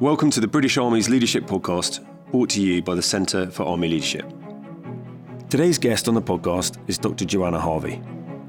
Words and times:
Welcome 0.00 0.30
to 0.30 0.40
the 0.40 0.46
British 0.46 0.78
Army's 0.78 1.08
Leadership 1.08 1.42
Podcast, 1.42 2.06
brought 2.30 2.50
to 2.50 2.62
you 2.62 2.80
by 2.80 2.94
the 2.94 3.02
Centre 3.02 3.50
for 3.50 3.64
Army 3.64 3.88
Leadership. 3.88 4.32
Today's 5.50 5.76
guest 5.76 6.06
on 6.06 6.14
the 6.14 6.22
podcast 6.22 6.78
is 6.86 6.98
Dr. 6.98 7.24
Joanna 7.24 7.58
Harvey. 7.58 8.00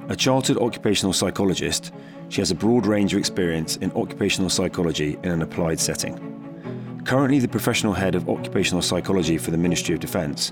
A 0.10 0.16
chartered 0.16 0.60
occupational 0.60 1.12
psychologist, 1.12 1.92
she 2.30 2.40
has 2.40 2.52
a 2.52 2.56
broad 2.56 2.86
range 2.86 3.14
of 3.14 3.20
experience 3.20 3.78
in 3.78 3.92
occupational 3.94 4.52
psychology 4.52 5.18
in 5.24 5.32
an 5.32 5.42
applied 5.42 5.80
setting. 5.80 7.02
Currently 7.04 7.40
the 7.40 7.48
professional 7.48 7.94
head 7.94 8.14
of 8.14 8.30
occupational 8.30 8.84
psychology 8.84 9.40
for 9.40 9.50
the 9.50 9.58
Ministry 9.58 9.96
of 9.96 10.02
Defence, 10.02 10.52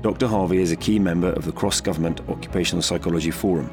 Dr. 0.00 0.26
Harvey 0.26 0.62
is 0.62 0.72
a 0.72 0.76
key 0.76 0.98
member 0.98 1.28
of 1.32 1.44
the 1.44 1.52
Cross 1.52 1.82
Government 1.82 2.22
Occupational 2.30 2.80
Psychology 2.80 3.30
Forum, 3.30 3.70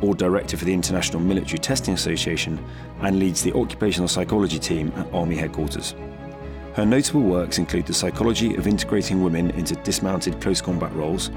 board 0.00 0.18
director 0.18 0.56
for 0.56 0.64
the 0.64 0.74
International 0.74 1.20
Military 1.20 1.60
Testing 1.60 1.94
Association, 1.94 2.58
and 3.02 3.20
leads 3.20 3.44
the 3.44 3.52
occupational 3.52 4.08
psychology 4.08 4.58
team 4.58 4.92
at 4.96 5.06
Army 5.14 5.36
headquarters. 5.36 5.94
Her 6.76 6.84
notable 6.84 7.22
works 7.22 7.56
include 7.56 7.86
the 7.86 7.94
psychology 7.94 8.54
of 8.56 8.66
integrating 8.66 9.22
women 9.22 9.50
into 9.52 9.74
dismounted 9.76 10.42
close 10.42 10.60
combat 10.60 10.92
roles, 10.92 11.30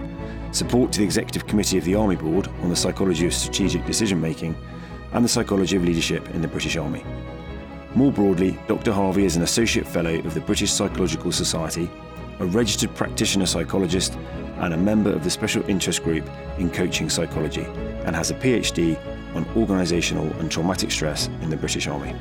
support 0.52 0.92
to 0.92 1.00
the 1.00 1.06
Executive 1.06 1.48
Committee 1.48 1.78
of 1.78 1.86
the 1.86 1.96
Army 1.96 2.18
Board 2.18 2.50
on 2.62 2.68
the 2.68 2.76
psychology 2.76 3.26
of 3.26 3.34
strategic 3.34 3.86
decision 3.86 4.20
making, 4.20 4.54
and 5.14 5.24
the 5.24 5.30
psychology 5.30 5.78
of 5.78 5.86
leadership 5.86 6.30
in 6.32 6.42
the 6.42 6.48
British 6.50 6.76
Army. 6.76 7.06
More 7.96 8.12
broadly, 8.12 8.60
Dr. 8.68 8.92
Harvey 8.92 9.24
is 9.24 9.38
an 9.38 9.44
Associate 9.44 9.88
Fellow 9.88 10.20
of 10.20 10.34
the 10.34 10.42
British 10.42 10.74
Psychological 10.74 11.32
Society, 11.32 11.90
a 12.40 12.46
registered 12.46 12.94
practitioner 12.94 13.46
psychologist, 13.46 14.18
and 14.58 14.74
a 14.74 14.78
member 14.78 15.14
of 15.14 15.24
the 15.24 15.30
Special 15.30 15.64
Interest 15.70 16.04
Group 16.04 16.30
in 16.58 16.70
Coaching 16.70 17.10
Psychology, 17.10 17.64
and 18.04 18.14
has 18.14 18.30
a 18.30 18.36
PhD 18.36 18.98
on 19.38 19.46
organisational 19.56 20.38
and 20.42 20.52
traumatic 20.52 20.92
stress 20.92 21.28
in 21.42 21.50
the 21.50 21.56
British 21.56 21.88
Army. 21.88 22.14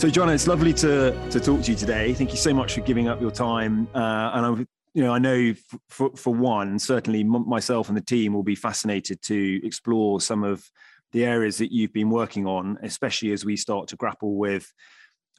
So, 0.00 0.08
Joanna, 0.08 0.32
it's 0.32 0.46
lovely 0.46 0.72
to 0.72 1.10
to 1.28 1.38
talk 1.38 1.60
to 1.60 1.70
you 1.72 1.76
today. 1.76 2.14
Thank 2.14 2.30
you 2.30 2.38
so 2.38 2.54
much 2.54 2.72
for 2.72 2.80
giving 2.80 3.08
up 3.08 3.20
your 3.20 3.30
time. 3.30 3.86
Uh, 3.94 4.30
and 4.32 4.46
I, 4.46 4.48
you 4.94 5.02
know, 5.04 5.12
I 5.12 5.18
know 5.18 5.52
for 5.90 6.16
for 6.16 6.32
one, 6.32 6.78
certainly 6.78 7.22
myself 7.22 7.88
and 7.88 7.96
the 7.98 8.00
team 8.00 8.32
will 8.32 8.42
be 8.42 8.54
fascinated 8.54 9.20
to 9.24 9.60
explore 9.62 10.22
some 10.22 10.42
of 10.42 10.64
the 11.12 11.26
areas 11.26 11.58
that 11.58 11.70
you've 11.70 11.92
been 11.92 12.08
working 12.08 12.46
on, 12.46 12.78
especially 12.82 13.30
as 13.32 13.44
we 13.44 13.58
start 13.58 13.88
to 13.88 13.96
grapple 13.96 14.36
with 14.36 14.72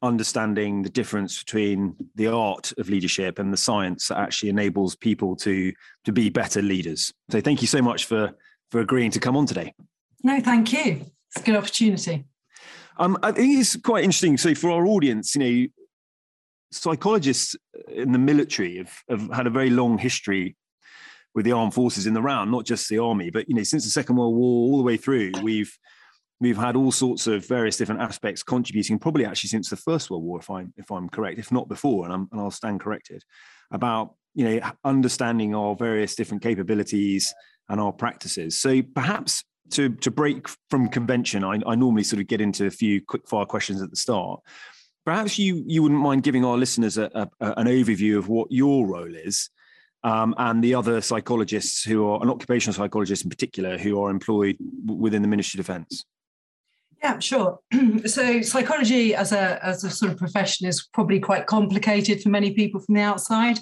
understanding 0.04 0.84
the 0.84 0.92
difference 0.92 1.44
between 1.44 1.96
the 2.14 2.28
art 2.28 2.72
of 2.78 2.88
leadership 2.88 3.40
and 3.40 3.52
the 3.52 3.58
science 3.58 4.10
that 4.10 4.20
actually 4.20 4.50
enables 4.50 4.96
people 4.96 5.36
to 5.38 5.74
to 6.04 6.12
be 6.12 6.30
better 6.30 6.62
leaders. 6.62 7.12
So, 7.32 7.42
thank 7.42 7.64
you 7.64 7.68
so 7.68 7.82
much 7.82 8.06
for 8.06 8.32
for 8.70 8.80
agreeing 8.80 9.10
to 9.10 9.20
come 9.20 9.36
on 9.36 9.48
today. 9.48 9.74
No, 10.24 10.40
thank 10.40 10.72
you. 10.72 11.08
It's 11.32 11.42
a 11.42 11.44
good 11.44 11.56
opportunity. 11.56 12.26
Um, 13.02 13.18
I 13.24 13.32
think 13.32 13.60
it's 13.60 13.76
quite 13.78 14.04
interesting. 14.04 14.38
So 14.38 14.54
for 14.54 14.70
our 14.70 14.86
audience, 14.86 15.36
you 15.36 15.42
know, 15.42 15.68
psychologists 16.72 17.56
in 17.88 18.12
the 18.12 18.20
military 18.20 18.78
have, 18.78 18.94
have 19.10 19.32
had 19.34 19.48
a 19.48 19.50
very 19.50 19.72
long 19.72 19.98
history 19.98 20.56
with 21.34 21.46
the 21.46 21.52
armed 21.52 21.74
forces 21.74 22.06
in 22.06 22.14
the 22.14 22.22
round, 22.22 22.52
not 22.52 22.64
just 22.64 22.88
the 22.90 23.00
army, 23.00 23.32
but 23.32 23.50
you 23.50 23.56
know, 23.56 23.64
since 23.64 23.86
the 23.86 23.90
Second 23.90 24.18
World 24.18 24.36
War 24.36 24.70
all 24.70 24.78
the 24.78 24.84
way 24.84 24.98
through, 24.98 25.32
we've 25.42 25.76
we've 26.40 26.58
had 26.58 26.76
all 26.76 26.92
sorts 26.92 27.26
of 27.26 27.48
various 27.48 27.76
different 27.76 28.02
aspects 28.02 28.44
contributing, 28.44 29.00
probably 29.00 29.26
actually 29.26 29.50
since 29.50 29.70
the 29.70 29.78
First 29.78 30.12
World 30.12 30.24
War, 30.24 30.40
if 30.40 30.52
I'm 30.52 30.72
if 30.78 30.92
I'm 30.92 31.10
correct, 31.10 31.40
if 31.40 31.52
not 31.52 31.68
before, 31.68 32.06
and, 32.06 32.14
I'm, 32.14 32.28
and 32.32 32.40
I'll 32.40 32.52
stand 32.52 32.82
corrected, 32.82 33.24
about 33.72 34.14
you 34.36 34.46
know 34.46 34.72
understanding 34.84 35.56
our 35.56 35.76
various 35.76 36.14
different 36.14 36.44
capabilities 36.44 37.34
and 37.68 37.82
our 37.82 37.94
practices. 37.94 38.60
So 38.60 38.84
perhaps 38.84 39.44
to 39.72 39.90
to 39.90 40.12
break 40.12 40.48
from 40.70 40.88
convention, 40.88 41.44
I, 41.44 41.60
I 41.66 41.76
normally 41.76 42.04
sort 42.04 42.22
of 42.22 42.28
get 42.28 42.42
into 42.42 42.66
a 42.66 42.72
few 42.72 43.02
quick 43.02 43.28
fire 43.28 43.46
questions 43.46 43.82
at 43.82 43.90
the 43.90 43.96
start. 43.96 44.40
Perhaps 45.06 45.40
you 45.40 45.64
you 45.66 45.82
wouldn't 45.84 46.02
mind 46.02 46.24
giving 46.24 46.46
our 46.46 46.58
listeners 46.58 46.98
a, 46.98 47.10
a, 47.14 47.54
an 47.58 47.68
overview 47.68 48.18
of 48.18 48.30
what 48.30 48.52
your 48.52 48.88
role 48.88 49.16
is, 49.16 49.50
um, 50.04 50.36
and 50.38 50.64
the 50.64 50.76
other 50.76 51.02
psychologists 51.02 51.84
who 51.84 52.08
are 52.08 52.22
an 52.22 52.30
occupational 52.30 52.74
psychologist 52.74 53.24
in 53.24 53.30
particular 53.30 53.78
who 53.78 54.02
are 54.02 54.10
employed 54.10 54.58
within 54.86 55.22
the 55.22 55.28
Ministry 55.28 55.60
of 55.60 55.66
Defence. 55.66 56.06
Yeah, 57.04 57.18
sure. 57.20 57.60
so 58.06 58.42
psychology 58.42 59.16
as 59.16 59.32
a 59.32 59.64
as 59.66 59.84
a 59.84 59.90
sort 59.90 60.12
of 60.12 60.18
profession 60.18 60.68
is 60.68 60.88
probably 60.94 61.20
quite 61.20 61.48
complicated 61.48 62.22
for 62.22 62.30
many 62.30 62.54
people 62.54 62.80
from 62.80 62.96
the 62.96 63.02
outside. 63.02 63.58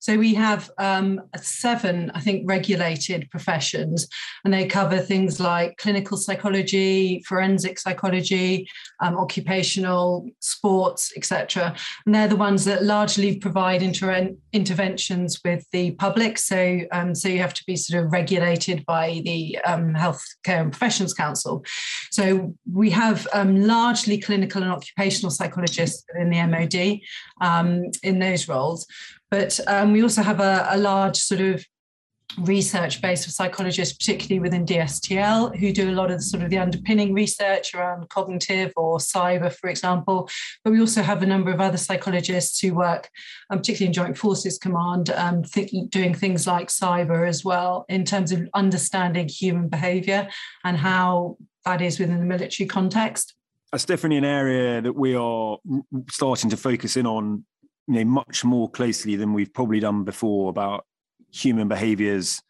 So 0.00 0.16
we 0.16 0.32
have 0.34 0.70
um, 0.78 1.20
seven, 1.36 2.10
I 2.14 2.20
think, 2.20 2.48
regulated 2.48 3.28
professions, 3.30 4.08
and 4.44 4.52
they 4.52 4.66
cover 4.66 4.98
things 4.98 5.38
like 5.38 5.76
clinical 5.76 6.16
psychology, 6.16 7.22
forensic 7.28 7.78
psychology, 7.78 8.66
um, 9.00 9.18
occupational, 9.18 10.26
sports, 10.40 11.12
etc. 11.16 11.76
And 12.06 12.14
they're 12.14 12.28
the 12.28 12.36
ones 12.36 12.64
that 12.64 12.82
largely 12.82 13.36
provide 13.38 13.82
inter- 13.82 14.30
interventions 14.54 15.38
with 15.44 15.66
the 15.70 15.90
public. 15.92 16.38
So, 16.38 16.80
um, 16.92 17.14
so 17.14 17.28
you 17.28 17.40
have 17.40 17.54
to 17.54 17.64
be 17.66 17.76
sort 17.76 18.02
of 18.02 18.10
regulated 18.10 18.86
by 18.86 19.20
the 19.24 19.58
um, 19.66 19.92
Healthcare 19.92 20.62
and 20.62 20.72
Professions 20.72 21.12
Council. 21.12 21.62
So 22.10 22.54
we 22.72 22.88
have 22.90 23.28
um, 23.34 23.54
largely 23.66 24.18
clinical 24.18 24.62
and 24.62 24.72
occupational 24.72 25.30
psychologists 25.30 26.04
in 26.18 26.30
the 26.30 26.46
MOD 26.46 27.00
um, 27.40 27.82
in 28.02 28.18
those 28.18 28.48
roles. 28.48 28.86
But 29.30 29.58
um, 29.66 29.92
we 29.92 30.02
also 30.02 30.22
have 30.22 30.40
a, 30.40 30.66
a 30.70 30.78
large 30.78 31.16
sort 31.16 31.40
of 31.40 31.64
research 32.38 33.02
base 33.02 33.26
of 33.26 33.32
psychologists, 33.32 33.96
particularly 33.96 34.40
within 34.40 34.64
DSTL, 34.64 35.56
who 35.56 35.72
do 35.72 35.90
a 35.90 35.92
lot 35.92 36.10
of 36.10 36.18
the 36.18 36.22
sort 36.22 36.42
of 36.42 36.50
the 36.50 36.58
underpinning 36.58 37.12
research 37.12 37.74
around 37.74 38.08
cognitive 38.08 38.72
or 38.76 38.98
cyber, 38.98 39.52
for 39.52 39.68
example. 39.68 40.28
But 40.64 40.72
we 40.72 40.80
also 40.80 41.02
have 41.02 41.22
a 41.22 41.26
number 41.26 41.50
of 41.50 41.60
other 41.60 41.76
psychologists 41.76 42.60
who 42.60 42.74
work, 42.74 43.08
um, 43.50 43.58
particularly 43.58 43.88
in 43.88 43.92
Joint 43.92 44.18
Forces 44.18 44.58
Command, 44.58 45.10
um, 45.10 45.42
th- 45.42 45.72
doing 45.88 46.14
things 46.14 46.46
like 46.46 46.68
cyber 46.68 47.28
as 47.28 47.44
well, 47.44 47.84
in 47.88 48.04
terms 48.04 48.32
of 48.32 48.48
understanding 48.54 49.28
human 49.28 49.68
behaviour 49.68 50.28
and 50.64 50.76
how 50.76 51.36
that 51.64 51.82
is 51.82 51.98
within 51.98 52.18
the 52.18 52.26
military 52.26 52.66
context. 52.66 53.34
That's 53.72 53.84
definitely 53.84 54.18
an 54.18 54.24
area 54.24 54.80
that 54.82 54.94
we 54.94 55.14
are 55.14 55.58
starting 56.08 56.50
to 56.50 56.56
focus 56.56 56.96
in 56.96 57.06
on 57.06 57.44
you 57.90 57.96
know 57.96 58.04
much 58.04 58.44
more 58.44 58.70
closely 58.70 59.16
than 59.16 59.32
we've 59.32 59.52
probably 59.52 59.80
done 59.80 60.04
before 60.04 60.48
about 60.48 60.86
human 61.32 61.66
behaviors 61.66 62.40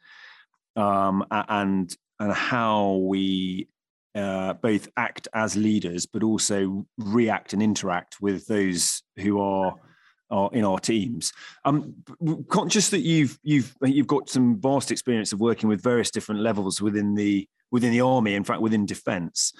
um, 0.76 1.24
and 1.30 1.96
and 2.18 2.32
how 2.32 2.96
we 2.96 3.66
uh, 4.14 4.52
both 4.54 4.88
act 4.98 5.28
as 5.32 5.56
leaders 5.56 6.04
but 6.04 6.22
also 6.22 6.84
react 6.98 7.54
and 7.54 7.62
interact 7.62 8.20
with 8.20 8.46
those 8.48 9.02
who 9.16 9.40
are 9.40 9.74
are 10.30 10.50
in 10.52 10.64
our 10.64 10.78
teams. 10.78 11.32
I'm 11.64 11.94
conscious 12.50 12.90
that 12.90 13.00
you've 13.00 13.38
you've 13.42 13.74
you've 13.82 14.06
got 14.06 14.28
some 14.28 14.60
vast 14.60 14.90
experience 14.90 15.32
of 15.32 15.40
working 15.40 15.70
with 15.70 15.82
various 15.82 16.10
different 16.10 16.42
levels 16.42 16.82
within 16.82 17.14
the 17.14 17.48
within 17.70 17.92
the 17.92 18.02
army, 18.02 18.34
in 18.34 18.44
fact 18.44 18.60
within 18.60 18.84
defence. 18.84 19.54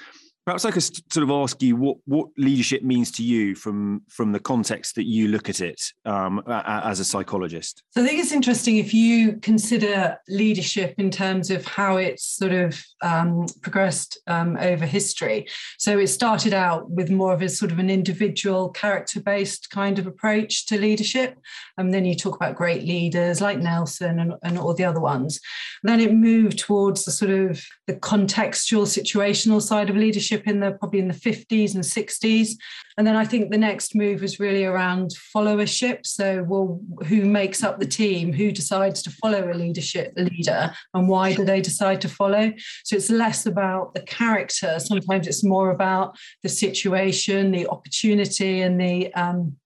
Perhaps 0.51 0.65
I 0.65 0.73
could 0.73 1.13
sort 1.13 1.23
of 1.23 1.31
ask 1.31 1.63
you 1.63 1.77
what 1.77 1.99
what 2.07 2.27
leadership 2.37 2.83
means 2.83 3.13
to 3.13 3.23
you 3.23 3.55
from 3.55 4.03
from 4.09 4.33
the 4.33 4.41
context 4.41 4.97
that 4.97 5.07
you 5.07 5.29
look 5.29 5.49
at 5.49 5.61
it 5.61 5.81
um, 6.05 6.43
as 6.49 6.99
a 6.99 7.05
psychologist. 7.05 7.85
So 7.91 8.03
I 8.03 8.05
think 8.05 8.19
it's 8.19 8.33
interesting 8.33 8.79
if 8.79 8.93
you 8.93 9.37
consider 9.37 10.19
leadership 10.29 10.97
in 10.99 11.13
terms 11.13 11.53
of 11.53 11.65
how 11.65 11.99
it's 11.99 12.25
sort 12.25 12.51
of 12.51 12.83
um, 13.01 13.47
progressed 13.63 14.19
um, 14.27 14.57
over 14.57 14.87
history. 14.87 15.47
So 15.79 16.01
it 16.01 16.09
started 16.09 16.53
out 16.53 16.91
with 16.91 17.13
more 17.13 17.33
of 17.33 17.43
a 17.43 17.49
sort 17.49 17.71
of 17.71 17.79
an 17.79 17.89
individual 17.89 18.71
character 18.71 19.21
based 19.21 19.71
kind 19.71 20.01
of 20.01 20.09
approach 20.09 20.67
to 20.67 20.81
leadership, 20.81 21.39
and 21.79 21.95
then 21.95 22.05
you 22.05 22.17
talk 22.17 22.35
about 22.35 22.57
great 22.57 22.83
leaders 22.83 23.41
like 23.41 23.61
Nelson 23.61 24.19
and, 24.19 24.35
and 24.43 24.59
all 24.59 24.75
the 24.75 24.85
other 24.85 25.01
ones. 25.01 25.39
And 25.85 25.93
then 25.93 26.01
it 26.01 26.13
moved 26.13 26.59
towards 26.59 27.05
the 27.05 27.13
sort 27.13 27.31
of 27.31 27.65
the 27.87 27.95
contextual 27.95 28.83
situational 28.83 29.63
side 29.63 29.89
of 29.89 29.95
leadership 29.95 30.40
leadership 30.41 30.53
in 30.53 30.61
the 30.61 30.73
probably 30.79 31.01
in 31.01 31.09
the 31.09 31.15
50s 31.15 31.75
and 31.75 31.85
60s. 31.85 32.57
And 32.97 33.07
then 33.07 33.17
I 33.17 33.25
think 33.25 33.51
the 33.51 33.59
next 33.59 33.95
move 33.95 34.23
was 34.23 34.41
really 34.41 34.65
around 34.65 35.13
followership. 35.35 36.07
So, 36.07 36.45
well, 36.45 36.81
who 37.07 37.25
makes 37.25 37.63
up 37.63 37.79
the 37.79 37.87
team? 37.87 38.33
Who 38.33 38.53
decides 38.53 39.03
to 39.03 39.11
follow 39.11 39.51
a 39.51 39.55
leadership 39.55 40.13
leader, 40.17 40.73
and 40.95 41.09
why 41.09 41.35
do 41.35 41.45
they 41.45 41.61
decide 41.61 42.01
to 42.03 42.09
follow? 42.09 42.53
So 42.85 42.97
it's 42.97 43.11
less 43.11 43.47
about 43.47 43.95
the 43.95 44.03
character. 44.03 44.79
Sometimes 44.79 45.27
it's 45.27 45.45
more 45.45 45.71
about 45.71 46.17
the 46.43 46.49
situation, 46.49 47.53
the 47.53 47.69
opportunity, 47.69 48.63
and 48.63 48.81
the 48.81 49.13
um, 49.15 49.57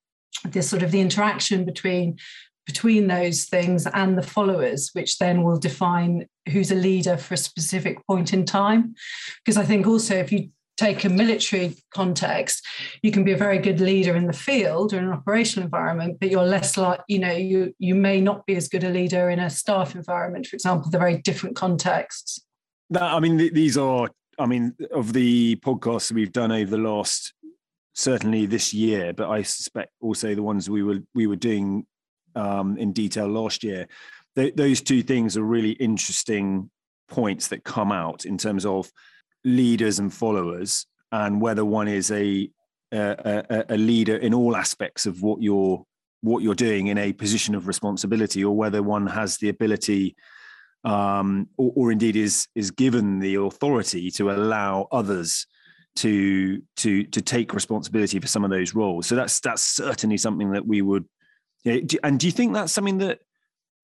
the 0.53 0.63
sort 0.63 0.83
of 0.83 0.91
the 0.91 1.01
interaction 1.01 1.65
between 1.65 2.19
between 2.67 3.09
those 3.09 3.45
things 3.45 3.87
and 3.87 4.17
the 4.17 4.23
followers, 4.23 4.91
which 4.95 5.19
then 5.19 5.43
will 5.43 5.59
define 5.59 6.27
who's 6.51 6.71
a 6.71 6.75
leader 6.75 7.17
for 7.17 7.35
a 7.35 7.39
specific 7.39 8.05
point 8.07 8.33
in 8.33 8.45
time. 8.45 8.95
Because 9.45 9.57
I 9.57 9.65
think 9.65 9.87
also 9.87 10.15
if 10.15 10.33
you 10.33 10.49
take 10.77 11.05
a 11.05 11.09
military 11.09 11.77
context, 11.93 12.65
you 13.03 13.13
can 13.13 13.25
be 13.25 13.33
a 13.33 13.37
very 13.37 13.59
good 13.59 13.81
leader 13.81 14.17
in 14.17 14.27
the 14.27 14.33
field 14.33 14.93
or 14.93 14.99
in 14.99 15.05
an 15.05 15.13
operational 15.13 15.65
environment, 15.65 16.19
but 16.21 16.31
you're 16.31 16.45
less 16.45 16.77
like, 16.77 17.01
you 17.09 17.19
know, 17.19 17.33
you 17.33 17.75
you 17.79 17.95
may 17.95 18.21
not 18.21 18.45
be 18.47 18.57
as 18.57 18.69
good 18.69 18.85
a 18.85 18.91
leader 18.91 19.31
in 19.31 19.39
a 19.39 19.51
staff 19.51 19.95
environment, 19.95 20.47
for 20.47 20.57
example. 20.57 20.91
They're 20.91 21.01
very 21.01 21.19
different 21.19 21.57
contexts. 21.57 22.45
That, 22.91 23.03
I 23.03 23.21
mean, 23.21 23.37
these 23.37 23.79
are, 23.79 24.09
I 24.39 24.47
mean, 24.47 24.75
of 24.93 25.13
the 25.13 25.57
podcasts 25.57 26.13
we've 26.13 26.33
done 26.33 26.53
over 26.53 26.71
the 26.71 26.79
last 26.79 27.33
certainly 27.95 28.47
this 28.47 28.75
year, 28.75 29.13
but 29.13 29.31
I 29.31 29.43
suspect 29.43 29.93
also 30.01 30.35
the 30.35 30.43
ones 30.43 30.69
we 30.69 30.83
were 30.83 31.01
we 31.15 31.27
were 31.27 31.37
doing 31.37 31.87
um, 32.35 32.77
in 32.77 32.93
detail 32.93 33.29
last 33.29 33.63
year. 33.63 33.87
Th- 34.37 34.55
those 34.55 34.81
two 34.81 35.03
things 35.03 35.37
are 35.37 35.45
really 35.45 35.73
interesting 35.73 36.71
points 37.09 37.49
that 37.49 37.65
come 37.65 37.93
out 37.93 38.25
in 38.25 38.37
terms 38.37 38.67
of 38.67 38.91
leaders 39.45 39.99
and 39.99 40.13
followers, 40.13 40.87
and 41.13 41.41
whether 41.41 41.65
one 41.65 41.89
is 41.89 42.11
a 42.11 42.51
a, 42.93 43.65
a 43.71 43.77
leader 43.77 44.17
in 44.17 44.33
all 44.33 44.55
aspects 44.57 45.05
of 45.07 45.21
what 45.23 45.43
you're 45.43 45.85
what 46.21 46.43
you're 46.43 46.55
doing 46.55 46.87
in 46.87 46.97
a 46.97 47.13
position 47.13 47.55
of 47.55 47.67
responsibility, 47.67 48.43
or 48.45 48.57
whether 48.57 48.83
one 48.83 49.07
has 49.07 49.37
the 49.39 49.49
ability 49.49 50.17
um, 50.85 51.49
or, 51.57 51.73
or, 51.77 51.93
indeed 51.93 52.15
is 52.15 52.47
is 52.55 52.71
given 52.71 53.19
the 53.19 53.37
authority 53.37 54.11
to 54.13 54.31
allow 54.31 54.87
others 54.93 55.47
to 55.97 56.61
to 56.77 57.05
to 57.05 57.23
take 57.23 57.55
responsibility 57.55 58.21
for 58.21 58.27
some 58.27 58.45
of 58.45 58.51
those 58.51 58.75
roles. 58.75 59.07
So 59.07 59.15
that's 59.15 59.41
that's 59.41 59.63
certainly 59.63 60.19
something 60.19 60.53
that 60.53 60.67
we 60.67 60.83
would. 60.83 61.07
You 61.65 61.81
know, 61.81 61.87
and 62.03 62.21
do 62.21 62.27
you 62.27 62.33
think 62.33 62.53
that's 62.53 62.73
something 62.73 62.99
that 62.99 63.21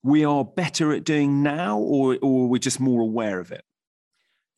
we 0.03 0.25
are 0.25 0.45
better 0.45 0.93
at 0.93 1.05
doing 1.05 1.43
now, 1.43 1.79
or 1.79 2.19
or 2.21 2.49
we're 2.49 2.59
just 2.59 2.81
more 2.81 3.01
aware 3.01 3.41
of 3.41 3.51
it? 3.51 3.65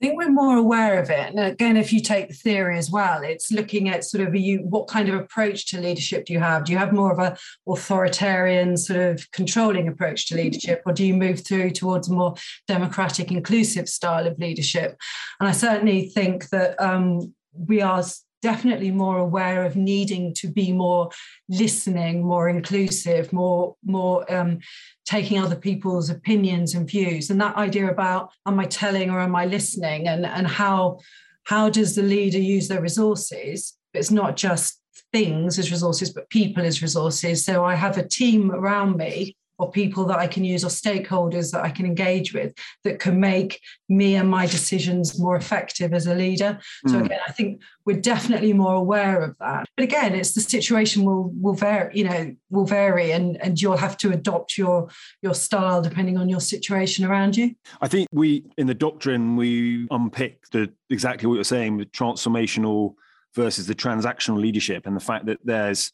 I 0.02 0.06
think 0.06 0.19
we're 0.19 0.32
more 0.32 0.56
aware 0.56 1.00
of 1.00 1.10
it. 1.10 1.31
And 1.31 1.38
again, 1.38 1.76
if 1.76 1.93
you 1.93 2.00
take 2.00 2.26
the 2.26 2.34
theory 2.34 2.76
as 2.76 2.90
well, 2.90 3.22
it's 3.22 3.52
looking 3.52 3.88
at 3.88 4.02
sort 4.02 4.26
of 4.26 4.34
you 4.34 4.58
what 4.69 4.88
kind 4.88 5.08
of 5.08 5.14
approach 5.14 5.66
to 5.66 5.81
leadership 5.81 6.25
do 6.25 6.32
you 6.32 6.40
have? 6.40 6.64
Do 6.64 6.72
you 6.72 6.78
have 6.78 6.93
more 6.93 7.12
of 7.12 7.20
a 7.20 7.37
authoritarian 7.69 8.76
sort 8.76 8.99
of 8.99 9.31
controlling 9.31 9.87
approach 9.87 10.26
to 10.26 10.34
leadership, 10.34 10.82
or 10.87 10.93
do 10.93 11.06
you 11.06 11.14
move 11.14 11.46
through 11.46 11.70
towards 11.70 12.08
a 12.08 12.12
more 12.12 12.34
democratic, 12.66 13.31
inclusive 13.31 13.88
style 13.88 14.26
of 14.26 14.37
leadership? 14.40 14.96
And 15.38 15.49
I 15.49 15.52
certainly 15.52 16.08
think 16.08 16.48
that 16.48 16.81
um, 16.82 17.32
we 17.56 17.81
are 17.81 18.02
definitely 18.43 18.91
more 18.91 19.19
aware 19.19 19.65
of 19.65 19.77
needing 19.77 20.35
to 20.35 20.49
be 20.49 20.73
more 20.73 21.11
listening, 21.49 22.23
more 22.23 22.49
inclusive, 22.49 23.33
more 23.33 23.77
more 23.85 24.31
um, 24.33 24.59
taking 25.06 25.39
other 25.39 25.56
people's 25.56 26.11
opinions 26.11 26.75
and 26.75 26.89
views. 26.89 27.31
And 27.31 27.41
that 27.41 27.56
idea 27.56 27.91
about 27.91 28.33
am 28.47 28.61
I 28.61 28.67
telling 28.67 29.11
or 29.11 29.21
am 29.21 29.35
I 29.35 29.47
listening, 29.47 30.09
and 30.09 30.27
and 30.27 30.47
how 30.47 30.99
how 31.44 31.71
does 31.71 31.94
the 31.94 32.03
leader 32.03 32.39
use 32.39 32.69
their 32.69 32.83
resources? 32.83 33.79
It's 33.94 34.11
not 34.11 34.37
just 34.37 34.81
things 35.12 35.59
as 35.59 35.71
resources, 35.71 36.11
but 36.12 36.31
people 36.31 36.65
as 36.65 36.83
resources. 36.83 37.44
So 37.44 37.65
I 37.65 37.75
have 37.75 37.99
a 37.99 38.09
team 38.09 38.50
around 38.50 38.97
me 38.97 39.37
or 39.58 39.70
people 39.70 40.04
that 40.06 40.19
I 40.19 40.26
can 40.26 40.44
use 40.44 40.64
or 40.64 40.69
stakeholders 40.69 41.52
that 41.52 41.62
I 41.62 41.70
can 41.70 41.87
engage 41.87 42.32
with 42.32 42.54
that 42.84 42.99
can 42.99 43.20
make 43.20 43.60
me 43.88 44.16
and 44.16 44.28
my 44.28 44.46
decisions 44.46 45.19
more 45.19 45.37
effective 45.37 45.93
as 45.93 46.06
a 46.06 46.14
leader. 46.14 46.58
So 46.87 46.94
mm. 46.94 47.04
again, 47.04 47.20
I 47.26 47.32
think 47.32 47.62
we're 47.84 48.00
definitely 48.00 48.52
more 48.52 48.75
aware 48.75 49.22
of 49.22 49.37
that. 49.38 49.66
But 49.76 49.84
again, 49.84 50.14
it's 50.14 50.34
the 50.34 50.40
situation 50.40 51.04
will 51.04 51.31
will 51.40 51.54
vary, 51.54 51.96
you 51.96 52.04
know, 52.04 52.34
will 52.50 52.64
vary 52.64 53.12
and 53.12 53.40
and 53.43 53.60
you'll 53.60 53.76
have 53.76 53.96
to 53.99 54.10
adopt 54.10 54.56
your 54.56 54.88
your 55.22 55.34
style 55.34 55.82
depending 55.82 56.16
on 56.16 56.28
your 56.28 56.40
situation 56.40 57.05
around 57.05 57.37
you. 57.37 57.55
I 57.81 57.88
think 57.88 58.08
we 58.12 58.44
in 58.56 58.66
the 58.66 58.75
doctrine 58.75 59.37
we 59.37 59.87
unpick 59.90 60.48
the 60.50 60.72
exactly 60.90 61.28
what 61.28 61.34
you're 61.34 61.44
saying, 61.44 61.78
the 61.78 61.87
transformational 61.87 62.94
versus 63.34 63.66
the 63.66 63.75
transactional 63.75 64.38
leadership 64.38 64.87
and 64.87 64.96
the 64.96 65.00
fact 65.00 65.26
that 65.26 65.38
there's 65.44 65.93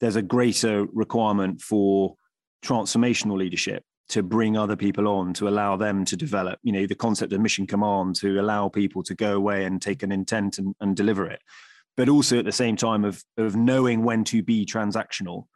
there's 0.00 0.16
a 0.16 0.22
greater 0.22 0.86
requirement 0.92 1.60
for 1.60 2.16
transformational 2.62 3.36
leadership 3.36 3.84
to 4.08 4.22
bring 4.22 4.56
other 4.56 4.76
people 4.76 5.08
on 5.08 5.32
to 5.34 5.48
allow 5.48 5.76
them 5.76 6.04
to 6.04 6.16
develop 6.16 6.58
you 6.62 6.72
know 6.72 6.86
the 6.86 6.94
concept 6.94 7.32
of 7.32 7.40
mission 7.40 7.66
command 7.66 8.14
to 8.16 8.38
allow 8.40 8.68
people 8.68 9.02
to 9.02 9.14
go 9.14 9.34
away 9.34 9.64
and 9.64 9.82
take 9.82 10.02
an 10.02 10.12
intent 10.12 10.58
and, 10.58 10.74
and 10.80 10.96
deliver 10.96 11.26
it. 11.26 11.40
But 11.96 12.08
also 12.08 12.38
at 12.38 12.44
the 12.44 12.52
same 12.52 12.76
time 12.76 13.04
of 13.04 13.22
of 13.36 13.56
knowing 13.56 14.04
when 14.04 14.24
to 14.24 14.42
be 14.42 14.64
transactional 14.64 15.46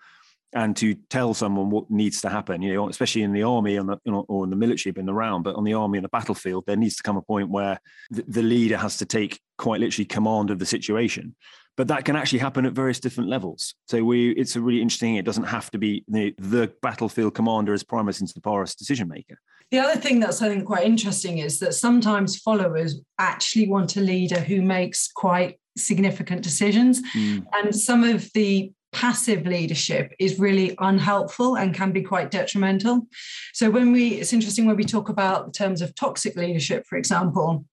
and 0.52 0.76
to 0.76 0.94
tell 1.10 1.32
someone 1.32 1.70
what 1.70 1.88
needs 1.92 2.20
to 2.22 2.28
happen. 2.28 2.60
You 2.60 2.74
know 2.74 2.88
especially 2.88 3.22
in 3.22 3.32
the 3.32 3.44
army 3.44 3.76
the, 3.76 3.98
you 4.04 4.12
know, 4.12 4.24
or 4.28 4.44
in 4.44 4.50
the 4.50 4.56
military 4.56 4.92
in 4.96 5.06
the 5.06 5.14
round 5.14 5.44
but 5.44 5.54
on 5.54 5.64
the 5.64 5.74
army 5.74 5.98
and 5.98 6.04
the 6.04 6.08
battlefield 6.08 6.64
there 6.66 6.76
needs 6.76 6.96
to 6.96 7.02
come 7.02 7.16
a 7.16 7.22
point 7.22 7.50
where 7.50 7.80
the, 8.10 8.24
the 8.26 8.42
leader 8.42 8.76
has 8.76 8.96
to 8.98 9.06
take 9.06 9.40
quite 9.58 9.80
literally 9.80 10.06
command 10.06 10.50
of 10.50 10.58
the 10.58 10.66
situation 10.66 11.36
but 11.80 11.88
that 11.88 12.04
can 12.04 12.14
actually 12.14 12.40
happen 12.40 12.66
at 12.66 12.74
various 12.74 13.00
different 13.00 13.30
levels. 13.30 13.74
So 13.88 14.04
we, 14.04 14.32
it's 14.32 14.54
a 14.54 14.60
really 14.60 14.82
interesting. 14.82 15.14
It 15.14 15.24
doesn't 15.24 15.44
have 15.44 15.70
to 15.70 15.78
be 15.78 16.04
the, 16.08 16.34
the 16.36 16.70
battlefield 16.82 17.34
commander 17.34 17.72
as 17.72 17.82
primus 17.82 18.20
inter 18.20 18.38
pares 18.38 18.74
decision 18.74 19.08
maker. 19.08 19.38
The 19.70 19.78
other 19.78 19.98
thing 19.98 20.20
that's 20.20 20.42
I 20.42 20.50
think 20.50 20.66
quite 20.66 20.84
interesting 20.84 21.38
is 21.38 21.58
that 21.60 21.72
sometimes 21.72 22.36
followers 22.36 23.00
actually 23.18 23.66
want 23.66 23.96
a 23.96 24.02
leader 24.02 24.40
who 24.40 24.60
makes 24.60 25.10
quite 25.10 25.58
significant 25.74 26.42
decisions, 26.42 27.00
mm. 27.16 27.46
and 27.54 27.74
some 27.74 28.04
of 28.04 28.28
the 28.34 28.70
passive 28.92 29.46
leadership 29.46 30.12
is 30.18 30.38
really 30.38 30.74
unhelpful 30.80 31.56
and 31.56 31.74
can 31.74 31.92
be 31.92 32.02
quite 32.02 32.30
detrimental. 32.30 33.06
So 33.54 33.70
when 33.70 33.90
we, 33.90 34.16
it's 34.16 34.34
interesting 34.34 34.66
when 34.66 34.76
we 34.76 34.84
talk 34.84 35.08
about 35.08 35.46
the 35.46 35.52
terms 35.52 35.80
of 35.80 35.94
toxic 35.94 36.36
leadership, 36.36 36.84
for 36.86 36.98
example 36.98 37.64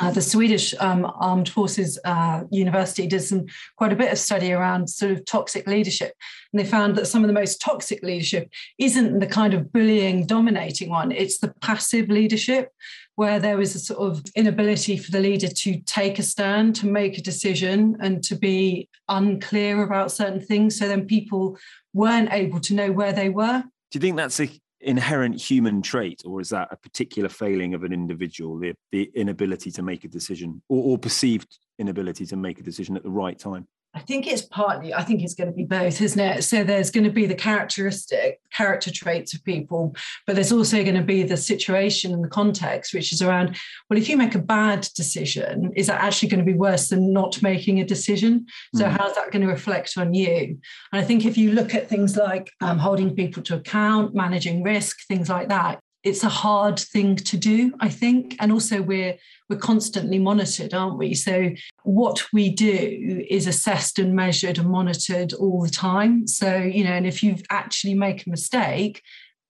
uh, 0.00 0.10
the 0.10 0.22
Swedish 0.22 0.74
um, 0.80 1.10
Armed 1.18 1.48
Forces 1.48 1.98
uh, 2.04 2.42
University 2.50 3.06
did 3.06 3.22
some 3.22 3.46
quite 3.76 3.92
a 3.92 3.96
bit 3.96 4.12
of 4.12 4.18
study 4.18 4.52
around 4.52 4.88
sort 4.88 5.12
of 5.12 5.24
toxic 5.24 5.66
leadership, 5.66 6.14
and 6.52 6.60
they 6.60 6.66
found 6.66 6.96
that 6.96 7.06
some 7.06 7.22
of 7.24 7.28
the 7.28 7.34
most 7.34 7.60
toxic 7.60 8.02
leadership 8.02 8.50
isn't 8.78 9.18
the 9.18 9.26
kind 9.26 9.54
of 9.54 9.72
bullying, 9.72 10.26
dominating 10.26 10.90
one; 10.90 11.12
it's 11.12 11.38
the 11.38 11.52
passive 11.60 12.08
leadership, 12.08 12.72
where 13.16 13.40
there 13.40 13.56
was 13.56 13.74
a 13.74 13.80
sort 13.80 14.00
of 14.00 14.22
inability 14.36 14.96
for 14.96 15.10
the 15.10 15.20
leader 15.20 15.48
to 15.48 15.80
take 15.80 16.18
a 16.18 16.22
stand, 16.22 16.76
to 16.76 16.86
make 16.86 17.18
a 17.18 17.22
decision, 17.22 17.96
and 18.00 18.22
to 18.24 18.36
be 18.36 18.88
unclear 19.08 19.82
about 19.82 20.12
certain 20.12 20.40
things. 20.40 20.78
So 20.78 20.86
then 20.86 21.06
people 21.06 21.58
weren't 21.92 22.32
able 22.32 22.60
to 22.60 22.74
know 22.74 22.92
where 22.92 23.12
they 23.12 23.28
were. 23.28 23.64
Do 23.90 23.96
you 23.96 24.00
think 24.00 24.16
that's 24.16 24.38
a 24.40 24.50
inherent 24.80 25.40
human 25.40 25.82
trait, 25.82 26.22
or 26.24 26.40
is 26.40 26.50
that 26.50 26.68
a 26.70 26.76
particular 26.76 27.28
failing 27.28 27.74
of 27.74 27.84
an 27.84 27.92
individual, 27.92 28.58
the, 28.58 28.74
the 28.92 29.10
inability 29.14 29.70
to 29.72 29.82
make 29.82 30.04
a 30.04 30.08
decision 30.08 30.62
or, 30.68 30.92
or 30.92 30.98
perceived 30.98 31.58
inability 31.78 32.26
to 32.26 32.36
make 32.36 32.60
a 32.60 32.62
decision 32.62 32.96
at 32.96 33.02
the 33.02 33.10
right 33.10 33.38
time? 33.38 33.66
I 33.98 34.00
think 34.02 34.28
it's 34.28 34.42
partly, 34.42 34.94
I 34.94 35.02
think 35.02 35.22
it's 35.22 35.34
going 35.34 35.50
to 35.50 35.56
be 35.56 35.64
both, 35.64 36.00
isn't 36.00 36.20
it? 36.20 36.44
So 36.44 36.62
there's 36.62 36.92
going 36.92 37.02
to 37.02 37.10
be 37.10 37.26
the 37.26 37.34
characteristic, 37.34 38.40
character 38.52 38.92
traits 38.92 39.34
of 39.34 39.42
people, 39.42 39.96
but 40.24 40.36
there's 40.36 40.52
also 40.52 40.84
going 40.84 40.94
to 40.94 41.02
be 41.02 41.24
the 41.24 41.36
situation 41.36 42.12
and 42.12 42.22
the 42.22 42.28
context, 42.28 42.94
which 42.94 43.12
is 43.12 43.20
around, 43.20 43.56
well, 43.90 43.98
if 43.98 44.08
you 44.08 44.16
make 44.16 44.36
a 44.36 44.38
bad 44.38 44.88
decision, 44.94 45.72
is 45.74 45.88
that 45.88 46.00
actually 46.00 46.28
going 46.28 46.38
to 46.38 46.46
be 46.46 46.56
worse 46.56 46.90
than 46.90 47.12
not 47.12 47.42
making 47.42 47.80
a 47.80 47.84
decision? 47.84 48.46
So 48.76 48.84
mm. 48.84 48.90
how's 48.90 49.16
that 49.16 49.32
going 49.32 49.42
to 49.42 49.48
reflect 49.48 49.98
on 49.98 50.14
you? 50.14 50.60
And 50.92 51.02
I 51.02 51.02
think 51.02 51.24
if 51.24 51.36
you 51.36 51.50
look 51.50 51.74
at 51.74 51.88
things 51.88 52.16
like 52.16 52.52
um, 52.60 52.78
holding 52.78 53.16
people 53.16 53.42
to 53.44 53.56
account, 53.56 54.14
managing 54.14 54.62
risk, 54.62 55.08
things 55.08 55.28
like 55.28 55.48
that, 55.48 55.80
it's 56.04 56.22
a 56.22 56.28
hard 56.28 56.78
thing 56.78 57.16
to 57.16 57.36
do 57.36 57.74
i 57.80 57.88
think 57.88 58.36
and 58.38 58.52
also 58.52 58.80
we're 58.80 59.16
we're 59.48 59.56
constantly 59.56 60.18
monitored 60.18 60.74
aren't 60.74 60.98
we 60.98 61.14
so 61.14 61.50
what 61.84 62.24
we 62.32 62.50
do 62.50 63.24
is 63.28 63.46
assessed 63.46 63.98
and 63.98 64.14
measured 64.14 64.58
and 64.58 64.68
monitored 64.68 65.32
all 65.34 65.62
the 65.62 65.70
time 65.70 66.26
so 66.26 66.56
you 66.56 66.84
know 66.84 66.90
and 66.90 67.06
if 67.06 67.22
you 67.22 67.36
actually 67.50 67.94
make 67.94 68.26
a 68.26 68.30
mistake 68.30 69.02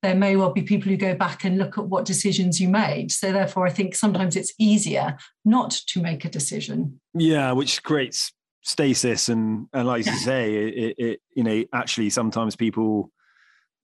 there 0.02 0.14
may 0.14 0.36
well 0.36 0.52
be 0.52 0.62
people 0.62 0.88
who 0.88 0.96
go 0.96 1.14
back 1.14 1.44
and 1.44 1.58
look 1.58 1.76
at 1.76 1.88
what 1.88 2.04
decisions 2.04 2.60
you 2.60 2.68
made 2.68 3.10
so 3.10 3.32
therefore 3.32 3.66
i 3.66 3.70
think 3.70 3.94
sometimes 3.94 4.36
it's 4.36 4.54
easier 4.58 5.16
not 5.44 5.70
to 5.70 6.00
make 6.00 6.24
a 6.24 6.30
decision 6.30 7.00
yeah 7.14 7.52
which 7.52 7.82
creates 7.82 8.32
stasis 8.62 9.28
and 9.28 9.66
and 9.72 9.86
like 9.86 10.04
yeah. 10.04 10.12
you 10.12 10.18
say 10.18 10.54
it, 10.54 10.94
it 10.98 11.20
you 11.34 11.42
know 11.42 11.64
actually 11.72 12.10
sometimes 12.10 12.54
people 12.54 13.10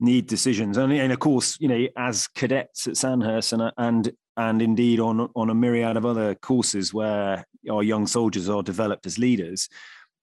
need 0.00 0.26
decisions. 0.26 0.76
And, 0.76 0.92
and 0.92 1.12
of 1.12 1.18
course, 1.18 1.56
you 1.60 1.68
know, 1.68 1.86
as 1.96 2.28
cadets 2.28 2.86
at 2.86 2.96
Sandhurst 2.96 3.52
and 3.52 3.72
and 3.76 4.12
and 4.36 4.60
indeed 4.60 5.00
on 5.00 5.30
on 5.34 5.50
a 5.50 5.54
myriad 5.54 5.96
of 5.96 6.06
other 6.06 6.34
courses 6.34 6.92
where 6.92 7.44
our 7.70 7.82
young 7.82 8.06
soldiers 8.06 8.48
are 8.48 8.62
developed 8.62 9.06
as 9.06 9.18
leaders, 9.18 9.68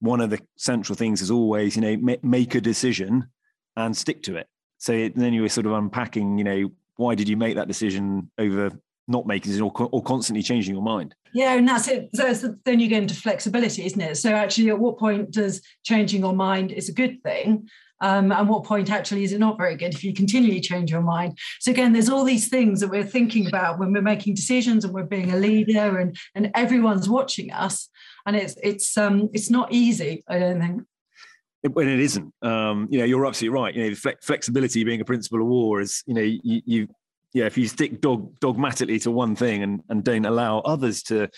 one 0.00 0.20
of 0.20 0.30
the 0.30 0.40
central 0.56 0.96
things 0.96 1.22
is 1.22 1.30
always, 1.30 1.76
you 1.76 1.82
know, 1.82 2.18
make 2.22 2.54
a 2.54 2.60
decision 2.60 3.26
and 3.76 3.96
stick 3.96 4.22
to 4.24 4.36
it. 4.36 4.48
So 4.78 5.08
then 5.14 5.32
you 5.32 5.42
were 5.42 5.48
sort 5.48 5.66
of 5.66 5.72
unpacking, 5.72 6.38
you 6.38 6.44
know, 6.44 6.72
why 6.96 7.14
did 7.14 7.28
you 7.28 7.36
make 7.36 7.54
that 7.54 7.68
decision 7.68 8.30
over 8.38 8.70
not 9.08 9.26
making 9.26 9.52
it 9.52 9.60
or, 9.60 9.72
or 9.92 10.02
constantly 10.02 10.42
changing 10.42 10.74
your 10.74 10.82
mind? 10.82 11.14
Yeah, 11.32 11.54
and 11.54 11.66
that's 11.66 11.88
it. 11.88 12.10
So 12.14 12.56
then 12.64 12.80
you 12.80 12.88
get 12.88 13.02
into 13.02 13.14
flexibility, 13.14 13.84
isn't 13.86 14.00
it? 14.00 14.16
So 14.16 14.32
actually, 14.32 14.70
at 14.70 14.78
what 14.78 14.98
point 14.98 15.30
does 15.30 15.62
changing 15.84 16.20
your 16.20 16.34
mind 16.34 16.72
is 16.72 16.88
a 16.88 16.92
good 16.92 17.22
thing? 17.22 17.68
Um, 18.02 18.32
and 18.32 18.48
what 18.48 18.64
point 18.64 18.90
actually 18.90 19.22
is 19.22 19.32
it 19.32 19.38
not 19.38 19.56
very 19.56 19.76
good 19.76 19.94
if 19.94 20.02
you 20.02 20.12
continually 20.12 20.60
change 20.60 20.90
your 20.90 21.00
mind? 21.00 21.38
So 21.60 21.70
again 21.70 21.92
there's 21.92 22.08
all 22.08 22.24
these 22.24 22.48
things 22.48 22.80
that 22.80 22.88
we're 22.88 23.04
thinking 23.04 23.46
about 23.46 23.78
when 23.78 23.92
we're 23.92 24.02
making 24.02 24.34
decisions 24.34 24.84
and 24.84 24.92
we're 24.92 25.04
being 25.04 25.32
a 25.32 25.36
leader 25.36 25.98
and 25.98 26.16
and 26.34 26.50
everyone's 26.54 27.08
watching 27.08 27.52
us. 27.52 27.88
And 28.26 28.36
it's 28.36 28.56
it's 28.62 28.98
um 28.98 29.30
it's 29.32 29.50
not 29.50 29.72
easy 29.72 30.22
i 30.28 30.38
don't 30.38 30.60
think. 30.60 30.82
When 31.74 31.88
it 31.88 32.00
isn't. 32.00 32.34
Um 32.42 32.88
you 32.90 32.98
know 32.98 33.04
you're 33.04 33.24
absolutely 33.24 33.58
right. 33.60 33.74
You 33.74 33.90
know 33.90 34.14
flexibility 34.20 34.82
being 34.82 35.00
a 35.00 35.04
principle 35.04 35.40
of 35.40 35.46
war 35.46 35.80
is 35.80 36.02
you 36.06 36.14
know 36.14 36.20
you, 36.22 36.62
you 36.66 36.88
yeah 37.32 37.46
if 37.46 37.56
you 37.56 37.68
stick 37.68 38.00
dog 38.00 38.38
dogmatically 38.40 38.98
to 39.00 39.12
one 39.12 39.36
thing 39.36 39.62
and 39.62 39.80
and 39.88 40.02
don't 40.02 40.26
allow 40.26 40.58
others 40.58 41.04
to 41.04 41.28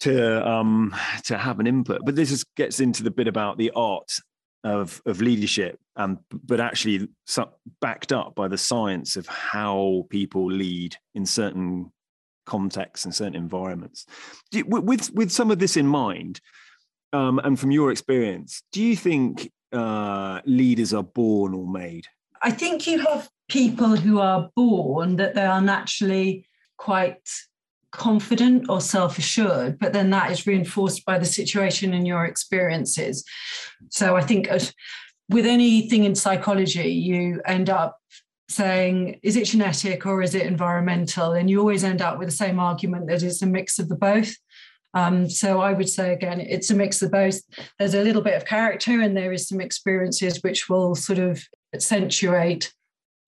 to 0.00 0.48
um 0.48 0.94
to 1.24 1.36
have 1.36 1.60
an 1.60 1.66
input. 1.66 2.00
But 2.06 2.16
this 2.16 2.30
is, 2.30 2.44
gets 2.56 2.80
into 2.80 3.02
the 3.02 3.10
bit 3.10 3.28
about 3.28 3.58
the 3.58 3.70
art 3.74 4.10
of 4.64 5.00
of 5.06 5.20
leadership 5.20 5.78
and 5.96 6.18
but 6.44 6.60
actually 6.60 7.08
backed 7.80 8.12
up 8.12 8.34
by 8.34 8.48
the 8.48 8.58
science 8.58 9.16
of 9.16 9.26
how 9.26 10.06
people 10.10 10.50
lead 10.50 10.96
in 11.14 11.24
certain 11.24 11.92
contexts 12.46 13.04
and 13.04 13.14
certain 13.14 13.34
environments. 13.34 14.06
With 14.52 15.12
with 15.12 15.30
some 15.30 15.50
of 15.50 15.58
this 15.58 15.76
in 15.76 15.86
mind 15.86 16.40
um, 17.12 17.38
and 17.40 17.58
from 17.58 17.70
your 17.70 17.90
experience 17.90 18.62
do 18.72 18.82
you 18.82 18.96
think 18.96 19.50
uh, 19.72 20.40
leaders 20.44 20.94
are 20.94 21.02
born 21.02 21.54
or 21.54 21.66
made? 21.66 22.06
I 22.42 22.50
think 22.50 22.86
you 22.86 23.00
have 23.00 23.28
people 23.48 23.96
who 23.96 24.20
are 24.20 24.50
born 24.54 25.16
that 25.16 25.34
they 25.34 25.44
are 25.44 25.60
naturally 25.60 26.46
quite 26.76 27.28
confident 27.98 28.68
or 28.68 28.80
self 28.80 29.18
assured, 29.18 29.78
but 29.78 29.92
then 29.92 30.10
that 30.10 30.30
is 30.30 30.46
reinforced 30.46 31.04
by 31.04 31.18
the 31.18 31.26
situation 31.26 31.92
and 31.92 32.06
your 32.06 32.24
experiences. 32.24 33.24
So 33.90 34.16
I 34.16 34.22
think 34.22 34.48
with 35.28 35.46
anything 35.46 36.04
in 36.04 36.14
psychology, 36.14 36.90
you 36.90 37.42
end 37.44 37.68
up 37.68 37.98
saying, 38.48 39.20
is 39.22 39.36
it 39.36 39.44
genetic 39.44 40.06
or 40.06 40.22
is 40.22 40.34
it 40.34 40.46
environmental? 40.46 41.32
And 41.32 41.50
you 41.50 41.60
always 41.60 41.84
end 41.84 42.00
up 42.00 42.18
with 42.18 42.28
the 42.28 42.34
same 42.34 42.58
argument 42.58 43.08
that 43.08 43.22
it's 43.22 43.42
a 43.42 43.46
mix 43.46 43.78
of 43.78 43.88
the 43.88 43.96
both. 43.96 44.34
Um, 44.94 45.28
so 45.28 45.60
I 45.60 45.74
would 45.74 45.88
say 45.88 46.14
again, 46.14 46.40
it's 46.40 46.70
a 46.70 46.74
mix 46.74 47.02
of 47.02 47.10
both. 47.10 47.40
There's 47.78 47.94
a 47.94 48.02
little 48.02 48.22
bit 48.22 48.34
of 48.34 48.46
character 48.46 49.02
and 49.02 49.14
there 49.14 49.32
is 49.32 49.46
some 49.46 49.60
experiences 49.60 50.42
which 50.42 50.68
will 50.70 50.94
sort 50.94 51.18
of 51.18 51.42
accentuate 51.74 52.72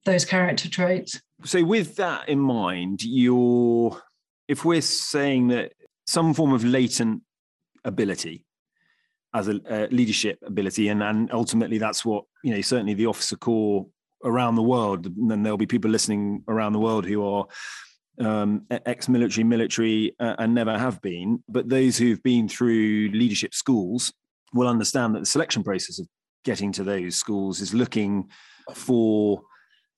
those 0.06 0.24
character 0.24 0.70
traits. 0.70 1.20
So 1.44 1.62
with 1.64 1.96
that 1.96 2.28
in 2.28 2.40
mind, 2.40 3.02
you're 3.02 4.00
if 4.50 4.64
we're 4.64 4.82
saying 4.82 5.46
that 5.48 5.72
some 6.08 6.34
form 6.34 6.52
of 6.52 6.64
latent 6.64 7.22
ability 7.84 8.44
as 9.32 9.46
a, 9.46 9.60
a 9.70 9.86
leadership 9.86 10.40
ability, 10.44 10.88
and, 10.88 11.04
and 11.04 11.32
ultimately 11.32 11.78
that's 11.78 12.04
what 12.04 12.24
you 12.42 12.52
know 12.52 12.60
certainly 12.60 12.94
the 12.94 13.06
officer 13.06 13.36
corps 13.36 13.86
around 14.24 14.56
the 14.56 14.62
world, 14.62 15.06
and 15.06 15.30
then 15.30 15.44
there'll 15.44 15.56
be 15.56 15.66
people 15.66 15.88
listening 15.88 16.42
around 16.48 16.72
the 16.72 16.80
world 16.80 17.06
who 17.06 17.24
are 17.24 17.46
um, 18.18 18.66
ex-military, 18.86 19.44
military, 19.44 20.16
uh, 20.18 20.34
and 20.40 20.52
never 20.52 20.76
have 20.76 21.00
been. 21.00 21.42
But 21.48 21.68
those 21.68 21.96
who've 21.96 22.22
been 22.24 22.48
through 22.48 23.10
leadership 23.12 23.54
schools 23.54 24.12
will 24.52 24.66
understand 24.66 25.14
that 25.14 25.20
the 25.20 25.26
selection 25.26 25.62
process 25.62 26.00
of 26.00 26.08
getting 26.44 26.72
to 26.72 26.82
those 26.82 27.14
schools 27.14 27.60
is 27.60 27.72
looking 27.72 28.28
for 28.74 29.42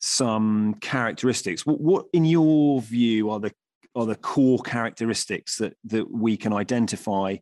some 0.03 0.75
characteristics. 0.83 1.65
What, 1.65 1.81
what 1.81 2.05
in 2.13 2.27
your 2.27 2.83
view, 2.83 3.31
are 3.31 3.41
the 3.41 3.53
are 3.95 4.07
the 4.07 4.17
core 4.17 4.61
characteristics 4.61 5.59
that 5.59 5.77
that 5.85 6.11
we 6.11 6.37
can 6.37 6.53
identify? 6.53 7.37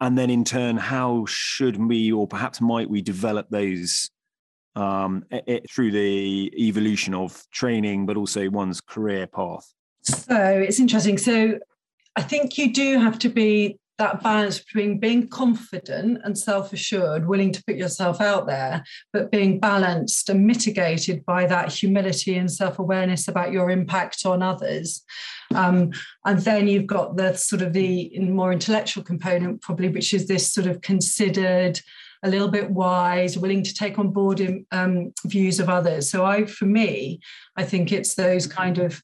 And 0.00 0.16
then 0.16 0.30
in 0.30 0.44
turn 0.44 0.76
how 0.76 1.24
should 1.26 1.76
we 1.76 2.12
or 2.12 2.26
perhaps 2.26 2.60
might 2.60 2.88
we 2.88 3.02
develop 3.02 3.48
those 3.50 4.10
um, 4.76 5.24
it, 5.30 5.68
through 5.70 5.90
the 5.90 6.52
evolution 6.56 7.14
of 7.14 7.44
training 7.50 8.06
but 8.06 8.16
also 8.16 8.48
one's 8.48 8.80
career 8.80 9.26
path? 9.26 9.72
So 10.02 10.36
it's 10.36 10.80
interesting. 10.80 11.18
So 11.18 11.58
i 12.16 12.22
think 12.22 12.58
you 12.58 12.72
do 12.72 12.98
have 12.98 13.18
to 13.20 13.28
be 13.28 13.78
that 13.98 14.22
balance 14.22 14.60
between 14.60 14.98
being 14.98 15.26
confident 15.28 16.20
and 16.24 16.38
self 16.38 16.72
assured, 16.72 17.26
willing 17.26 17.52
to 17.52 17.62
put 17.64 17.76
yourself 17.76 18.20
out 18.20 18.46
there, 18.46 18.84
but 19.12 19.30
being 19.30 19.58
balanced 19.58 20.28
and 20.28 20.46
mitigated 20.46 21.24
by 21.26 21.46
that 21.46 21.72
humility 21.72 22.36
and 22.36 22.50
self 22.50 22.78
awareness 22.78 23.28
about 23.28 23.52
your 23.52 23.70
impact 23.70 24.24
on 24.24 24.42
others. 24.42 25.04
Um, 25.54 25.90
and 26.24 26.38
then 26.40 26.68
you've 26.68 26.86
got 26.86 27.16
the 27.16 27.34
sort 27.34 27.62
of 27.62 27.72
the 27.72 28.16
more 28.20 28.52
intellectual 28.52 29.02
component, 29.02 29.62
probably, 29.62 29.88
which 29.88 30.14
is 30.14 30.28
this 30.28 30.52
sort 30.52 30.66
of 30.66 30.80
considered, 30.80 31.80
a 32.22 32.28
little 32.28 32.48
bit 32.48 32.70
wise, 32.70 33.38
willing 33.38 33.62
to 33.62 33.74
take 33.74 33.98
on 33.98 34.10
board 34.10 34.42
um, 34.72 35.12
views 35.26 35.60
of 35.60 35.68
others. 35.68 36.10
So 36.10 36.24
I, 36.24 36.44
for 36.46 36.66
me, 36.66 37.20
I 37.56 37.64
think 37.64 37.92
it's 37.92 38.14
those 38.14 38.46
kind 38.46 38.78
of 38.78 39.02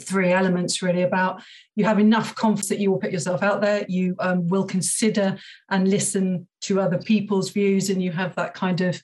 three 0.00 0.32
elements 0.32 0.82
really 0.82 1.02
about 1.02 1.42
you 1.76 1.84
have 1.84 1.98
enough 1.98 2.34
confidence 2.34 2.68
that 2.68 2.78
you 2.78 2.90
will 2.90 2.98
put 2.98 3.12
yourself 3.12 3.42
out 3.42 3.60
there. 3.60 3.84
You 3.88 4.14
um, 4.18 4.48
will 4.48 4.64
consider 4.64 5.38
and 5.70 5.88
listen 5.88 6.48
to 6.62 6.80
other 6.80 6.98
people's 6.98 7.50
views 7.50 7.90
and 7.90 8.02
you 8.02 8.12
have 8.12 8.34
that 8.36 8.54
kind 8.54 8.80
of 8.80 9.02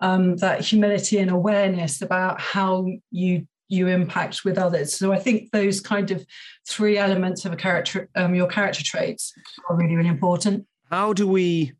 um, 0.00 0.36
that 0.36 0.60
humility 0.60 1.18
and 1.18 1.30
awareness 1.30 2.02
about 2.02 2.40
how 2.40 2.86
you 3.10 3.46
you 3.70 3.86
impact 3.86 4.44
with 4.44 4.56
others. 4.56 4.94
So 4.94 5.12
i 5.12 5.18
think 5.18 5.50
those 5.50 5.80
kind 5.80 6.10
of 6.10 6.24
three 6.66 6.98
elements 6.98 7.44
of 7.44 7.52
a 7.52 7.56
character 7.56 8.08
um, 8.14 8.34
your 8.34 8.48
character 8.48 8.82
traits 8.84 9.32
are 9.68 9.76
really 9.76 9.96
really 9.96 10.08
important. 10.08 10.66
How 10.90 11.12
do 11.12 11.26
we 11.28 11.72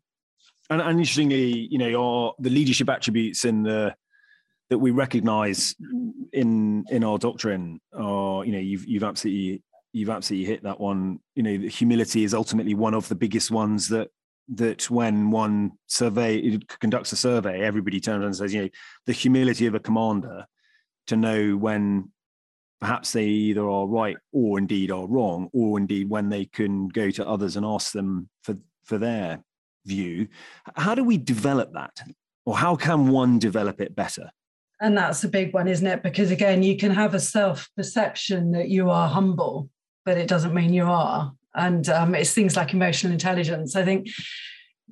and, 0.69 0.81
and 0.81 0.99
interestingly 0.99 1.67
you 1.71 1.77
know 1.77 1.87
your 1.87 2.35
the 2.39 2.49
leadership 2.49 2.89
attributes 2.89 3.45
in 3.45 3.63
the 3.63 3.95
that 4.69 4.77
we 4.77 4.91
recognize 4.91 5.75
in 6.31 6.85
in 6.89 7.03
our 7.03 7.17
doctrine 7.17 7.79
are 7.93 8.45
you 8.45 8.51
know 8.51 8.59
you've 8.59 8.85
you've 8.85 9.03
absolutely 9.03 9.63
you've 9.93 10.09
absolutely 10.09 10.45
hit 10.45 10.63
that 10.63 10.79
one. 10.79 11.19
You 11.35 11.43
know 11.43 11.67
humility 11.67 12.23
is 12.23 12.33
ultimately 12.33 12.75
one 12.75 12.93
of 12.93 13.07
the 13.09 13.15
biggest 13.15 13.51
ones 13.51 13.89
that 13.89 14.09
that 14.55 14.89
when 14.89 15.31
one 15.31 15.71
survey 15.87 16.57
conducts 16.79 17.11
a 17.11 17.15
survey 17.15 17.61
everybody 17.61 17.99
turns 17.99 18.25
and 18.25 18.35
says 18.35 18.53
you 18.53 18.63
know 18.63 18.69
the 19.05 19.13
humility 19.13 19.67
of 19.67 19.75
a 19.75 19.79
commander 19.79 20.45
to 21.05 21.15
know 21.15 21.55
when 21.55 22.11
perhaps 22.81 23.11
they 23.11 23.25
either 23.25 23.69
are 23.69 23.87
right 23.87 24.17
or 24.31 24.57
indeed 24.57 24.89
are 24.89 25.07
wrong 25.07 25.49
or 25.53 25.77
indeed 25.77 26.09
when 26.09 26.29
they 26.29 26.45
can 26.45 26.87
go 26.87 27.11
to 27.11 27.27
others 27.27 27.57
and 27.57 27.65
ask 27.65 27.91
them 27.91 28.29
for 28.43 28.55
for 28.83 28.97
their 28.97 29.43
view. 29.85 30.27
How 30.75 30.95
do 30.95 31.03
we 31.03 31.17
develop 31.17 31.73
that? 31.73 32.01
Or 32.45 32.57
how 32.57 32.75
can 32.75 33.09
one 33.09 33.39
develop 33.39 33.81
it 33.81 33.95
better 33.95 34.31
and 34.81 34.97
that's 34.97 35.23
a 35.23 35.29
big 35.29 35.53
one, 35.53 35.67
isn't 35.67 35.85
it? 35.85 36.03
Because 36.03 36.31
again, 36.31 36.63
you 36.63 36.77
can 36.77 36.91
have 36.91 37.13
a 37.13 37.19
self 37.19 37.69
perception 37.75 38.51
that 38.51 38.69
you 38.69 38.89
are 38.89 39.09
humble, 39.09 39.69
but 40.05 40.17
it 40.17 40.27
doesn't 40.27 40.53
mean 40.53 40.73
you 40.73 40.85
are. 40.85 41.33
And 41.55 41.89
um, 41.89 42.15
it's 42.15 42.33
things 42.33 42.55
like 42.55 42.73
emotional 42.73 43.11
intelligence. 43.11 43.75
I 43.75 43.83
think 43.83 44.07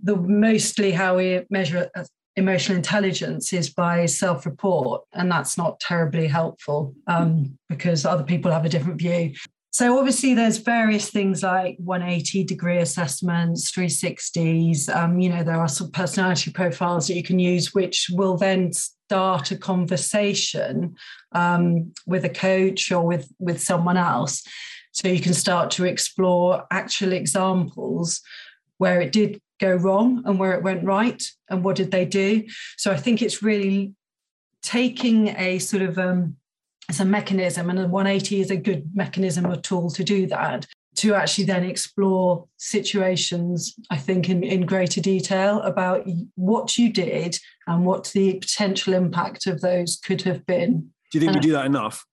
the 0.02 0.16
mostly 0.16 0.92
how 0.92 1.18
we 1.18 1.42
measure 1.50 1.90
uh, 1.96 2.04
emotional 2.36 2.78
intelligence 2.78 3.54
is 3.54 3.70
by 3.70 4.06
self 4.06 4.46
report. 4.46 5.04
And 5.14 5.32
that's 5.32 5.58
not 5.58 5.80
terribly 5.80 6.28
helpful 6.28 6.94
um, 7.08 7.58
because 7.70 8.06
other 8.06 8.24
people 8.24 8.52
have 8.52 8.66
a 8.66 8.70
different 8.70 9.00
view. 9.00 9.34
So 9.78 10.00
obviously, 10.00 10.34
there's 10.34 10.58
various 10.58 11.12
things 11.12 11.44
like 11.44 11.78
180 11.78 12.46
degree 12.46 12.80
assessments, 12.80 13.72
360s. 13.72 14.90
Um, 14.90 15.20
you 15.20 15.30
know, 15.30 15.44
there 15.44 15.62
are 15.62 15.68
some 15.68 15.92
personality 15.92 16.50
profiles 16.50 17.08
that 17.08 17.14
you 17.14 17.22
can 17.22 17.38
use, 17.38 17.76
which 17.76 18.08
will 18.12 18.38
then 18.38 18.74
start 18.74 19.52
a 19.52 19.56
conversation 19.56 20.96
um, 21.34 21.94
with 22.08 22.26
a 22.26 22.30
coach 22.30 22.92
or 22.92 23.06
with 23.06 23.32
with 23.38 23.62
someone 23.62 23.98
else, 23.98 24.42
so 24.94 25.10
you 25.10 25.22
can 25.22 25.36
start 25.36 25.70
to 25.74 25.86
explore 25.86 26.66
actual 26.72 27.14
examples 27.14 28.22
where 28.80 29.00
it 29.00 29.12
did 29.12 29.40
go 29.60 29.76
wrong 29.76 30.24
and 30.26 30.40
where 30.40 30.54
it 30.54 30.64
went 30.64 30.84
right, 30.86 31.24
and 31.52 31.64
what 31.64 31.76
did 31.76 31.92
they 31.92 32.06
do. 32.06 32.44
So 32.78 32.92
I 32.92 32.98
think 32.98 33.22
it's 33.22 33.44
really 33.44 33.94
taking 34.64 35.28
a 35.38 35.60
sort 35.60 35.84
of 35.84 36.00
um, 36.00 36.38
it's 36.90 37.00
a 37.00 37.06
mechanism, 37.06 37.70
and 37.70 37.80
a 37.80 37.88
180 37.88 38.42
is 38.42 38.52
a 38.52 38.56
good 38.56 38.96
mechanism 38.96 39.46
or 39.46 39.58
tool 39.58 39.90
to 39.92 40.04
do 40.04 40.28
that. 40.28 40.66
To 40.98 41.14
actually 41.14 41.44
then 41.44 41.64
explore 41.64 42.48
situations, 42.58 43.76
I 43.92 43.98
think, 43.98 44.30
in, 44.30 44.42
in 44.42 44.66
greater 44.66 45.00
detail 45.00 45.62
about 45.62 46.08
what 46.34 46.76
you 46.78 46.92
did 46.92 47.38
and 47.68 47.86
what 47.86 48.06
the 48.16 48.40
potential 48.40 48.96
impact 48.96 49.46
of 49.46 49.62
those 49.62 49.98
could 50.04 50.24
have 50.24 50.44
been. 50.48 50.90
Do 51.12 51.20
you 51.20 51.20
think 51.20 51.34
and 51.34 51.36
we 51.36 51.48
do 51.48 51.54
that 51.54 51.68
enough? 51.68 52.04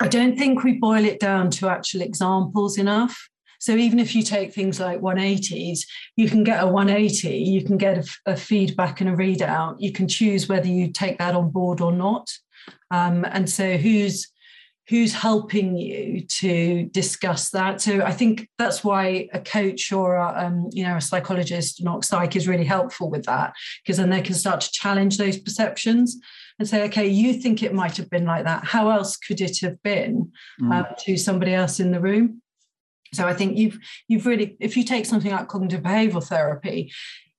I 0.00 0.08
don't 0.08 0.38
think 0.38 0.64
we 0.64 0.78
boil 0.78 1.04
it 1.04 1.20
down 1.20 1.50
to 1.50 1.68
actual 1.68 2.00
examples 2.00 2.78
enough. 2.78 3.28
So 3.62 3.76
even 3.76 4.00
if 4.00 4.16
you 4.16 4.24
take 4.24 4.52
things 4.52 4.80
like 4.80 5.00
180s, 5.00 5.82
you 6.16 6.28
can 6.28 6.42
get 6.42 6.64
a 6.64 6.66
180, 6.66 7.28
you 7.28 7.64
can 7.64 7.76
get 7.76 7.96
a, 7.96 8.32
a 8.32 8.36
feedback 8.36 9.00
and 9.00 9.08
a 9.08 9.12
readout. 9.12 9.76
You 9.78 9.92
can 9.92 10.08
choose 10.08 10.48
whether 10.48 10.66
you 10.66 10.90
take 10.90 11.18
that 11.18 11.36
on 11.36 11.50
board 11.50 11.80
or 11.80 11.92
not. 11.92 12.28
Um, 12.90 13.24
and 13.24 13.48
so 13.48 13.76
who's 13.76 14.26
who's 14.88 15.14
helping 15.14 15.76
you 15.76 16.22
to 16.22 16.86
discuss 16.86 17.50
that 17.50 17.80
so 17.80 18.02
i 18.02 18.10
think 18.10 18.48
that's 18.58 18.82
why 18.82 19.28
a 19.32 19.38
coach 19.38 19.92
or 19.92 20.16
a, 20.16 20.44
um, 20.44 20.68
you 20.72 20.82
know 20.82 20.96
a 20.96 21.00
psychologist 21.00 21.84
not 21.84 22.04
psych 22.04 22.34
is 22.34 22.48
really 22.48 22.64
helpful 22.64 23.08
with 23.08 23.22
that 23.22 23.54
because 23.80 23.96
then 23.96 24.10
they 24.10 24.20
can 24.20 24.34
start 24.34 24.60
to 24.60 24.72
challenge 24.72 25.18
those 25.18 25.38
perceptions 25.38 26.18
and 26.58 26.68
say 26.68 26.82
okay 26.82 27.06
you 27.06 27.32
think 27.34 27.62
it 27.62 27.72
might 27.72 27.96
have 27.96 28.10
been 28.10 28.26
like 28.26 28.44
that 28.44 28.64
how 28.64 28.90
else 28.90 29.16
could 29.16 29.40
it 29.40 29.60
have 29.60 29.80
been 29.84 30.32
mm. 30.60 30.72
uh, 30.74 30.92
to 30.98 31.16
somebody 31.16 31.54
else 31.54 31.78
in 31.78 31.92
the 31.92 32.00
room 32.00 32.41
so 33.12 33.26
I 33.26 33.34
think 33.34 33.56
you've 33.56 33.78
you've 34.08 34.26
really, 34.26 34.56
if 34.58 34.76
you 34.76 34.84
take 34.84 35.06
something 35.06 35.30
like 35.30 35.48
cognitive 35.48 35.82
behavioral 35.82 36.24
therapy, 36.24 36.92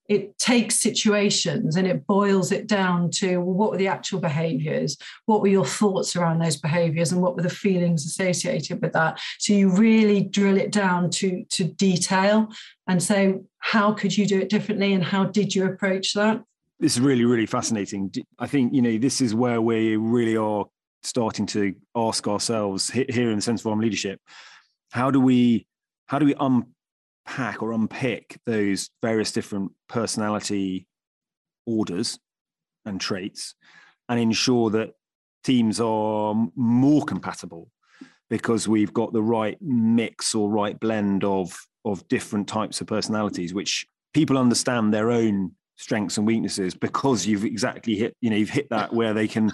it 0.07 0.37
takes 0.37 0.75
situations 0.75 1.75
and 1.75 1.87
it 1.87 2.05
boils 2.05 2.51
it 2.51 2.67
down 2.67 3.09
to 3.09 3.37
well, 3.37 3.55
what 3.55 3.71
were 3.71 3.77
the 3.77 3.87
actual 3.87 4.19
behaviors? 4.19 4.97
What 5.25 5.41
were 5.41 5.47
your 5.47 5.65
thoughts 5.65 6.15
around 6.15 6.39
those 6.39 6.57
behaviors 6.57 7.11
and 7.11 7.21
what 7.21 7.35
were 7.35 7.41
the 7.41 7.49
feelings 7.49 8.05
associated 8.05 8.81
with 8.81 8.93
that? 8.93 9.19
So 9.39 9.53
you 9.53 9.69
really 9.69 10.23
drill 10.23 10.57
it 10.57 10.71
down 10.71 11.09
to 11.11 11.43
to 11.49 11.63
detail 11.63 12.49
and 12.87 13.01
say 13.01 13.39
how 13.59 13.93
could 13.93 14.15
you 14.15 14.27
do 14.27 14.39
it 14.39 14.49
differently 14.49 14.93
and 14.93 15.03
how 15.03 15.25
did 15.25 15.55
you 15.55 15.65
approach 15.65 16.13
that? 16.13 16.43
This 16.79 16.93
is 16.93 17.01
really 17.01 17.25
really 17.25 17.47
fascinating. 17.47 18.13
I 18.37 18.47
think 18.47 18.73
you 18.73 18.81
know 18.81 18.97
this 18.97 19.21
is 19.21 19.33
where 19.33 19.61
we 19.61 19.95
really 19.95 20.37
are 20.37 20.65
starting 21.01 21.45
to 21.45 21.73
ask 21.95 22.27
ourselves 22.27 22.89
here 22.89 23.29
in 23.29 23.35
the 23.35 23.41
sense 23.41 23.65
of 23.65 23.77
leadership 23.77 24.19
how 24.93 25.09
do 25.09 25.19
we 25.19 25.65
how 26.05 26.19
do 26.19 26.25
we 26.25 26.35
unpack 26.39 27.63
or 27.63 27.71
unpick 27.71 28.38
those 28.45 28.91
various 29.01 29.31
different 29.31 29.71
personality 29.89 30.85
orders 31.65 32.19
and 32.85 33.01
traits 33.01 33.55
and 34.07 34.19
ensure 34.19 34.69
that 34.69 34.91
teams 35.43 35.81
are 35.81 36.35
more 36.55 37.03
compatible? 37.05 37.71
Because 38.29 38.67
we've 38.67 38.93
got 38.93 39.13
the 39.13 39.23
right 39.23 39.57
mix 39.62 40.35
or 40.35 40.51
right 40.51 40.79
blend 40.79 41.23
of 41.23 41.57
of 41.85 42.07
different 42.07 42.47
types 42.47 42.79
of 42.79 42.85
personalities 42.85 43.53
which 43.53 43.88
people 44.13 44.38
understand 44.38 44.93
their 44.93 45.09
own 45.09 45.51
strengths 45.75 46.17
and 46.17 46.27
weaknesses 46.27 46.75
because 46.75 47.25
you've 47.25 47.43
exactly 47.43 47.95
hit 47.95 48.15
you 48.21 48.29
know 48.29 48.38
you've 48.38 48.50
hit 48.50 48.69
that 48.69 48.93
where 48.93 49.13
they 49.13 49.27
can 49.27 49.51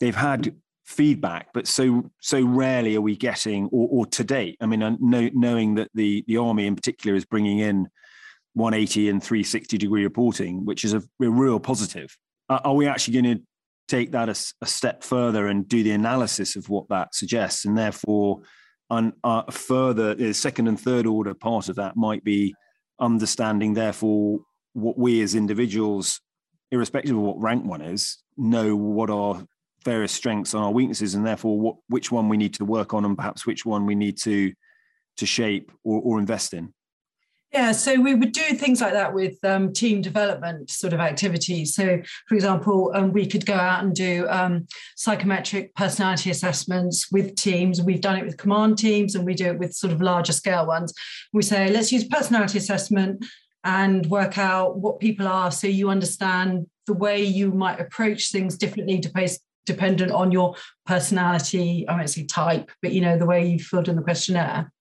they've 0.00 0.16
had 0.16 0.54
feedback 0.84 1.48
but 1.54 1.66
so 1.66 2.10
so 2.20 2.42
rarely 2.42 2.96
are 2.96 3.00
we 3.00 3.16
getting 3.16 3.66
or, 3.66 3.88
or 3.90 4.06
to 4.06 4.24
date 4.24 4.56
i 4.60 4.66
mean 4.66 4.80
know, 4.80 5.30
knowing 5.32 5.76
that 5.76 5.88
the 5.94 6.24
the 6.26 6.36
army 6.36 6.66
in 6.66 6.74
particular 6.74 7.16
is 7.16 7.24
bringing 7.24 7.60
in 7.60 7.88
180 8.54 9.08
and 9.08 9.22
360 9.22 9.78
degree 9.78 10.02
reporting 10.02 10.64
which 10.64 10.84
is 10.84 10.92
a, 10.92 11.02
a 11.22 11.30
real 11.30 11.60
positive 11.60 12.16
uh, 12.48 12.60
are 12.64 12.74
we 12.74 12.86
actually 12.86 13.20
going 13.20 13.36
to 13.36 13.42
take 13.88 14.12
that 14.12 14.28
a, 14.28 14.36
a, 14.62 14.66
step 14.66 15.02
further 15.02 15.48
and 15.48 15.68
do 15.68 15.82
the 15.82 15.90
analysis 15.90 16.56
of 16.56 16.68
what 16.68 16.88
that 16.88 17.14
suggests? 17.14 17.64
And 17.64 17.76
therefore 17.76 18.40
on 18.90 19.12
uh, 19.24 19.42
further 19.50 20.14
the 20.14 20.34
second 20.34 20.68
and 20.68 20.78
third 20.80 21.06
order 21.06 21.34
part 21.34 21.68
of 21.68 21.76
that 21.76 21.96
might 21.96 22.24
be 22.24 22.54
understanding 23.00 23.74
therefore 23.74 24.40
what 24.74 24.98
we 24.98 25.22
as 25.22 25.34
individuals 25.34 26.20
irrespective 26.70 27.16
of 27.16 27.22
what 27.22 27.40
rank 27.40 27.64
one 27.64 27.82
is 27.82 28.18
know 28.36 28.76
what 28.76 29.10
our 29.10 29.46
various 29.84 30.12
strengths 30.12 30.54
and 30.54 30.62
our 30.62 30.70
weaknesses 30.70 31.14
and 31.14 31.26
therefore 31.26 31.58
what, 31.58 31.76
which 31.88 32.10
one 32.10 32.28
we 32.28 32.36
need 32.36 32.54
to 32.54 32.64
work 32.64 32.94
on 32.94 33.04
and 33.04 33.16
perhaps 33.16 33.46
which 33.46 33.64
one 33.66 33.86
we 33.86 33.94
need 33.94 34.18
to 34.18 34.52
to 35.18 35.26
shape 35.26 35.70
or, 35.84 36.00
or 36.02 36.18
invest 36.18 36.54
in 36.54 36.72
yeah, 37.52 37.72
so 37.72 38.00
we 38.00 38.14
would 38.14 38.32
do 38.32 38.54
things 38.54 38.80
like 38.80 38.94
that 38.94 39.12
with 39.12 39.36
um, 39.44 39.74
team 39.74 40.00
development 40.00 40.70
sort 40.70 40.94
of 40.94 41.00
activities. 41.00 41.74
So, 41.74 42.00
for 42.26 42.34
example, 42.34 42.90
um, 42.94 43.12
we 43.12 43.26
could 43.26 43.44
go 43.44 43.52
out 43.52 43.84
and 43.84 43.94
do 43.94 44.26
um, 44.30 44.66
psychometric 44.96 45.74
personality 45.74 46.30
assessments 46.30 47.12
with 47.12 47.36
teams. 47.36 47.82
We've 47.82 48.00
done 48.00 48.16
it 48.16 48.24
with 48.24 48.38
command 48.38 48.78
teams 48.78 49.14
and 49.14 49.26
we 49.26 49.34
do 49.34 49.48
it 49.48 49.58
with 49.58 49.74
sort 49.74 49.92
of 49.92 50.00
larger 50.00 50.32
scale 50.32 50.66
ones. 50.66 50.94
We 51.34 51.42
say, 51.42 51.70
let's 51.70 51.92
use 51.92 52.04
personality 52.04 52.56
assessment 52.56 53.22
and 53.64 54.06
work 54.06 54.38
out 54.38 54.78
what 54.78 54.98
people 54.98 55.28
are 55.28 55.50
so 55.50 55.66
you 55.66 55.90
understand 55.90 56.66
the 56.86 56.94
way 56.94 57.22
you 57.22 57.52
might 57.52 57.80
approach 57.80 58.32
things 58.32 58.56
differently 58.56 58.98
dependent 59.66 60.12
on 60.12 60.32
your 60.32 60.54
personality, 60.86 61.86
I 61.88 61.96
won't 61.96 62.10
say 62.10 62.24
type, 62.24 62.70
but 62.80 62.92
you 62.92 63.00
know, 63.00 63.18
the 63.18 63.26
way 63.26 63.46
you 63.46 63.58
filled 63.58 63.88
in 63.88 63.96
the 63.96 64.02
questionnaire. 64.02 64.72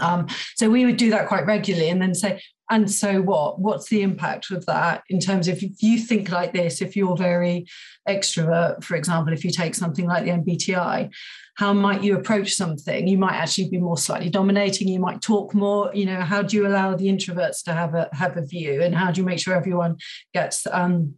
Um, 0.00 0.26
so 0.56 0.68
we 0.70 0.84
would 0.84 0.96
do 0.96 1.10
that 1.10 1.28
quite 1.28 1.46
regularly 1.46 1.88
and 1.88 2.02
then 2.02 2.14
say, 2.14 2.40
and 2.70 2.90
so 2.90 3.20
what? 3.20 3.60
What's 3.60 3.88
the 3.88 4.02
impact 4.02 4.50
of 4.50 4.64
that 4.66 5.02
in 5.10 5.20
terms 5.20 5.48
of 5.48 5.62
if 5.62 5.82
you 5.82 5.98
think 5.98 6.30
like 6.30 6.52
this, 6.52 6.80
if 6.80 6.96
you're 6.96 7.16
very 7.16 7.66
extrovert, 8.08 8.82
for 8.82 8.96
example, 8.96 9.34
if 9.34 9.44
you 9.44 9.50
take 9.50 9.74
something 9.74 10.06
like 10.06 10.24
the 10.24 10.30
MBTI, 10.30 11.12
how 11.56 11.72
might 11.72 12.02
you 12.02 12.16
approach 12.16 12.54
something? 12.54 13.06
You 13.06 13.18
might 13.18 13.34
actually 13.34 13.68
be 13.68 13.78
more 13.78 13.98
slightly 13.98 14.30
dominating. 14.30 14.88
You 14.88 14.98
might 14.98 15.20
talk 15.20 15.54
more. 15.54 15.90
You 15.94 16.06
know, 16.06 16.20
how 16.22 16.42
do 16.42 16.56
you 16.56 16.66
allow 16.66 16.96
the 16.96 17.06
introverts 17.06 17.62
to 17.64 17.74
have 17.74 17.94
a 17.94 18.08
have 18.12 18.36
a 18.36 18.44
view, 18.44 18.82
and 18.82 18.94
how 18.94 19.12
do 19.12 19.20
you 19.20 19.26
make 19.26 19.38
sure 19.38 19.54
everyone 19.54 19.98
gets 20.32 20.66
um, 20.66 21.14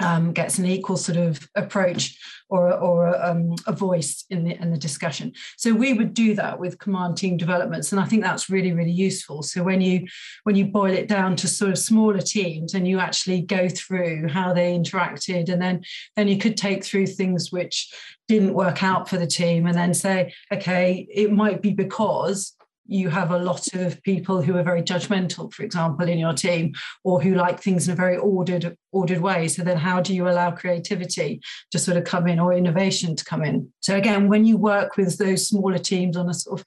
um, 0.00 0.32
gets 0.32 0.58
an 0.58 0.66
equal 0.66 0.96
sort 0.96 1.18
of 1.18 1.48
approach 1.54 2.18
or, 2.50 2.72
or 2.72 3.22
um, 3.22 3.54
a 3.66 3.72
voice 3.72 4.24
in 4.30 4.44
the, 4.44 4.60
in 4.60 4.70
the 4.70 4.78
discussion. 4.78 5.32
So 5.56 5.74
we 5.74 5.92
would 5.92 6.14
do 6.14 6.34
that 6.34 6.58
with 6.58 6.78
command 6.78 7.16
team 7.16 7.36
developments, 7.36 7.92
and 7.92 8.00
I 8.00 8.04
think 8.04 8.22
that's 8.22 8.48
really 8.48 8.72
really 8.72 8.90
useful. 8.90 9.42
So 9.42 9.62
when 9.62 9.80
you 9.80 10.06
when 10.44 10.56
you 10.56 10.66
boil 10.66 10.92
it 10.92 11.08
down 11.08 11.36
to 11.36 11.48
sort 11.48 11.70
of 11.70 11.78
smaller 11.78 12.20
teams 12.20 12.74
and 12.74 12.86
you 12.88 12.98
actually 13.00 13.42
go 13.42 13.68
through 13.68 14.28
how 14.28 14.52
they 14.52 14.72
interacted, 14.72 15.50
and 15.50 15.60
then 15.60 15.82
then 16.16 16.28
you 16.28 16.38
could 16.38 16.56
take 16.56 16.84
through 16.84 17.06
things 17.06 17.52
which 17.52 17.92
didn't 18.28 18.54
work 18.54 18.82
out 18.82 19.08
for 19.08 19.18
the 19.18 19.26
team, 19.26 19.66
and 19.66 19.76
then 19.76 19.92
say, 19.92 20.32
okay, 20.52 21.06
it 21.12 21.32
might 21.32 21.60
be 21.60 21.72
because 21.72 22.54
you 22.88 23.10
have 23.10 23.30
a 23.30 23.38
lot 23.38 23.74
of 23.74 24.02
people 24.02 24.40
who 24.40 24.56
are 24.56 24.62
very 24.62 24.82
judgmental, 24.82 25.52
for 25.52 25.62
example, 25.62 26.08
in 26.08 26.18
your 26.18 26.32
team, 26.32 26.72
or 27.04 27.20
who 27.20 27.34
like 27.34 27.60
things 27.60 27.86
in 27.86 27.92
a 27.92 27.96
very 27.96 28.16
ordered, 28.16 28.76
ordered 28.92 29.20
way. 29.20 29.46
So 29.46 29.62
then 29.62 29.76
how 29.76 30.00
do 30.00 30.14
you 30.14 30.26
allow 30.26 30.50
creativity 30.50 31.42
to 31.70 31.78
sort 31.78 31.98
of 31.98 32.04
come 32.04 32.26
in 32.26 32.40
or 32.40 32.54
innovation 32.54 33.14
to 33.14 33.24
come 33.24 33.44
in? 33.44 33.70
So 33.80 33.96
again, 33.96 34.28
when 34.28 34.46
you 34.46 34.56
work 34.56 34.96
with 34.96 35.18
those 35.18 35.46
smaller 35.46 35.78
teams 35.78 36.16
on 36.16 36.30
a 36.30 36.34
sort 36.34 36.60
of 36.60 36.66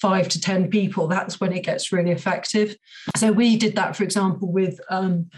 five 0.00 0.28
to 0.28 0.40
10 0.40 0.70
people, 0.70 1.08
that's 1.08 1.40
when 1.40 1.52
it 1.52 1.64
gets 1.64 1.92
really 1.92 2.12
effective. 2.12 2.76
So 3.16 3.32
we 3.32 3.56
did 3.56 3.74
that, 3.74 3.96
for 3.96 4.04
example, 4.04 4.50
with 4.50 4.80
um, 4.88 5.30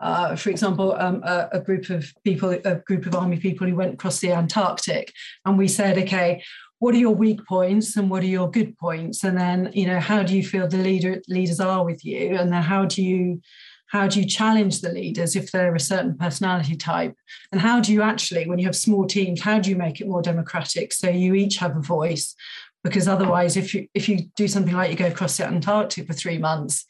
uh, 0.00 0.34
for 0.34 0.48
example, 0.48 0.94
um, 0.94 1.22
a, 1.24 1.50
a, 1.52 1.60
group 1.60 1.90
of 1.90 2.10
people, 2.24 2.48
a 2.64 2.76
group 2.76 3.04
of 3.04 3.14
army 3.14 3.36
people 3.36 3.66
who 3.66 3.76
went 3.76 3.92
across 3.92 4.18
the 4.20 4.32
Antarctic, 4.32 5.12
and 5.44 5.58
we 5.58 5.68
said, 5.68 5.98
okay, 5.98 6.42
what 6.80 6.94
are 6.94 6.98
your 6.98 7.14
weak 7.14 7.46
points 7.46 7.96
and 7.96 8.10
what 8.10 8.22
are 8.22 8.26
your 8.26 8.50
good 8.50 8.76
points? 8.78 9.22
And 9.22 9.38
then 9.38 9.70
you 9.74 9.86
know 9.86 10.00
how 10.00 10.22
do 10.22 10.34
you 10.36 10.42
feel 10.42 10.66
the 10.66 10.78
leader 10.78 11.22
leaders 11.28 11.60
are 11.60 11.84
with 11.84 12.04
you? 12.04 12.36
And 12.36 12.52
then 12.52 12.62
how 12.62 12.86
do 12.86 13.02
you 13.02 13.40
how 13.88 14.08
do 14.08 14.20
you 14.20 14.26
challenge 14.26 14.80
the 14.80 14.90
leaders 14.90 15.36
if 15.36 15.52
they're 15.52 15.74
a 15.74 15.80
certain 15.80 16.16
personality 16.16 16.76
type? 16.76 17.14
And 17.52 17.60
how 17.60 17.80
do 17.80 17.92
you 17.92 18.02
actually 18.02 18.48
when 18.48 18.58
you 18.58 18.64
have 18.64 18.74
small 18.74 19.06
teams 19.06 19.42
how 19.42 19.58
do 19.58 19.68
you 19.68 19.76
make 19.76 20.00
it 20.00 20.08
more 20.08 20.22
democratic 20.22 20.92
so 20.94 21.08
you 21.10 21.34
each 21.34 21.58
have 21.58 21.76
a 21.76 21.80
voice? 21.80 22.34
Because 22.82 23.06
otherwise 23.06 23.58
if 23.58 23.74
you 23.74 23.86
if 23.92 24.08
you 24.08 24.30
do 24.34 24.48
something 24.48 24.74
like 24.74 24.90
you 24.90 24.96
go 24.96 25.06
across 25.06 25.36
the 25.36 25.46
antarctic 25.46 26.06
for 26.06 26.14
three 26.14 26.38
months 26.38 26.86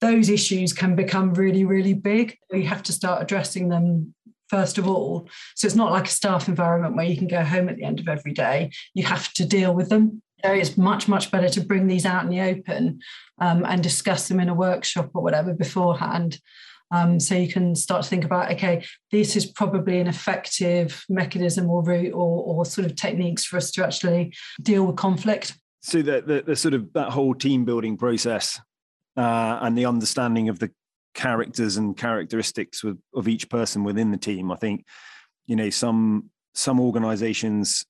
those 0.00 0.28
issues 0.28 0.72
can 0.72 0.94
become 0.96 1.34
really 1.34 1.66
really 1.66 1.92
big. 1.92 2.38
You 2.50 2.66
have 2.66 2.82
to 2.84 2.92
start 2.92 3.22
addressing 3.22 3.68
them 3.68 4.14
first 4.48 4.78
of 4.78 4.88
all. 4.88 5.28
So 5.54 5.66
it's 5.66 5.76
not 5.76 5.92
like 5.92 6.06
a 6.06 6.10
staff 6.10 6.48
environment 6.48 6.96
where 6.96 7.06
you 7.06 7.16
can 7.16 7.28
go 7.28 7.42
home 7.44 7.68
at 7.68 7.76
the 7.76 7.84
end 7.84 8.00
of 8.00 8.08
every 8.08 8.32
day. 8.32 8.70
You 8.94 9.04
have 9.04 9.32
to 9.34 9.46
deal 9.46 9.74
with 9.74 9.88
them. 9.88 10.22
So 10.44 10.52
it's 10.52 10.76
much, 10.76 11.08
much 11.08 11.30
better 11.30 11.48
to 11.48 11.60
bring 11.60 11.86
these 11.86 12.06
out 12.06 12.22
in 12.22 12.30
the 12.30 12.40
open 12.40 13.00
um, 13.40 13.64
and 13.64 13.82
discuss 13.82 14.28
them 14.28 14.40
in 14.40 14.48
a 14.48 14.54
workshop 14.54 15.10
or 15.14 15.22
whatever 15.22 15.52
beforehand. 15.52 16.38
Um, 16.90 17.20
so 17.20 17.34
you 17.34 17.52
can 17.52 17.74
start 17.74 18.04
to 18.04 18.08
think 18.08 18.24
about, 18.24 18.50
okay, 18.52 18.84
this 19.10 19.36
is 19.36 19.46
probably 19.46 20.00
an 20.00 20.06
effective 20.06 21.04
mechanism 21.08 21.68
or 21.68 21.82
route 21.82 22.14
or, 22.14 22.44
or 22.44 22.64
sort 22.64 22.86
of 22.86 22.96
techniques 22.96 23.44
for 23.44 23.56
us 23.56 23.70
to 23.72 23.84
actually 23.84 24.32
deal 24.62 24.86
with 24.86 24.96
conflict. 24.96 25.54
So 25.82 26.02
the, 26.02 26.22
the, 26.22 26.42
the 26.46 26.56
sort 26.56 26.74
of 26.74 26.92
that 26.94 27.10
whole 27.10 27.34
team 27.34 27.64
building 27.64 27.96
process 27.96 28.60
uh, 29.16 29.58
and 29.60 29.76
the 29.76 29.86
understanding 29.86 30.48
of 30.48 30.60
the 30.60 30.70
characters 31.18 31.76
and 31.78 31.96
characteristics 31.96 32.84
of, 32.84 32.96
of 33.12 33.26
each 33.26 33.50
person 33.50 33.82
within 33.82 34.12
the 34.12 34.16
team. 34.16 34.52
I 34.52 34.56
think, 34.56 34.84
you 35.48 35.56
know, 35.56 35.68
some 35.68 36.30
some 36.54 36.80
organizations 36.80 37.84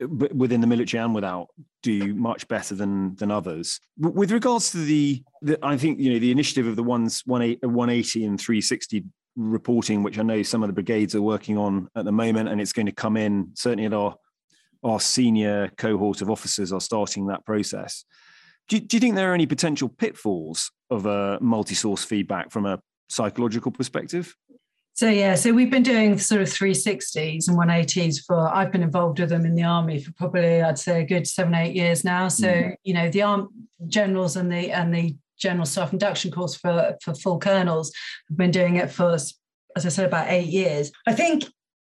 within 0.00 0.60
the 0.60 0.66
military 0.66 1.02
and 1.02 1.12
without 1.12 1.48
do 1.82 2.14
much 2.14 2.46
better 2.46 2.76
than 2.76 3.16
than 3.16 3.32
others. 3.32 3.80
With 3.98 4.30
regards 4.30 4.70
to 4.70 4.78
the, 4.78 5.24
the 5.42 5.58
I 5.60 5.76
think 5.76 5.98
you 5.98 6.12
know 6.12 6.20
the 6.20 6.30
initiative 6.30 6.68
of 6.68 6.76
the 6.76 6.84
ones 6.84 7.22
180 7.26 8.24
and 8.24 8.40
360 8.40 9.04
reporting, 9.34 10.04
which 10.04 10.18
I 10.18 10.22
know 10.22 10.42
some 10.44 10.62
of 10.62 10.68
the 10.68 10.72
brigades 10.72 11.16
are 11.16 11.22
working 11.22 11.58
on 11.58 11.88
at 11.96 12.04
the 12.04 12.12
moment, 12.12 12.48
and 12.48 12.60
it's 12.60 12.72
going 12.72 12.86
to 12.86 12.92
come 12.92 13.16
in 13.16 13.50
certainly 13.54 13.86
at 13.86 13.92
our 13.92 14.14
our 14.84 15.00
senior 15.00 15.68
cohort 15.76 16.22
of 16.22 16.30
officers 16.30 16.72
are 16.72 16.80
starting 16.80 17.26
that 17.26 17.44
process. 17.44 18.04
Do, 18.68 18.78
do 18.78 18.96
you 18.96 19.00
think 19.00 19.14
there 19.14 19.30
are 19.30 19.34
any 19.34 19.46
potential 19.46 19.88
pitfalls 19.88 20.70
of 20.90 21.06
a 21.06 21.38
multi-source 21.40 22.04
feedback 22.04 22.50
from 22.50 22.66
a 22.66 22.80
psychological 23.08 23.72
perspective? 23.72 24.34
So 24.94 25.08
yeah, 25.08 25.36
so 25.36 25.52
we've 25.52 25.70
been 25.70 25.84
doing 25.84 26.18
sort 26.18 26.40
of 26.40 26.48
360s 26.48 27.48
and 27.48 27.56
180s 27.56 28.24
for 28.26 28.48
I've 28.48 28.72
been 28.72 28.82
involved 28.82 29.20
with 29.20 29.28
them 29.28 29.46
in 29.46 29.54
the 29.54 29.62
army 29.62 30.00
for 30.02 30.12
probably 30.12 30.60
I'd 30.60 30.78
say 30.78 31.02
a 31.02 31.06
good 31.06 31.26
seven, 31.26 31.54
eight 31.54 31.76
years 31.76 32.04
now. 32.04 32.26
So, 32.26 32.48
mm. 32.48 32.74
you 32.82 32.94
know, 32.94 33.08
the 33.08 33.22
arm 33.22 33.48
generals 33.86 34.34
and 34.34 34.50
the 34.50 34.72
and 34.72 34.92
the 34.92 35.16
general 35.38 35.66
staff 35.66 35.92
induction 35.92 36.32
course 36.32 36.56
for, 36.56 36.96
for 37.00 37.14
full 37.14 37.38
colonels 37.38 37.92
have 38.28 38.36
been 38.36 38.50
doing 38.50 38.74
it 38.74 38.90
for 38.90 39.16
as 39.76 39.86
I 39.86 39.88
said, 39.88 40.06
about 40.06 40.30
eight 40.30 40.48
years. 40.48 40.90
I 41.06 41.12
think 41.12 41.44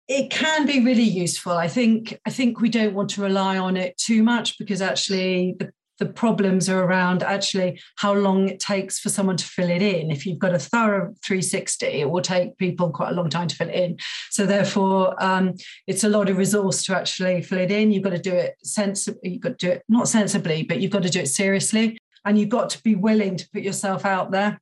it 0.08 0.30
can 0.30 0.66
be 0.66 0.82
really 0.82 1.02
useful. 1.02 1.52
I 1.52 1.68
think 1.68 2.18
I 2.26 2.30
think 2.30 2.60
we 2.60 2.70
don't 2.70 2.94
want 2.94 3.10
to 3.10 3.22
rely 3.22 3.58
on 3.58 3.76
it 3.76 3.98
too 3.98 4.22
much 4.22 4.58
because 4.58 4.80
actually 4.80 5.56
the 5.58 5.70
the 6.02 6.12
problems 6.12 6.68
are 6.68 6.82
around 6.82 7.22
actually 7.22 7.80
how 7.94 8.12
long 8.12 8.48
it 8.48 8.58
takes 8.58 8.98
for 8.98 9.08
someone 9.08 9.36
to 9.36 9.44
fill 9.44 9.70
it 9.70 9.82
in. 9.82 10.10
If 10.10 10.26
you've 10.26 10.40
got 10.40 10.52
a 10.52 10.58
thorough 10.58 11.14
360, 11.24 11.86
it 11.86 12.10
will 12.10 12.22
take 12.22 12.58
people 12.58 12.90
quite 12.90 13.10
a 13.10 13.14
long 13.14 13.30
time 13.30 13.46
to 13.46 13.54
fill 13.54 13.68
it 13.68 13.76
in. 13.76 13.98
So 14.30 14.44
therefore, 14.44 15.14
um, 15.22 15.54
it's 15.86 16.02
a 16.02 16.08
lot 16.08 16.28
of 16.28 16.38
resource 16.38 16.84
to 16.86 16.96
actually 16.96 17.40
fill 17.42 17.60
it 17.60 17.70
in. 17.70 17.92
You've 17.92 18.02
got 18.02 18.10
to 18.10 18.18
do 18.18 18.34
it 18.34 18.56
sensibly. 18.64 19.30
You've 19.30 19.42
got 19.42 19.60
to 19.60 19.66
do 19.66 19.70
it 19.70 19.84
not 19.88 20.08
sensibly, 20.08 20.64
but 20.64 20.80
you've 20.80 20.90
got 20.90 21.04
to 21.04 21.08
do 21.08 21.20
it 21.20 21.28
seriously, 21.28 21.98
and 22.24 22.36
you've 22.36 22.48
got 22.48 22.70
to 22.70 22.82
be 22.82 22.96
willing 22.96 23.36
to 23.36 23.48
put 23.50 23.62
yourself 23.62 24.04
out 24.04 24.32
there 24.32 24.60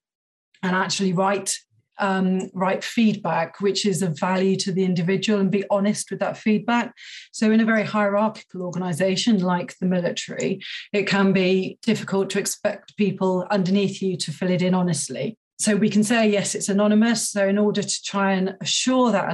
and 0.63 0.77
actually 0.77 1.15
write 1.15 1.59
um, 2.01 2.51
write 2.55 2.83
feedback, 2.83 3.61
which 3.61 3.87
is 3.87 4.03
of 4.03 4.19
value 4.19 4.57
to 4.57 4.73
the 4.73 4.85
individual, 4.85 5.41
and 5.41 5.51
be 5.51 5.65
honest 5.71 6.11
with 6.11 6.21
that 6.21 6.37
feedback. 6.37 6.95
So, 7.33 7.51
in 7.51 7.61
a 7.61 7.65
very 7.65 7.85
hierarchical 7.85 8.63
organization 8.63 9.41
like 9.41 9.77
the 9.79 9.87
military, 9.87 10.61
it 10.93 11.07
can 11.07 11.33
be 11.33 11.79
difficult 11.83 12.31
to 12.31 12.39
expect 12.39 12.97
people 12.97 13.47
underneath 13.51 14.03
you 14.03 14.17
to 14.19 14.33
fill 14.33 14.51
it 14.51 14.63
in 14.63 14.75
honestly 14.75 15.37
so 15.61 15.77
we 15.77 15.91
can 15.91 16.03
say 16.03 16.29
yes 16.31 16.55
it's 16.55 16.71
anonymous. 16.71 17.31
So 17.31 17.47
in 17.47 17.59
order 17.59 17.83
to 17.83 18.03
try 18.03 18.33
and 18.33 18.57
assure 18.61 19.13
that 19.13 19.29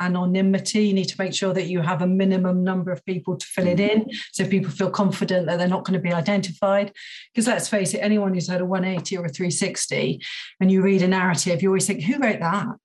anonymity 0.00 0.86
you 0.86 0.92
need 0.92 1.04
to 1.04 1.14
make 1.18 1.32
sure 1.32 1.54
that 1.54 1.68
you 1.68 1.80
have 1.80 2.02
a 2.02 2.06
minimum 2.06 2.64
number 2.64 2.90
of 2.90 3.04
people 3.04 3.36
to 3.36 3.46
fill 3.46 3.68
it 3.68 3.78
in. 3.78 4.06
So 4.32 4.46
people 4.46 4.72
feel 4.72 4.90
confident 4.90 5.46
that 5.46 5.58
they're 5.58 5.68
not 5.68 5.84
going 5.84 5.98
to 5.98 6.02
be 6.02 6.12
identified 6.12 6.92
because 7.32 7.46
let's 7.46 7.68
face 7.68 7.94
it 7.94 7.98
anyone 7.98 8.34
who's 8.34 8.48
had 8.48 8.60
a 8.60 8.66
180 8.66 9.16
or 9.16 9.26
a 9.26 9.28
360 9.28 10.20
and 10.60 10.72
you 10.72 10.82
read 10.82 11.02
a 11.02 11.08
narrative 11.08 11.62
you 11.62 11.68
always 11.68 11.86
think 11.86 12.02
who 12.02 12.18
wrote 12.18 12.40
that? 12.40 12.66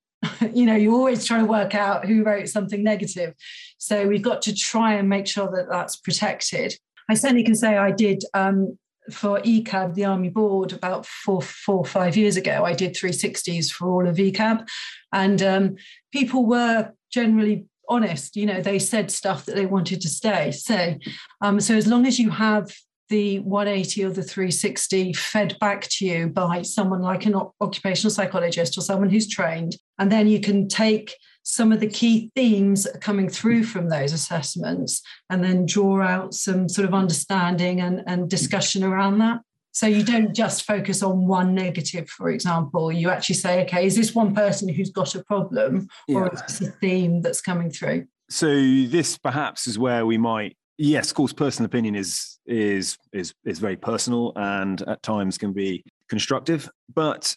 You 0.53 0.65
know 0.65 0.75
you're 0.75 0.93
always 0.93 1.25
try 1.25 1.39
to 1.39 1.45
work 1.45 1.75
out 1.75 2.05
who 2.05 2.23
wrote 2.23 2.49
something 2.49 2.83
negative. 2.83 3.33
So 3.77 4.07
we've 4.07 4.21
got 4.21 4.41
to 4.43 4.55
try 4.55 4.93
and 4.93 5.09
make 5.09 5.27
sure 5.27 5.47
that 5.47 5.67
that's 5.69 5.97
protected. 5.97 6.75
I 7.09 7.13
certainly 7.13 7.43
can 7.43 7.55
say 7.55 7.77
I 7.77 7.91
did 7.91 8.23
um, 8.33 8.77
for 9.11 9.39
ECAB, 9.41 9.93
the 9.93 10.05
Army 10.05 10.29
Board, 10.29 10.73
about 10.73 11.05
four, 11.05 11.41
four 11.41 11.85
five 11.85 12.17
years 12.17 12.37
ago, 12.37 12.63
I 12.65 12.73
did 12.73 12.93
360s 12.93 13.71
for 13.71 13.89
all 13.89 14.07
of 14.07 14.15
ECAB. 14.15 14.67
And 15.13 15.41
um, 15.41 15.75
people 16.11 16.45
were 16.45 16.91
generally 17.11 17.65
honest. 17.87 18.35
You 18.35 18.45
know, 18.45 18.61
they 18.61 18.79
said 18.79 19.11
stuff 19.11 19.45
that 19.45 19.55
they 19.55 19.65
wanted 19.65 20.01
to 20.01 20.09
stay, 20.09 20.51
So, 20.51 20.95
Um, 21.41 21.59
so 21.59 21.75
as 21.75 21.87
long 21.87 22.05
as 22.05 22.19
you 22.19 22.29
have 22.31 22.71
the 23.09 23.39
180 23.39 24.03
or 24.05 24.09
the 24.09 24.23
360 24.23 25.13
fed 25.13 25.57
back 25.59 25.87
to 25.89 26.05
you 26.05 26.27
by 26.27 26.61
someone 26.61 27.01
like 27.01 27.25
an 27.25 27.35
occupational 27.61 28.11
psychologist 28.11 28.77
or 28.77 28.81
someone 28.81 29.09
who's 29.09 29.27
trained, 29.27 29.75
and 29.99 30.11
then 30.11 30.27
you 30.27 30.39
can 30.39 30.67
take 30.67 31.15
some 31.43 31.71
of 31.71 31.79
the 31.79 31.87
key 31.87 32.31
themes 32.35 32.87
coming 33.01 33.29
through 33.29 33.63
from 33.63 33.89
those 33.89 34.11
assessments 34.13 35.01
and 35.29 35.43
then 35.43 35.65
draw 35.65 36.01
out 36.01 36.33
some 36.33 36.67
sort 36.67 36.87
of 36.87 36.93
understanding 36.93 37.81
and, 37.81 38.01
and 38.07 38.29
discussion 38.29 38.83
around 38.83 39.19
that. 39.19 39.41
So 39.71 39.85
you 39.85 40.03
don't 40.03 40.33
just 40.33 40.63
focus 40.63 41.03
on 41.03 41.27
one 41.27 41.53
negative, 41.53 42.09
for 42.09 42.29
example. 42.29 42.91
You 42.91 43.09
actually 43.09 43.35
say, 43.35 43.61
okay, 43.63 43.85
is 43.85 43.95
this 43.95 44.15
one 44.15 44.33
person 44.33 44.69
who's 44.69 44.89
got 44.89 45.13
a 45.13 45.23
problem 45.23 45.87
or 46.07 46.23
yeah. 46.23 46.29
is 46.33 46.41
this 46.41 46.69
a 46.69 46.71
theme 46.71 47.21
that's 47.21 47.41
coming 47.41 47.69
through? 47.69 48.07
So 48.29 48.47
this 48.47 49.17
perhaps 49.17 49.67
is 49.67 49.77
where 49.77 50.05
we 50.05 50.17
might 50.17 50.57
yes, 50.77 51.09
of 51.09 51.15
course, 51.15 51.33
personal 51.33 51.65
opinion 51.65 51.95
is 51.95 52.34
is 52.45 52.97
is 53.11 53.33
is 53.43 53.59
very 53.59 53.75
personal 53.75 54.33
and 54.35 54.81
at 54.83 55.01
times 55.01 55.37
can 55.37 55.53
be 55.53 55.83
constructive. 56.09 56.69
But 56.93 57.35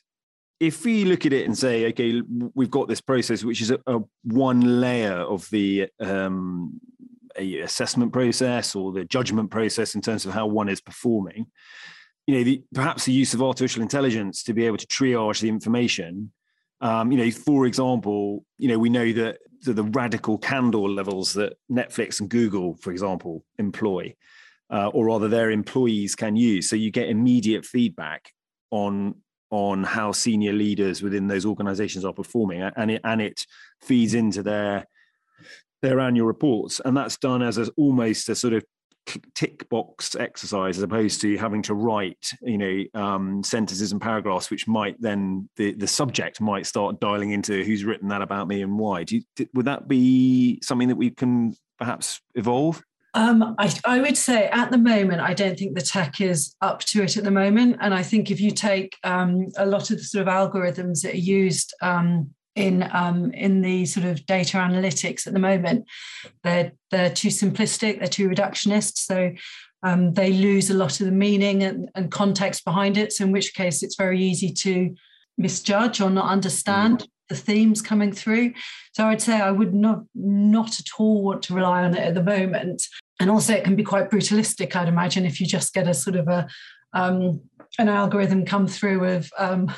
if 0.60 0.84
we 0.84 1.04
look 1.04 1.24
at 1.24 1.32
it 1.32 1.46
and 1.46 1.56
say, 1.56 1.86
okay, 1.86 2.20
we've 2.54 2.70
got 2.70 2.88
this 2.88 3.00
process, 3.00 3.44
which 3.44 3.60
is 3.60 3.70
a, 3.70 3.78
a 3.86 4.00
one 4.24 4.80
layer 4.80 5.14
of 5.14 5.48
the 5.50 5.88
um, 6.00 6.80
assessment 7.38 8.12
process 8.12 8.74
or 8.74 8.92
the 8.92 9.04
judgment 9.04 9.50
process 9.50 9.94
in 9.94 10.00
terms 10.00 10.26
of 10.26 10.32
how 10.32 10.46
one 10.46 10.68
is 10.68 10.80
performing. 10.80 11.46
You 12.26 12.34
know, 12.36 12.44
the, 12.44 12.62
perhaps 12.74 13.04
the 13.04 13.12
use 13.12 13.34
of 13.34 13.42
artificial 13.42 13.82
intelligence 13.82 14.42
to 14.44 14.52
be 14.52 14.66
able 14.66 14.76
to 14.76 14.86
triage 14.86 15.40
the 15.40 15.48
information. 15.48 16.32
Um, 16.80 17.10
you 17.10 17.18
know, 17.18 17.30
for 17.30 17.66
example, 17.66 18.44
you 18.58 18.68
know, 18.68 18.78
we 18.78 18.90
know 18.90 19.12
that 19.12 19.38
the, 19.62 19.72
the, 19.72 19.84
radical 19.84 20.38
candor 20.38 20.78
levels 20.78 21.32
that 21.32 21.54
Netflix 21.70 22.20
and 22.20 22.28
Google, 22.28 22.76
for 22.76 22.92
example, 22.92 23.44
employ, 23.58 24.14
uh, 24.70 24.88
or 24.88 25.06
rather 25.06 25.28
their 25.28 25.50
employees 25.50 26.14
can 26.14 26.36
use. 26.36 26.68
So 26.68 26.76
you 26.76 26.90
get 26.90 27.08
immediate 27.08 27.64
feedback 27.64 28.32
on 28.70 29.14
on 29.50 29.82
how 29.82 30.12
senior 30.12 30.52
leaders 30.52 31.02
within 31.02 31.26
those 31.26 31.46
organizations 31.46 32.04
are 32.04 32.12
performing 32.12 32.60
and 32.60 32.90
it 32.90 33.00
and 33.04 33.22
it 33.22 33.46
feeds 33.80 34.12
into 34.12 34.42
their 34.42 34.86
their 35.80 36.00
annual 36.00 36.26
reports. 36.26 36.80
And 36.84 36.96
that's 36.96 37.16
done 37.16 37.42
as 37.42 37.56
a, 37.56 37.68
almost 37.76 38.28
a 38.28 38.34
sort 38.34 38.52
of 38.52 38.64
tick 39.34 39.66
box 39.70 40.14
exercise 40.16 40.76
as 40.76 40.82
opposed 40.82 41.22
to 41.22 41.38
having 41.38 41.62
to 41.62 41.72
write 41.72 42.30
you 42.42 42.58
know 42.58 42.84
um, 43.00 43.42
sentences 43.42 43.90
and 43.90 44.02
paragraphs 44.02 44.50
which 44.50 44.68
might 44.68 45.00
then 45.00 45.48
the 45.56 45.72
the 45.72 45.86
subject 45.86 46.42
might 46.42 46.66
start 46.66 47.00
dialing 47.00 47.30
into 47.30 47.64
who's 47.64 47.84
written 47.84 48.08
that 48.08 48.20
about 48.20 48.48
me 48.48 48.60
and 48.60 48.78
why. 48.78 49.04
Do 49.04 49.16
you, 49.16 49.46
would 49.54 49.64
that 49.64 49.88
be 49.88 50.60
something 50.62 50.88
that 50.88 50.96
we 50.96 51.10
can 51.10 51.54
perhaps 51.78 52.20
evolve 52.34 52.82
um, 53.18 53.56
I, 53.58 53.74
I, 53.84 54.00
would 54.00 54.16
say 54.16 54.46
at 54.46 54.70
the 54.70 54.78
moment, 54.78 55.20
I 55.20 55.34
don't 55.34 55.58
think 55.58 55.74
the 55.74 55.82
tech 55.82 56.20
is 56.20 56.54
up 56.60 56.80
to 56.84 57.02
it 57.02 57.16
at 57.16 57.24
the 57.24 57.32
moment. 57.32 57.78
And 57.80 57.92
I 57.92 58.02
think 58.02 58.30
if 58.30 58.40
you 58.40 58.52
take 58.52 58.96
um, 59.02 59.48
a 59.56 59.66
lot 59.66 59.90
of 59.90 59.96
the 59.98 60.04
sort 60.04 60.26
of 60.26 60.32
algorithms 60.32 61.02
that 61.02 61.14
are 61.14 61.16
used 61.16 61.74
um, 61.82 62.30
in 62.54 62.88
um, 62.92 63.32
in 63.32 63.60
the 63.60 63.86
sort 63.86 64.06
of 64.06 64.24
data 64.26 64.58
analytics 64.58 65.26
at 65.26 65.32
the 65.32 65.40
moment, 65.40 65.84
they're 66.44 66.70
they're 66.92 67.12
too 67.12 67.28
simplistic, 67.28 67.98
they're 67.98 68.06
too 68.06 68.28
reductionist. 68.28 68.98
So 68.98 69.32
um, 69.82 70.14
they 70.14 70.32
lose 70.32 70.70
a 70.70 70.74
lot 70.74 71.00
of 71.00 71.06
the 71.06 71.12
meaning 71.12 71.64
and, 71.64 71.90
and, 71.96 72.12
context 72.12 72.64
behind 72.64 72.96
it. 72.96 73.12
So 73.12 73.24
in 73.24 73.32
which 73.32 73.54
case, 73.54 73.82
it's 73.82 73.96
very 73.96 74.20
easy 74.20 74.52
to 74.52 74.94
misjudge 75.36 76.00
or 76.00 76.10
not 76.10 76.30
understand. 76.30 77.00
Mm 77.00 77.08
the 77.28 77.36
themes 77.36 77.82
coming 77.82 78.12
through. 78.12 78.54
So 78.92 79.06
I'd 79.06 79.20
say 79.20 79.40
I 79.40 79.50
would 79.50 79.74
not 79.74 80.02
not 80.14 80.80
at 80.80 80.86
all 80.98 81.22
want 81.22 81.42
to 81.44 81.54
rely 81.54 81.84
on 81.84 81.94
it 81.94 82.00
at 82.00 82.14
the 82.14 82.22
moment. 82.22 82.82
And 83.20 83.30
also, 83.30 83.52
it 83.52 83.64
can 83.64 83.76
be 83.76 83.82
quite 83.82 84.10
brutalistic. 84.10 84.76
I'd 84.76 84.88
imagine 84.88 85.26
if 85.26 85.40
you 85.40 85.46
just 85.46 85.74
get 85.74 85.88
a 85.88 85.94
sort 85.94 86.16
of 86.16 86.28
a 86.28 86.48
um, 86.92 87.40
an 87.78 87.88
algorithm 87.88 88.44
come 88.44 88.66
through 88.66 89.04
of 89.04 89.30
um, 89.38 89.70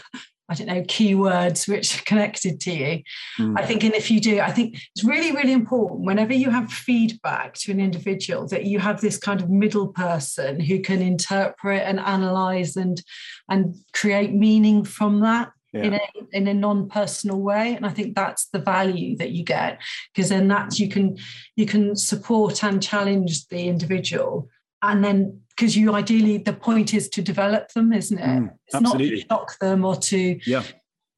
I 0.51 0.55
don't 0.55 0.67
know 0.67 0.83
keywords 0.83 1.69
which 1.69 1.97
are 1.97 2.03
connected 2.03 2.61
to 2.63 2.73
you. 2.73 3.03
Mm. 3.39 3.59
I 3.59 3.65
think, 3.65 3.85
and 3.85 3.95
if 3.95 4.11
you 4.11 4.21
do, 4.21 4.41
I 4.41 4.51
think 4.51 4.81
it's 4.95 5.05
really 5.05 5.33
really 5.33 5.53
important 5.53 6.05
whenever 6.05 6.35
you 6.35 6.51
have 6.51 6.73
feedback 6.73 7.55
to 7.55 7.73
an 7.73 7.81
individual 7.81 8.49
that 8.49 8.65
you 8.65 8.81
have 8.81 9.01
this 9.01 9.17
kind 9.17 9.41
of 9.41 9.49
middle 9.49 9.89
person 9.89 10.59
who 10.61 10.81
can 10.81 11.01
interpret 11.01 11.83
and 11.85 12.01
analyze 12.01 12.77
and 12.77 13.01
and 13.49 13.77
create 13.93 14.35
meaning 14.35 14.85
from 14.85 15.21
that 15.21 15.51
yeah. 15.73 15.83
in 15.83 15.95
a 15.95 16.01
in 16.33 16.49
a 16.49 16.55
non-personal 16.55 17.41
way 17.41 17.75
and 17.75 17.87
i 17.87 17.91
think 17.91 18.15
that's 18.15 18.47
the 18.47 18.59
value 18.59 19.17
that 19.17 19.31
you 19.31 19.45
get 19.45 19.79
because 20.15 20.29
then 20.29 20.49
that's 20.49 20.81
you 20.81 20.89
can 20.89 21.17
you 21.57 21.67
can 21.67 21.95
support 21.97 22.63
and 22.65 22.83
challenge 22.83 23.47
the 23.49 23.69
individual 23.69 24.49
and 24.83 25.05
then 25.05 25.41
because 25.51 25.77
you 25.77 25.95
ideally 25.95 26.39
the 26.39 26.53
point 26.53 26.95
is 26.95 27.09
to 27.09 27.23
develop 27.23 27.69
them 27.73 27.93
isn't 27.93 28.19
it 28.19 28.25
mm, 28.25 28.51
it's 28.67 28.75
absolutely. 28.75 29.11
not 29.11 29.17
to 29.17 29.29
shock 29.29 29.59
them 29.59 29.85
or 29.85 29.97
to 29.97 30.39
yeah 30.47 30.63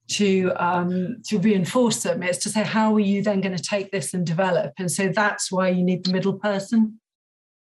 to 0.09 0.53
um, 0.57 1.17
to 1.25 1.38
reinforce 1.38 2.03
them 2.03 2.23
it's 2.23 2.38
to 2.38 2.51
say 2.51 2.62
how 2.62 2.95
are 2.95 3.01
you 3.01 3.23
then 3.23 3.41
going 3.41 3.57
to 3.57 3.62
take 3.62 3.91
this 3.93 4.12
and 4.12 4.27
develop 4.27 4.73
and 4.79 4.91
so 4.91 5.09
that's 5.09 5.51
why 5.51 5.69
you 5.69 5.83
need 5.83 6.05
the 6.05 6.12
middle 6.12 6.35
person 6.35 6.99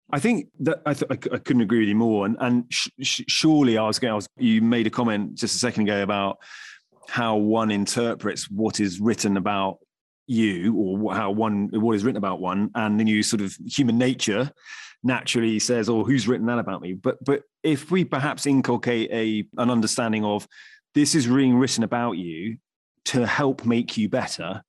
I 0.09 0.19
think 0.19 0.47
that 0.61 0.81
I, 0.85 0.93
th- 0.93 1.11
I, 1.11 1.15
couldn't 1.15 1.61
agree 1.61 1.79
with 1.79 1.89
you 1.89 1.95
more. 1.95 2.25
And, 2.25 2.37
and 2.39 2.63
sh- 2.69 2.87
sh- 3.01 3.21
surely 3.27 3.77
I 3.77 3.85
was 3.85 3.99
going. 3.99 4.13
I 4.13 4.15
was. 4.15 4.27
You 4.37 4.61
made 4.61 4.87
a 4.87 4.89
comment 4.89 5.35
just 5.35 5.55
a 5.55 5.59
second 5.59 5.83
ago 5.83 6.01
about 6.01 6.37
how 7.07 7.35
one 7.35 7.71
interprets 7.71 8.49
what 8.49 8.79
is 8.79 8.99
written 8.99 9.37
about 9.37 9.77
you 10.27 10.75
or 10.75 11.15
how 11.15 11.31
one 11.31 11.69
what 11.71 11.95
is 11.95 12.03
written 12.03 12.17
about 12.17 12.41
one 12.41 12.69
and 12.75 12.99
then 12.99 13.07
you 13.07 13.23
sort 13.23 13.41
of 13.41 13.55
human 13.65 13.97
nature 13.97 14.51
naturally 15.03 15.57
says 15.57 15.87
oh 15.87 16.03
who's 16.03 16.27
written 16.27 16.47
that 16.47 16.59
about 16.59 16.81
me? 16.81 16.93
But 16.93 17.23
but 17.23 17.43
if 17.63 17.91
we 17.91 18.03
perhaps 18.03 18.45
inculcate 18.45 19.09
a 19.11 19.45
an 19.61 19.69
understanding 19.69 20.25
of 20.25 20.47
this 20.95 21.15
is 21.15 21.27
being 21.27 21.55
written 21.55 21.83
about 21.83 22.13
you 22.13 22.57
to 23.05 23.25
help 23.25 23.65
make 23.65 23.97
you 23.97 24.09
better 24.09 24.63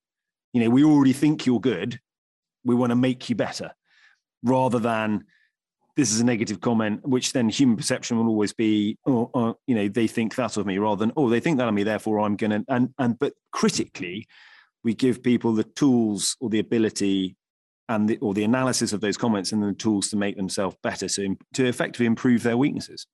you 0.53 0.63
know 0.63 0.69
we 0.69 0.83
already 0.83 1.13
think 1.13 1.45
you're 1.45 1.59
good. 1.59 1.99
We 2.63 2.75
want 2.75 2.91
to 2.91 2.95
make 2.95 3.29
you 3.29 3.35
better 3.35 3.71
rather 4.43 4.79
than 4.79 5.25
this 5.99 6.11
is 6.11 6.21
a 6.21 6.25
negative 6.25 6.61
comment, 6.61 7.05
which 7.07 7.33
then 7.33 7.49
human 7.49 7.75
perception 7.75 8.17
will 8.17 8.27
always 8.27 8.53
be, 8.53 8.97
oh, 9.05 9.29
oh, 9.33 9.57
you 9.67 9.75
know, 9.75 9.87
they 9.87 10.07
think 10.07 10.35
that 10.35 10.55
of 10.57 10.65
me 10.65 10.77
rather 10.77 10.99
than, 10.99 11.11
oh, 11.17 11.29
they 11.29 11.39
think 11.39 11.57
that 11.57 11.67
of 11.67 11.73
me, 11.73 11.83
therefore 11.83 12.21
I'm 12.21 12.35
going 12.35 12.51
to, 12.51 12.65
and, 12.69 12.93
and, 12.97 13.19
but 13.19 13.33
critically, 13.51 14.27
we 14.83 14.93
give 14.93 15.21
people 15.21 15.53
the 15.53 15.65
tools 15.65 16.37
or 16.39 16.49
the 16.49 16.59
ability 16.59 17.35
and 17.89 18.07
the, 18.07 18.17
or 18.19 18.33
the 18.33 18.45
analysis 18.45 18.93
of 18.93 19.01
those 19.01 19.17
comments 19.17 19.51
and 19.51 19.61
the 19.61 19.73
tools 19.73 20.09
to 20.09 20.17
make 20.17 20.37
themselves 20.37 20.77
better, 20.81 21.09
so 21.09 21.35
to 21.53 21.65
effectively 21.65 22.05
improve 22.05 22.43
their 22.43 22.57
weaknesses. 22.57 23.05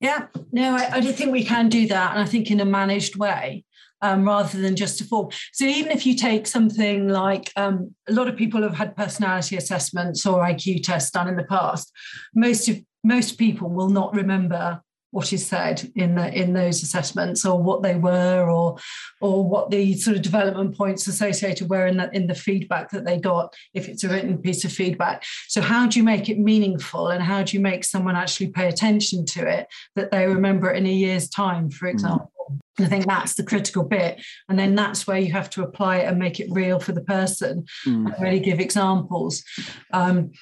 Yeah, 0.00 0.26
no, 0.50 0.74
I, 0.74 0.94
I 0.94 1.00
do 1.00 1.12
think 1.12 1.30
we 1.30 1.44
can 1.44 1.68
do 1.68 1.86
that. 1.86 2.12
And 2.12 2.20
I 2.20 2.24
think 2.24 2.50
in 2.50 2.58
a 2.58 2.64
managed 2.64 3.14
way 3.14 3.64
um, 4.02 4.26
rather 4.26 4.60
than 4.60 4.76
just 4.76 5.00
a 5.00 5.04
form. 5.04 5.30
So 5.52 5.64
even 5.64 5.92
if 5.92 6.04
you 6.04 6.14
take 6.16 6.46
something 6.46 7.08
like 7.08 7.50
um, 7.56 7.94
a 8.08 8.12
lot 8.12 8.28
of 8.28 8.36
people 8.36 8.62
have 8.62 8.74
had 8.74 8.96
personality 8.96 9.56
assessments 9.56 10.26
or 10.26 10.44
IQ 10.44 10.82
tests 10.82 11.10
done 11.10 11.28
in 11.28 11.36
the 11.36 11.44
past, 11.44 11.92
most 12.34 12.68
of 12.68 12.80
most 13.04 13.38
people 13.38 13.68
will 13.68 13.88
not 13.88 14.14
remember 14.14 14.80
what 15.12 15.32
is 15.32 15.46
said 15.46 15.90
in 15.94 16.14
the 16.14 16.32
in 16.32 16.54
those 16.54 16.82
assessments 16.82 17.44
or 17.44 17.62
what 17.62 17.82
they 17.82 17.94
were 17.94 18.50
or 18.50 18.76
or 19.20 19.46
what 19.46 19.70
the 19.70 19.94
sort 19.94 20.16
of 20.16 20.22
development 20.22 20.76
points 20.76 21.06
associated 21.06 21.68
were 21.68 21.86
in 21.86 21.98
the 21.98 22.10
in 22.16 22.26
the 22.26 22.34
feedback 22.34 22.90
that 22.90 23.04
they 23.04 23.18
got 23.18 23.54
if 23.74 23.88
it's 23.88 24.04
a 24.04 24.08
written 24.08 24.38
piece 24.38 24.64
of 24.64 24.72
feedback 24.72 25.22
so 25.48 25.60
how 25.60 25.86
do 25.86 25.98
you 25.98 26.04
make 26.04 26.30
it 26.30 26.38
meaningful 26.38 27.08
and 27.08 27.22
how 27.22 27.42
do 27.42 27.54
you 27.54 27.60
make 27.60 27.84
someone 27.84 28.16
actually 28.16 28.48
pay 28.48 28.68
attention 28.68 29.24
to 29.26 29.46
it 29.46 29.66
that 29.94 30.10
they 30.10 30.26
remember 30.26 30.70
it 30.70 30.78
in 30.78 30.86
a 30.86 30.92
year's 30.92 31.28
time 31.28 31.70
for 31.70 31.86
mm. 31.86 31.92
example. 31.92 32.32
I 32.80 32.86
think 32.86 33.06
that's 33.06 33.34
the 33.34 33.42
critical 33.42 33.84
bit. 33.84 34.22
And 34.48 34.58
then 34.58 34.74
that's 34.74 35.06
where 35.06 35.18
you 35.18 35.32
have 35.32 35.50
to 35.50 35.62
apply 35.62 35.98
it 35.98 36.08
and 36.08 36.18
make 36.18 36.40
it 36.40 36.48
real 36.50 36.80
for 36.80 36.92
the 36.92 37.02
person 37.02 37.66
mm. 37.86 38.06
and 38.06 38.14
really 38.18 38.40
give 38.40 38.60
examples. 38.60 39.44
Um, 39.92 40.32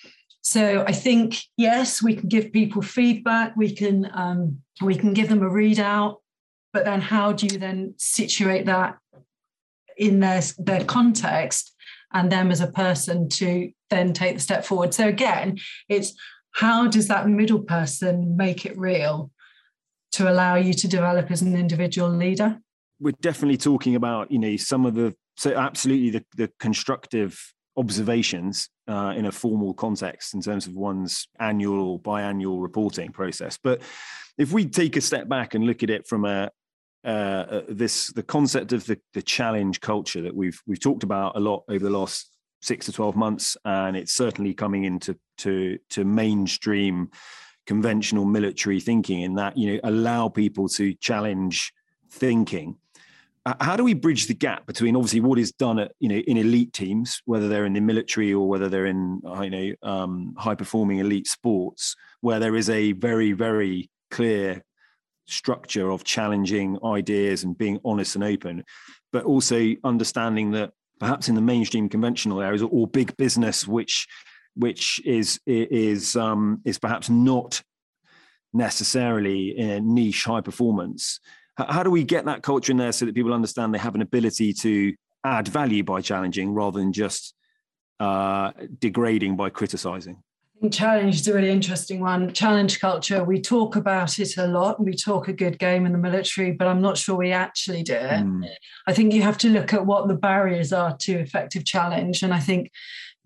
so 0.43 0.85
I 0.87 0.93
think 0.93 1.43
yes, 1.57 2.03
we 2.03 2.14
can 2.14 2.29
give 2.29 2.53
people 2.53 2.83
feedback. 2.83 3.55
We 3.57 3.75
can 3.75 4.11
um, 4.14 4.61
we 4.81 4.97
can 4.97 5.12
give 5.12 5.29
them 5.29 5.43
a 5.43 5.51
readout, 5.51 6.16
but 6.73 6.85
then 6.85 7.01
how 7.01 7.33
do 7.33 7.47
you 7.47 7.59
then 7.59 7.95
situate 7.99 8.66
that 8.66 8.97
in 9.99 10.21
their 10.21 10.40
their 10.59 10.85
context 10.85 11.75
and 12.12 12.33
them 12.33 12.51
as 12.51 12.61
a 12.61 12.73
person 12.73 13.29
to 13.29 13.71
then 13.90 14.12
take 14.12 14.35
the 14.35 14.40
step 14.40 14.64
forward? 14.64 14.95
So 14.95 15.09
again, 15.09 15.59
it's 15.88 16.14
how 16.53 16.88
does 16.88 17.09
that 17.09 17.29
middle 17.29 17.61
person 17.61 18.37
make 18.37 18.64
it 18.64 18.79
real 18.79 19.31
to 20.12 20.31
allow 20.31 20.57
you 20.57 20.75
to 20.75 20.88
develop 20.88 21.31
as 21.31 21.42
an 21.42 21.57
individual 21.57 22.11
leader? 22.11 22.59
We're 22.99 23.14
definitely 23.20 23.57
talking 23.57 23.94
about 23.94 24.31
you 24.31 24.38
know 24.38 24.57
some 24.57 24.87
of 24.87 24.94
the 24.94 25.14
so 25.37 25.55
absolutely 25.55 26.11
the, 26.11 26.25
the 26.37 26.51
constructive 26.59 27.40
observations 27.77 28.68
uh, 28.88 29.14
in 29.16 29.27
a 29.27 29.33
formal 29.33 29.73
context 29.73 30.35
in 30.35 30.42
terms 30.42 30.66
of 30.66 30.75
one's 30.75 31.29
annual 31.38 31.81
or 31.81 31.99
biannual 31.99 32.61
reporting 32.61 33.11
process. 33.11 33.59
But 33.62 33.81
if 34.37 34.53
we 34.53 34.66
take 34.66 34.96
a 34.96 35.01
step 35.01 35.29
back 35.29 35.55
and 35.55 35.64
look 35.64 35.83
at 35.83 35.90
it 35.90 36.07
from 36.07 36.25
a 36.25 36.51
uh, 37.03 37.09
uh, 37.09 37.62
this 37.68 38.09
the 38.09 38.23
concept 38.23 38.75
of 38.75 38.85
the, 38.85 39.01
the 39.14 39.23
challenge 39.23 39.81
culture 39.81 40.20
that 40.20 40.37
we've 40.37 40.61
we've 40.66 40.81
talked 40.81 41.03
about 41.03 41.35
a 41.37 41.40
lot 41.40 41.64
over 41.68 41.83
the 41.83 41.90
last 41.90 42.31
six 42.61 42.87
to 42.87 42.92
twelve 42.92 43.16
months, 43.16 43.57
and 43.64 43.96
it's 43.96 44.12
certainly 44.12 44.53
coming 44.53 44.85
into 44.85 45.16
to 45.38 45.79
to 45.88 46.05
mainstream 46.05 47.09
conventional 47.66 48.25
military 48.25 48.81
thinking 48.81 49.20
in 49.20 49.35
that 49.35 49.57
you 49.57 49.73
know 49.73 49.81
allow 49.85 50.29
people 50.29 50.68
to 50.68 50.94
challenge 50.94 51.73
thinking. 52.11 52.77
How 53.61 53.75
do 53.75 53.85
we 53.85 53.94
bridge 53.94 54.27
the 54.27 54.35
gap 54.35 54.66
between 54.66 54.94
obviously 54.94 55.20
what 55.20 55.38
is 55.38 55.51
done 55.53 55.79
at 55.79 55.92
you 55.99 56.09
know 56.09 56.16
in 56.16 56.37
elite 56.37 56.73
teams 56.73 57.23
whether 57.25 57.49
they're 57.49 57.64
in 57.64 57.73
the 57.73 57.81
military 57.81 58.35
or 58.35 58.46
whether 58.46 58.68
they're 58.68 58.87
in 58.87 59.23
uh, 59.27 59.40
you 59.40 59.51
know 59.51 59.75
um, 59.83 60.35
high 60.37 60.55
performing 60.55 60.99
elite 60.99 61.27
sports 61.27 61.96
where 62.20 62.38
there 62.38 62.55
is 62.55 62.68
a 62.68 62.92
very 62.92 63.33
very 63.33 63.90
clear 64.11 64.62
structure 65.27 65.90
of 65.90 66.05
challenging 66.05 66.79
ideas 66.85 67.44
and 67.44 67.57
being 67.57 67.79
honest 67.85 68.14
and 68.14 68.25
open 68.25 68.62
but 69.12 69.25
also 69.25 69.75
understanding 69.85 70.51
that 70.51 70.73
perhaps 70.99 71.29
in 71.29 71.35
the 71.35 71.40
mainstream 71.40 71.88
conventional 71.88 72.42
areas 72.42 72.62
or 72.62 72.87
big 72.87 73.16
business 73.16 73.66
which 73.66 74.07
which 74.55 75.01
is 75.05 75.41
is 75.47 76.17
um, 76.17 76.61
is 76.65 76.79
perhaps 76.79 77.09
not 77.09 77.63
necessarily 78.53 79.57
in 79.57 79.71
a 79.71 79.81
niche 79.81 80.25
high 80.25 80.41
performance 80.41 81.21
how 81.69 81.83
do 81.83 81.91
we 81.91 82.05
get 82.05 82.25
that 82.25 82.43
culture 82.43 82.73
in 82.73 82.79
there 82.79 82.93
so 82.93 83.05
that 83.07 83.15
people 83.15 83.33
understand 83.33 83.75
they 83.75 83.79
have 83.79 83.95
an 83.95 84.03
ability 84.03 84.53
to 84.53 84.95
add 85.25 85.49
value 85.49 85.83
by 85.83 86.01
challenging 86.01 86.53
rather 86.53 86.79
than 86.79 86.93
just 86.93 87.35
uh, 87.99 88.53
degrading 88.79 89.37
by 89.37 89.51
criticizing? 89.51 90.23
Challenge 90.71 91.15
is 91.15 91.27
a 91.27 91.33
really 91.33 91.49
interesting 91.49 92.01
one. 92.01 92.35
Challenge 92.35 92.81
culture, 92.81 93.25
we 93.25 93.41
talk 93.41 93.77
about 93.77 94.19
it 94.19 94.37
a 94.37 94.47
lot. 94.47 94.83
We 94.83 94.95
talk 94.95 95.29
a 95.29 95.33
good 95.33 95.59
game 95.59 95.87
in 95.87 95.93
the 95.93 95.99
military, 95.99 96.53
but 96.53 96.69
I'm 96.69 96.83
not 96.83 96.99
sure 96.99 97.17
we 97.17 97.33
actually 97.33 97.83
do 97.83 97.95
it. 97.95 98.25
Mm. 98.25 98.47
I 98.87 98.93
think 98.93 99.15
you 99.15 99.23
have 99.23 99.39
to 99.39 99.49
look 99.49 99.73
at 99.73 99.87
what 99.87 100.07
the 100.07 100.15
barriers 100.15 100.71
are 100.71 100.95
to 100.99 101.13
effective 101.13 101.65
challenge. 101.65 102.23
And 102.23 102.35
I 102.35 102.41
think 102.41 102.71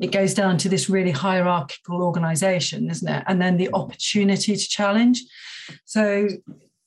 it 0.00 0.12
goes 0.12 0.34
down 0.34 0.58
to 0.58 0.68
this 0.68 0.90
really 0.90 1.10
hierarchical 1.10 2.02
organization, 2.02 2.90
isn't 2.90 3.08
it? 3.08 3.24
And 3.26 3.40
then 3.40 3.56
the 3.56 3.72
opportunity 3.72 4.56
to 4.56 4.68
challenge. 4.68 5.22
So 5.84 6.28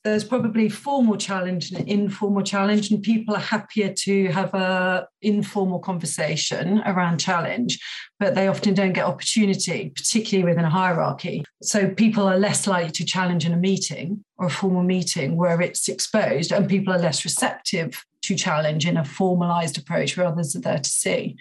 there's 0.04 0.24
probably 0.24 0.68
formal 0.68 1.16
challenge 1.16 1.72
and 1.72 1.86
informal 1.88 2.42
challenge 2.42 2.90
and 2.90 3.02
people 3.02 3.34
are 3.34 3.40
happier 3.40 3.92
to 3.92 4.28
have 4.28 4.54
a 4.54 5.06
informal 5.22 5.80
conversation 5.80 6.80
around 6.86 7.18
challenge 7.18 7.78
but 8.20 8.34
they 8.34 8.46
often 8.46 8.74
don't 8.74 8.92
get 8.92 9.04
opportunity 9.04 9.92
particularly 9.94 10.48
within 10.48 10.64
a 10.64 10.70
hierarchy 10.70 11.44
so 11.62 11.90
people 11.90 12.26
are 12.26 12.38
less 12.38 12.66
likely 12.66 12.92
to 12.92 13.04
challenge 13.04 13.44
in 13.44 13.52
a 13.52 13.56
meeting 13.56 14.24
or 14.38 14.46
a 14.46 14.50
formal 14.50 14.82
meeting 14.82 15.36
where 15.36 15.60
it's 15.60 15.88
exposed 15.88 16.52
and 16.52 16.70
people 16.70 16.94
are 16.94 16.98
less 16.98 17.24
receptive 17.24 18.04
to 18.28 18.36
challenge 18.36 18.86
in 18.86 18.96
a 18.96 19.04
formalized 19.04 19.78
approach 19.78 20.16
where 20.16 20.26
others 20.26 20.54
are 20.54 20.60
there 20.60 20.78
to 20.78 20.88
see. 20.88 21.36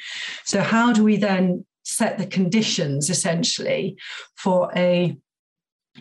So 0.46 0.62
how 0.62 0.94
do 0.94 1.04
we 1.04 1.18
then 1.18 1.66
set 1.84 2.18
the 2.18 2.26
conditions 2.26 3.10
essentially 3.10 3.98
for 4.36 4.72
a 4.76 5.18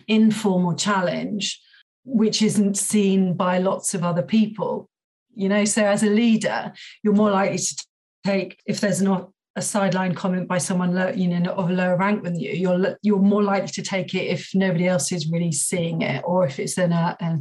informal 0.07 0.75
challenge 0.75 1.61
which 2.05 2.41
isn't 2.41 2.77
seen 2.77 3.33
by 3.33 3.57
lots 3.59 3.93
of 3.93 4.03
other 4.03 4.23
people? 4.23 4.89
You 5.35 5.49
know 5.49 5.65
so 5.65 5.85
as 5.85 6.03
a 6.03 6.09
leader 6.09 6.73
you're 7.03 7.13
more 7.13 7.31
likely 7.31 7.59
to 7.59 7.85
take 8.25 8.59
if 8.65 8.79
there's 8.79 9.01
not 9.01 9.29
a 9.55 9.61
sideline 9.61 10.13
comment 10.13 10.47
by 10.47 10.59
someone 10.59 10.93
low, 10.93 11.09
you 11.09 11.27
know 11.27 11.51
of 11.51 11.69
a 11.69 11.73
lower 11.73 11.97
rank 11.97 12.23
than 12.23 12.39
you 12.39 12.51
you're 12.51 12.97
you're 13.01 13.19
more 13.19 13.43
likely 13.43 13.67
to 13.67 13.81
take 13.81 14.15
it 14.15 14.25
if 14.25 14.49
nobody 14.55 14.87
else 14.87 15.11
is 15.11 15.31
really 15.31 15.51
seeing 15.51 16.01
it 16.01 16.23
or 16.25 16.45
if 16.45 16.59
it's 16.59 16.77
in 16.77 16.91
a, 16.91 17.17
a 17.19 17.37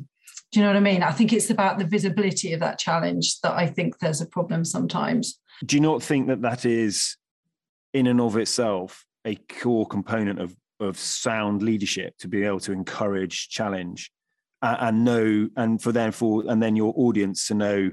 do 0.56 0.60
you 0.60 0.64
know 0.64 0.70
what 0.70 0.78
i 0.78 0.80
mean? 0.80 1.02
I 1.02 1.12
think 1.12 1.34
it's 1.34 1.50
about 1.50 1.78
the 1.78 1.84
visibility 1.84 2.54
of 2.54 2.60
that 2.60 2.78
challenge 2.78 3.40
that 3.42 3.52
i 3.52 3.66
think 3.66 3.98
there's 3.98 4.22
a 4.22 4.26
problem 4.26 4.64
sometimes. 4.64 5.38
Do 5.62 5.76
you 5.76 5.82
not 5.82 6.02
think 6.02 6.28
that 6.28 6.40
that 6.40 6.64
is 6.64 7.18
in 7.92 8.06
and 8.06 8.22
of 8.22 8.38
itself 8.38 9.04
a 9.26 9.34
core 9.34 9.86
component 9.86 10.40
of 10.40 10.56
of 10.80 10.98
sound 10.98 11.62
leadership 11.62 12.16
to 12.20 12.28
be 12.28 12.42
able 12.44 12.60
to 12.60 12.72
encourage 12.72 13.50
challenge 13.50 14.10
uh, 14.62 14.78
and 14.80 15.04
know 15.04 15.50
and 15.58 15.82
for 15.82 15.92
therefore 15.92 16.44
and 16.48 16.62
then 16.62 16.74
your 16.74 16.94
audience 16.96 17.48
to 17.48 17.54
know 17.54 17.90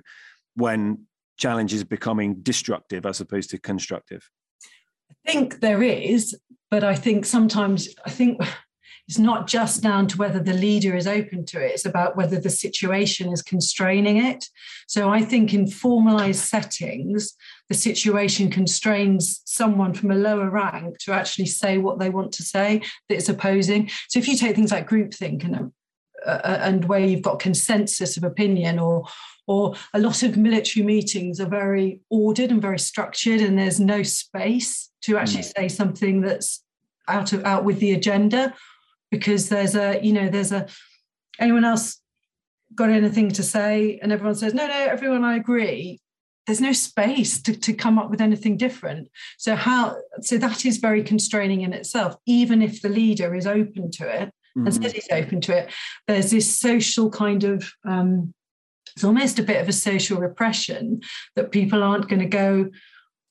when 0.56 1.06
challenge 1.36 1.73
is 1.73 1.84
becoming 1.84 2.36
destructive 2.43 3.06
as 3.06 3.19
opposed 3.19 3.49
to 3.49 3.60
constructive? 3.60 4.30
I 5.12 5.32
think 5.34 5.60
there 5.60 5.84
is 5.84 6.34
but 6.71 6.86
i 6.86 6.95
think 6.95 7.26
sometimes 7.26 7.89
i 8.06 8.10
think 8.10 8.41
it's 9.07 9.19
not 9.19 9.47
just 9.47 9.83
down 9.83 10.07
to 10.07 10.17
whether 10.17 10.39
the 10.39 10.53
leader 10.53 10.95
is 10.95 11.07
open 11.07 11.45
to 11.45 11.63
it 11.63 11.71
it's 11.71 11.85
about 11.85 12.15
whether 12.15 12.39
the 12.39 12.49
situation 12.49 13.31
is 13.31 13.41
constraining 13.41 14.17
it 14.17 14.45
so 14.87 15.09
i 15.09 15.21
think 15.21 15.53
in 15.53 15.67
formalized 15.67 16.41
settings 16.41 17.35
the 17.69 17.75
situation 17.75 18.49
constrains 18.49 19.41
someone 19.45 19.93
from 19.93 20.11
a 20.11 20.15
lower 20.15 20.49
rank 20.49 20.97
to 20.99 21.11
actually 21.11 21.45
say 21.45 21.77
what 21.77 21.99
they 21.99 22.09
want 22.09 22.31
to 22.31 22.43
say 22.43 22.81
that 23.09 23.15
is 23.15 23.29
opposing 23.29 23.89
so 24.07 24.19
if 24.19 24.27
you 24.27 24.37
take 24.37 24.55
things 24.55 24.71
like 24.71 24.89
groupthink 24.89 25.43
and 25.43 25.71
uh, 26.25 26.39
uh, 26.43 26.59
and 26.61 26.85
where 26.85 27.01
you've 27.01 27.21
got 27.21 27.39
consensus 27.39 28.15
of 28.15 28.23
opinion 28.23 28.79
or 28.79 29.05
or 29.45 29.75
a 29.93 29.99
lot 29.99 30.23
of 30.23 30.37
military 30.37 30.85
meetings 30.85 31.41
are 31.41 31.49
very 31.49 31.99
ordered 32.09 32.49
and 32.49 32.61
very 32.61 32.79
structured 32.79 33.41
and 33.41 33.59
there's 33.59 33.79
no 33.79 34.01
space 34.03 34.89
to 35.01 35.17
actually 35.17 35.43
mm. 35.43 35.53
say 35.57 35.67
something 35.67 36.21
that's 36.21 36.63
out 37.09 37.33
of 37.33 37.43
out 37.43 37.65
with 37.65 37.79
the 37.79 37.91
agenda 37.91 38.53
because 39.13 39.49
there's 39.49 39.76
a 39.76 39.99
you 40.04 40.12
know 40.12 40.28
there's 40.28 40.52
a 40.52 40.65
anyone 41.39 41.63
else 41.63 42.02
got 42.73 42.89
anything 42.89 43.30
to 43.30 43.43
say 43.43 43.99
and 44.02 44.12
everyone 44.12 44.34
says 44.34 44.54
no 44.56 44.65
no 44.65 44.73
everyone 44.73 45.23
i 45.23 45.36
agree 45.36 45.99
there's 46.47 46.60
no 46.60 46.73
space 46.73 47.41
to, 47.41 47.56
to 47.56 47.73
come 47.73 47.99
up 47.99 48.10
with 48.10 48.19
anything 48.19 48.58
different 48.58 49.08
so 49.38 49.56
how 49.56 49.95
so 50.21 50.38
that 50.39 50.65
is 50.65 50.78
very 50.78 51.04
constraining 51.04 51.62
in 51.62 51.73
itself 51.73 52.15
even 52.26 52.63
if 52.63 52.82
the 52.82 52.89
leader 52.89 53.36
is 53.36 53.45
open 53.45 53.91
to 53.91 54.08
it 54.08 54.34
mm. 54.58 54.65
and 54.65 54.73
says 54.73 54.93
he's 54.93 55.08
open 55.12 55.39
to 55.41 55.56
it, 55.56 55.71
there's 56.08 56.32
this 56.32 56.60
social 56.60 57.10
kind 57.10 57.43
of 57.43 57.71
um, 57.86 58.34
it's 58.95 59.04
almost 59.04 59.39
a 59.39 59.43
bit 59.43 59.62
of 59.62 59.69
a 59.69 59.73
social 59.73 60.19
repression 60.19 61.02
that 61.36 61.52
people 61.52 61.84
aren't 61.84 62.10
going 62.10 62.21
to 62.21 62.26
go 62.26 62.69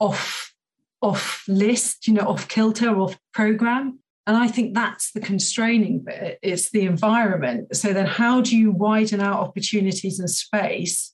off 0.00 0.52
off 1.00 1.42
list, 1.48 2.06
you 2.06 2.14
know, 2.14 2.22
off 2.22 2.46
kilter, 2.46 2.96
off 2.96 3.18
program. 3.34 3.98
And 4.26 4.36
I 4.36 4.48
think 4.48 4.74
that's 4.74 5.12
the 5.12 5.20
constraining 5.20 6.04
bit. 6.04 6.38
It's 6.42 6.70
the 6.70 6.82
environment. 6.82 7.74
So 7.76 7.92
then, 7.92 8.06
how 8.06 8.40
do 8.40 8.56
you 8.56 8.70
widen 8.70 9.20
out 9.20 9.40
opportunities 9.40 10.20
and 10.20 10.30
space 10.30 11.12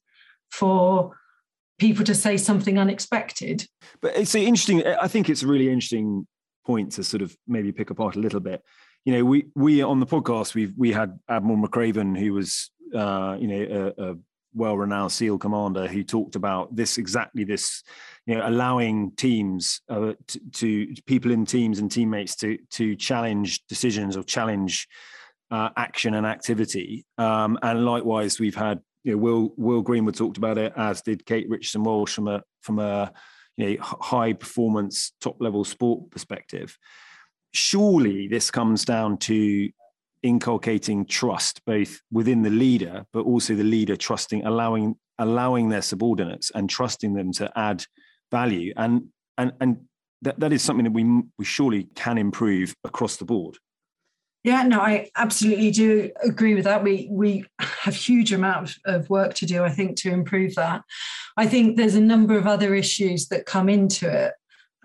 for 0.50 1.16
people 1.78 2.04
to 2.04 2.14
say 2.14 2.36
something 2.36 2.78
unexpected? 2.78 3.66
But 4.02 4.16
it's 4.16 4.34
interesting. 4.34 4.86
I 4.86 5.08
think 5.08 5.30
it's 5.30 5.42
a 5.42 5.46
really 5.46 5.68
interesting 5.68 6.26
point 6.66 6.92
to 6.92 7.04
sort 7.04 7.22
of 7.22 7.34
maybe 7.46 7.72
pick 7.72 7.88
apart 7.88 8.16
a 8.16 8.20
little 8.20 8.40
bit 8.40 8.62
you 9.08 9.14
know, 9.14 9.24
we 9.24 9.46
we 9.54 9.80
on 9.80 10.00
the 10.00 10.06
podcast 10.06 10.54
we 10.54 10.70
we 10.76 10.92
had 10.92 11.18
Admiral 11.30 11.56
McRaven, 11.56 12.18
who 12.18 12.34
was 12.34 12.70
uh, 12.94 13.38
you 13.40 13.48
know 13.48 13.94
a, 13.96 14.10
a 14.10 14.16
well-renowned 14.58 15.12
SEAL 15.12 15.38
commander, 15.38 15.86
who 15.86 16.02
talked 16.02 16.36
about 16.36 16.74
this 16.74 16.98
exactly 16.98 17.44
this, 17.44 17.82
you 18.26 18.34
know, 18.34 18.46
allowing 18.46 19.12
teams 19.12 19.80
uh, 19.88 20.12
to, 20.26 20.40
to, 20.52 20.94
people 21.06 21.30
in 21.30 21.46
teams 21.46 21.78
and 21.78 21.90
teammates 21.90 22.36
to 22.36 22.58
to 22.72 22.96
challenge 22.96 23.64
decisions 23.66 24.16
or 24.16 24.22
challenge 24.22 24.88
uh, 25.50 25.70
action 25.76 26.14
and 26.14 26.26
activity. 26.26 27.06
Um, 27.16 27.58
and 27.62 27.84
likewise, 27.84 28.38
we've 28.38 28.54
had 28.54 28.80
you 29.04 29.12
know, 29.12 29.18
Will 29.18 29.54
Will 29.56 29.82
Greenwood 29.82 30.16
talked 30.16 30.36
about 30.36 30.58
it, 30.58 30.72
as 30.76 31.02
did 31.02 31.24
Kate 31.24 31.48
Richardson 31.48 31.84
Walsh 31.84 32.14
from 32.14 32.28
a 32.28 32.42
from 32.60 32.78
a 32.78 33.12
you 33.56 33.76
know, 33.76 33.82
high 33.82 34.32
performance 34.32 35.12
top 35.20 35.36
level 35.40 35.64
sport 35.64 36.10
perspective. 36.10 36.78
Surely 37.52 38.28
this 38.28 38.50
comes 38.50 38.84
down 38.84 39.18
to 39.18 39.70
inculcating 40.22 41.06
trust 41.06 41.64
both 41.64 42.00
within 42.10 42.42
the 42.42 42.50
leader, 42.50 43.04
but 43.12 43.24
also 43.24 43.54
the 43.54 43.64
leader 43.64 43.96
trusting, 43.96 44.44
allowing 44.44 44.96
allowing 45.18 45.68
their 45.68 45.82
subordinates 45.82 46.50
and 46.54 46.70
trusting 46.70 47.14
them 47.14 47.32
to 47.32 47.50
add 47.58 47.84
value. 48.30 48.72
And 48.76 49.08
and 49.36 49.52
and 49.60 49.84
that, 50.22 50.40
that 50.40 50.52
is 50.52 50.62
something 50.62 50.84
that 50.84 50.92
we 50.92 51.04
we 51.38 51.44
surely 51.44 51.84
can 51.94 52.18
improve 52.18 52.74
across 52.84 53.16
the 53.16 53.24
board. 53.24 53.56
Yeah, 54.44 54.62
no, 54.62 54.80
I 54.80 55.10
absolutely 55.16 55.70
do 55.72 56.10
agree 56.22 56.54
with 56.54 56.64
that. 56.64 56.84
We 56.84 57.08
we 57.10 57.44
have 57.58 57.94
huge 57.94 58.32
amount 58.32 58.76
of 58.86 59.10
work 59.10 59.34
to 59.34 59.46
do, 59.46 59.64
I 59.64 59.70
think, 59.70 59.96
to 59.98 60.10
improve 60.10 60.54
that. 60.54 60.82
I 61.36 61.46
think 61.46 61.76
there's 61.76 61.96
a 61.96 62.00
number 62.00 62.38
of 62.38 62.46
other 62.46 62.74
issues 62.74 63.28
that 63.28 63.46
come 63.46 63.68
into 63.68 64.08
it 64.08 64.34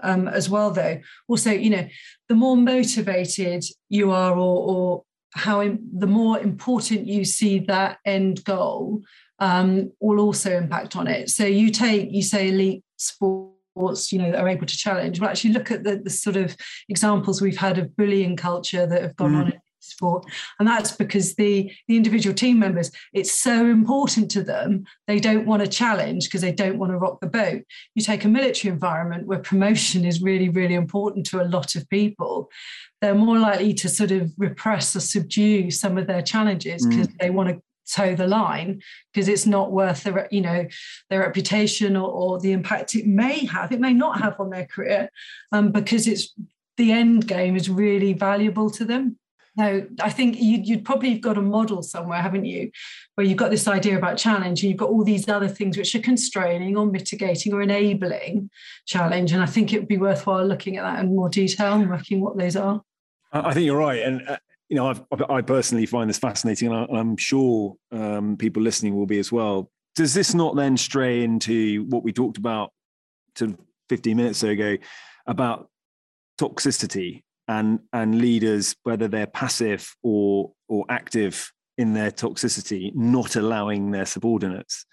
um, 0.02 0.28
as 0.28 0.50
well, 0.50 0.72
though. 0.72 1.00
Also, 1.28 1.52
you 1.52 1.70
know, 1.70 1.88
the 2.30 2.36
more 2.36 2.58
motivated 2.58 3.64
you 3.90 4.12
are, 4.12 4.34
or, 4.34 4.38
or 4.40 5.04
how 5.34 5.62
in, 5.62 5.80
the 5.94 6.08
more 6.08 6.40
important 6.40 7.08
you 7.08 7.26
see 7.26 7.60
that 7.60 7.98
end 8.06 8.44
goal, 8.44 9.02
um, 9.40 9.92
will 10.00 10.20
also 10.20 10.56
impact 10.56 10.96
on 10.96 11.08
it. 11.08 11.30
So 11.30 11.46
you 11.46 11.70
take, 11.70 12.12
you 12.12 12.22
say, 12.22 12.50
elite 12.50 12.84
sports, 12.98 14.12
you 14.12 14.20
know, 14.20 14.32
that 14.32 14.40
are 14.40 14.48
able 14.48 14.68
to 14.68 14.78
challenge. 14.78 15.20
Well, 15.20 15.30
actually 15.30 15.54
look 15.54 15.72
at 15.72 15.84
the, 15.84 15.98
the 15.98 16.10
sort 16.10 16.36
of 16.36 16.56
examples 16.88 17.42
we've 17.42 17.58
had 17.58 17.78
of 17.78 17.96
bullying 17.98 18.36
culture 18.36 18.86
that 18.86 19.02
have 19.02 19.16
gone 19.16 19.34
mm. 19.34 19.40
on 19.40 19.48
in 19.48 19.60
sport. 19.84 20.26
And 20.60 20.68
that's 20.68 20.92
because 20.92 21.36
the, 21.36 21.72
the 21.88 21.98
individual 21.98 22.34
team 22.34 22.60
members, 22.60 22.92
it's 23.14 23.32
so 23.32 23.66
important 23.66 24.32
to 24.32 24.44
them. 24.44 24.86
They 25.08 25.20
don't 25.20 25.46
want 25.46 25.62
to 25.62 25.68
challenge 25.68 26.26
because 26.26 26.42
they 26.42 26.52
don't 26.52 26.78
want 26.78 26.92
to 26.92 26.98
rock 26.98 27.20
the 27.20 27.28
boat. 27.28 27.64
You 27.96 28.04
take 28.04 28.24
a 28.24 28.30
military 28.30 28.72
environment 28.72 29.28
where 29.28 29.40
promotion 29.40 30.06
is 30.06 30.22
really, 30.22 30.50
really 30.50 30.76
important 30.76 31.26
to 31.28 31.42
a 31.42 31.46
lot 31.46 31.76
of 31.76 31.88
people. 31.90 32.50
They're 33.02 33.16
more 33.16 33.40
likely 33.40 33.74
to 33.76 33.90
sort 33.90 34.12
of 34.12 34.32
repress 34.38 34.96
or 34.96 35.02
subdue 35.02 35.72
some 35.72 35.98
of 35.98 36.08
their 36.08 36.22
challenges 36.22 36.86
because 36.86 37.08
mm. 37.08 37.18
they 37.20 37.30
want 37.30 37.50
to 37.50 37.62
toe 37.92 38.16
the 38.16 38.28
line 38.28 38.82
because 39.12 39.28
it's 39.28 39.46
not 39.46 39.72
worth 39.72 40.04
the 40.04 40.28
you 40.32 40.42
know 40.42 40.66
their 41.10 41.20
reputation 41.20 41.98
or, 41.98 42.10
or, 42.10 42.40
the 42.40 42.54
impact 42.54 42.96
it 42.96 43.06
may 43.06 43.46
have 43.46 43.72
it 43.74 43.80
may 43.80 43.94
not 43.94 44.22
have 44.22 44.40
on 44.40 44.50
their 44.50 44.66
career 44.66 45.10
um, 45.52 45.72
because 45.72 46.08
it's 46.08 46.34
the 46.78 46.92
end 46.92 47.28
game 47.28 47.56
is 47.56 47.70
really 47.70 48.14
valuable 48.14 48.70
to 48.70 48.86
them 48.86 49.18
now 49.56 49.82
i 50.02 50.10
think 50.10 50.36
you'd, 50.40 50.68
you'd 50.68 50.86
probably 50.86 51.18
got 51.18 51.38
a 51.38 51.42
model 51.42 51.84
somewhere 51.84 52.22
haven't 52.22 52.46
you? 52.46 52.72
Where 53.16 53.26
you've 53.28 53.38
got 53.38 53.52
this 53.52 53.68
idea 53.68 53.98
about 53.98 54.18
challenge 54.18 54.64
and 54.64 54.70
you've 54.70 54.80
got 54.80 54.90
all 54.90 55.04
these 55.04 55.30
other 55.30 55.48
things 55.48 55.78
which 55.78 55.94
are 55.94 56.00
constraining 56.00 56.76
or 56.76 56.86
mitigating 56.86 57.54
or 57.54 57.62
enabling 57.62 58.50
challenge. 58.86 59.32
And 59.32 59.42
i 59.42 59.46
think 59.46 59.74
it 59.74 59.80
would 59.80 59.88
be 59.88 59.98
worthwhile 59.98 60.46
looking 60.46 60.78
at 60.78 60.84
that 60.84 61.04
in 61.04 61.16
more 61.16 61.30
detail 61.30 61.74
and 61.74 61.90
working 61.90 62.22
what 62.22 62.38
those 62.38 62.56
are. 62.56 62.82
I 63.32 63.54
think 63.54 63.66
you're 63.66 63.78
right, 63.78 64.02
and 64.04 64.28
uh, 64.28 64.38
you 64.70 64.76
know, 64.76 64.88
I've, 64.88 65.02
i 65.30 65.42
personally 65.42 65.86
find 65.86 66.10
this 66.10 66.20
fascinating, 66.20 66.72
and 66.72 66.88
I, 66.92 67.00
am 67.00 67.18
sure 67.18 67.76
um, 67.92 68.38
people 68.38 68.62
listening 68.62 68.96
will 68.96 69.08
be 69.08 69.20
as 69.20 69.32
well. 69.32 69.72
Does 69.96 70.14
this 70.14 70.34
not 70.34 70.56
then 70.56 70.78
stray 70.78 71.24
into 71.24 71.86
what 71.90 72.04
we 72.04 72.14
talked 72.14 72.38
about 72.38 72.72
to 73.36 73.58
15 73.90 74.16
minutes 74.16 74.44
ago 74.44 74.78
about 75.26 75.70
toxicity 76.40 77.24
and 77.48 77.80
and 77.92 78.20
leaders, 78.20 78.76
whether 78.84 79.08
they're 79.08 79.28
passive 79.28 79.96
or 80.04 80.52
or 80.68 80.86
active 80.90 81.52
in 81.78 81.94
their 81.94 82.12
toxicity, 82.12 82.94
not 82.96 83.36
allowing 83.36 83.92
their 83.92 84.06
subordinates 84.06 84.86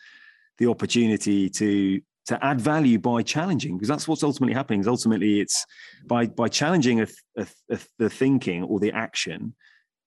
the 0.59 0.69
opportunity 0.69 1.49
to 1.49 2.01
to 2.27 2.45
add 2.45 2.61
value 2.61 2.99
by 2.99 3.23
challenging 3.23 3.77
because 3.77 3.89
that's 3.89 4.07
what's 4.07 4.23
ultimately 4.23 4.55
happening 4.55 4.79
is 4.79 4.87
ultimately 4.87 5.41
it's 5.41 5.67
by 6.07 6.27
by 6.27 6.47
challenging 6.47 7.01
a, 7.01 7.07
a, 7.37 7.47
a, 7.71 7.79
the 7.99 8.11
thinking 8.11 8.63
or 8.63 8.79
the 8.79 8.93
action 8.93 9.55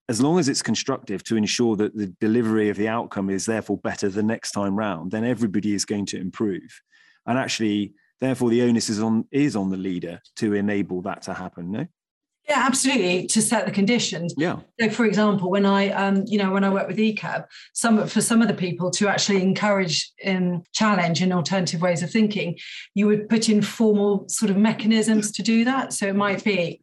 as 0.10 0.22
long 0.22 0.38
as 0.38 0.48
it's 0.48 0.62
constructive 0.62 1.24
to 1.24 1.36
ensure 1.36 1.76
that 1.76 1.96
the 1.96 2.08
delivery 2.20 2.70
of 2.70 2.78
the 2.78 2.88
outcome 2.88 3.30
is 3.30 3.46
therefore 3.46 3.78
better 3.78 4.10
the 4.10 4.22
next 4.22 4.52
time 4.52 4.76
round, 4.76 5.12
then 5.12 5.24
everybody 5.24 5.74
is 5.74 5.86
going 5.86 6.06
to 6.06 6.20
improve. 6.20 6.82
And 7.26 7.40
actually, 7.40 7.94
therefore, 8.20 8.50
the 8.50 8.64
onus 8.64 8.90
is 8.90 9.02
on 9.02 9.26
is 9.32 9.56
on 9.56 9.70
the 9.70 9.78
leader 9.78 10.20
to 10.36 10.54
enable 10.54 11.02
that 11.04 11.22
to 11.24 11.34
happen. 11.34 11.72
No. 11.72 11.88
Yeah, 12.48 12.62
absolutely. 12.66 13.28
To 13.28 13.42
set 13.42 13.66
the 13.66 13.72
conditions. 13.72 14.34
Yeah. 14.38 14.60
So, 14.80 14.90
for 14.90 15.06
example, 15.06 15.50
when 15.50 15.66
I, 15.66 15.90
um, 15.92 16.24
you 16.28 16.38
know, 16.38 16.52
when 16.52 16.66
I 16.66 16.70
work 16.70 16.88
with 16.88 16.98
ECAB, 16.98 17.46
some 17.74 18.06
for 18.08 18.20
some 18.22 18.42
of 18.42 18.50
the 18.50 18.54
people 18.54 18.92
to 18.92 19.08
actually 19.08 19.42
encourage 19.42 20.12
um, 20.26 20.64
challenge 20.74 21.22
and 21.22 21.32
alternative 21.32 21.82
ways 21.82 22.04
of 22.04 22.12
thinking, 22.12 22.58
you 22.96 23.08
would 23.08 23.30
put 23.30 23.48
in 23.48 23.62
formal 23.62 24.28
sort 24.28 24.50
of 24.50 24.58
mechanisms 24.58 25.32
to 25.34 25.42
do 25.42 25.64
that. 25.64 25.94
So 25.94 26.08
it 26.08 26.16
might 26.16 26.44
be, 26.44 26.82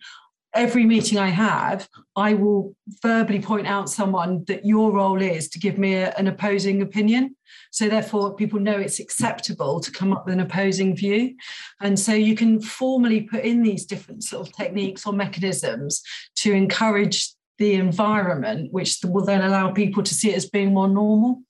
every 0.55 0.85
meeting 0.85 1.19
I 1.19 1.29
have, 1.29 1.89
I 2.17 2.35
will 2.35 2.75
verbally 3.03 3.41
point 3.41 3.67
out 3.67 3.89
someone 3.89 4.45
that 4.47 4.65
your 4.65 4.93
role 4.93 5.21
is 5.21 5.49
to 5.51 5.59
give 5.59 5.79
me 5.79 5.95
a, 5.95 6.13
an 6.15 6.27
opposing 6.27 6.83
opinion. 6.83 7.37
So 7.71 7.89
therefore, 7.89 8.35
people 8.35 8.59
know 8.59 8.79
it's 8.79 8.99
acceptable 8.99 9.81
to 9.81 9.91
come 9.91 10.13
up 10.13 10.25
with 10.25 10.35
an 10.35 10.41
opposing 10.41 10.97
view. 10.97 11.37
And 11.81 11.99
so 11.99 12.13
you 12.13 12.35
can 12.35 12.61
formally 12.61 13.23
put 13.23 13.45
in 13.45 13.63
these 13.63 13.87
different 13.87 14.25
sort 14.25 14.49
of 14.49 14.55
techniques 14.55 15.07
or 15.07 15.13
mechanisms 15.13 16.03
to 16.37 16.53
encourage 16.53 17.33
the 17.59 17.75
environment, 17.75 18.73
which 18.73 18.99
will 19.05 19.25
then 19.25 19.43
allow 19.43 19.71
people 19.71 20.03
to 20.03 20.15
see 20.15 20.31
it 20.31 20.37
as 20.37 20.49
being 20.49 20.75
more 20.75 20.89
normal. 20.89 21.43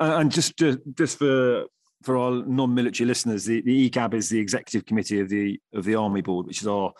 Uh, 0.00 0.16
and 0.20 0.30
just 0.30 0.56
to, 0.58 0.80
just 0.94 1.18
for 1.18 1.66
for 2.02 2.16
our 2.16 2.44
non-military 2.46 3.06
listeners, 3.06 3.46
the, 3.46 3.62
the 3.62 3.90
ECAB 3.90 4.14
is 4.14 4.28
the 4.28 4.38
executive 4.38 4.86
committee 4.86 5.18
of 5.18 5.28
the 5.28 5.58
of 5.74 5.84
the 5.84 5.94
Army 5.94 6.20
Board, 6.20 6.46
which 6.46 6.60
is 6.60 6.68
our 6.68 6.92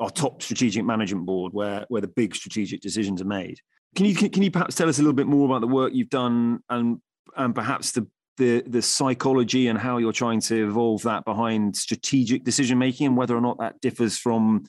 our 0.00 0.10
top 0.10 0.42
strategic 0.42 0.84
management 0.84 1.26
board 1.26 1.52
where 1.52 1.84
where 1.88 2.00
the 2.00 2.08
big 2.08 2.34
strategic 2.34 2.80
decisions 2.80 3.20
are 3.20 3.26
made. 3.26 3.58
Can 3.96 4.06
you 4.06 4.14
can 4.14 4.42
you 4.42 4.50
perhaps 4.50 4.74
tell 4.74 4.88
us 4.88 4.98
a 4.98 5.02
little 5.02 5.14
bit 5.14 5.26
more 5.26 5.46
about 5.46 5.60
the 5.60 5.66
work 5.66 5.92
you've 5.94 6.10
done 6.10 6.60
and 6.68 7.00
and 7.36 7.54
perhaps 7.54 7.92
the 7.92 8.06
the 8.36 8.62
the 8.66 8.82
psychology 8.82 9.68
and 9.68 9.78
how 9.78 9.98
you're 9.98 10.12
trying 10.12 10.40
to 10.40 10.66
evolve 10.66 11.02
that 11.02 11.24
behind 11.24 11.76
strategic 11.76 12.44
decision 12.44 12.78
making 12.78 13.06
and 13.06 13.16
whether 13.16 13.36
or 13.36 13.40
not 13.40 13.58
that 13.58 13.80
differs 13.80 14.16
from 14.16 14.64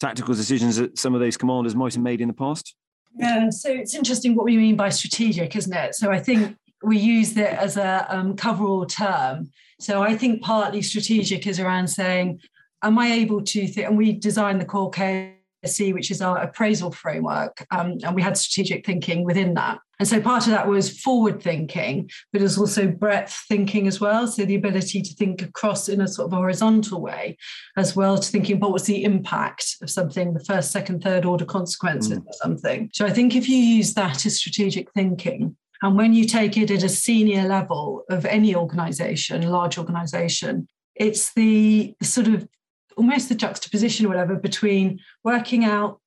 tactical 0.00 0.34
decisions 0.34 0.76
that 0.76 0.98
some 0.98 1.14
of 1.14 1.20
those 1.20 1.36
commanders 1.36 1.74
might 1.74 1.94
have 1.94 2.02
made 2.02 2.20
in 2.20 2.28
the 2.28 2.34
past? 2.34 2.74
Yeah, 3.16 3.50
so 3.50 3.70
it's 3.70 3.94
interesting 3.94 4.34
what 4.34 4.44
we 4.44 4.56
mean 4.56 4.76
by 4.76 4.88
strategic, 4.88 5.54
isn't 5.54 5.72
it? 5.72 5.94
So 5.94 6.10
I 6.10 6.18
think 6.18 6.56
we 6.82 6.98
use 6.98 7.36
it 7.36 7.52
as 7.52 7.76
a 7.76 8.06
um, 8.08 8.36
coverall 8.36 8.86
term. 8.86 9.50
So 9.80 10.02
I 10.02 10.16
think 10.16 10.42
partly 10.42 10.82
strategic 10.82 11.46
is 11.46 11.60
around 11.60 11.88
saying 11.88 12.40
am 12.84 12.98
I 12.98 13.12
able 13.12 13.42
to 13.42 13.66
think? 13.66 13.88
And 13.88 13.96
we 13.96 14.12
designed 14.12 14.60
the 14.60 14.64
core 14.64 14.90
KSC, 14.90 15.92
which 15.92 16.10
is 16.10 16.20
our 16.20 16.38
appraisal 16.38 16.92
framework, 16.92 17.66
um, 17.70 17.98
and 18.04 18.14
we 18.14 18.22
had 18.22 18.36
strategic 18.36 18.86
thinking 18.86 19.24
within 19.24 19.54
that. 19.54 19.78
And 20.00 20.08
so 20.08 20.20
part 20.20 20.46
of 20.46 20.50
that 20.50 20.66
was 20.66 21.00
forward 21.00 21.40
thinking, 21.40 22.10
but 22.32 22.40
it 22.40 22.44
was 22.44 22.58
also 22.58 22.88
breadth 22.88 23.44
thinking 23.48 23.86
as 23.86 24.00
well. 24.00 24.26
So 24.26 24.44
the 24.44 24.56
ability 24.56 25.02
to 25.02 25.14
think 25.14 25.40
across 25.40 25.88
in 25.88 26.00
a 26.00 26.08
sort 26.08 26.26
of 26.26 26.32
horizontal 26.32 27.00
way, 27.00 27.36
as 27.76 27.94
well 27.94 28.18
to 28.18 28.28
thinking 28.28 28.58
what 28.58 28.72
was 28.72 28.84
the 28.84 29.04
impact 29.04 29.76
of 29.82 29.90
something, 29.90 30.34
the 30.34 30.44
first, 30.44 30.72
second, 30.72 31.02
third 31.02 31.24
order 31.24 31.44
consequences 31.44 32.18
mm. 32.18 32.28
of 32.28 32.34
something. 32.34 32.90
So 32.92 33.06
I 33.06 33.10
think 33.10 33.36
if 33.36 33.48
you 33.48 33.56
use 33.56 33.94
that 33.94 34.26
as 34.26 34.38
strategic 34.38 34.92
thinking, 34.92 35.56
and 35.82 35.96
when 35.96 36.12
you 36.12 36.24
take 36.24 36.56
it 36.56 36.70
at 36.70 36.82
a 36.82 36.88
senior 36.88 37.46
level 37.46 38.04
of 38.08 38.24
any 38.26 38.54
organization, 38.56 39.42
large 39.42 39.78
organization, 39.78 40.66
it's 40.94 41.32
the 41.34 41.94
sort 42.02 42.28
of 42.28 42.48
almost 42.96 43.28
the 43.28 43.34
juxtaposition 43.34 44.06
or 44.06 44.08
whatever 44.08 44.36
between 44.36 45.00
working 45.22 45.64
out 45.64 46.00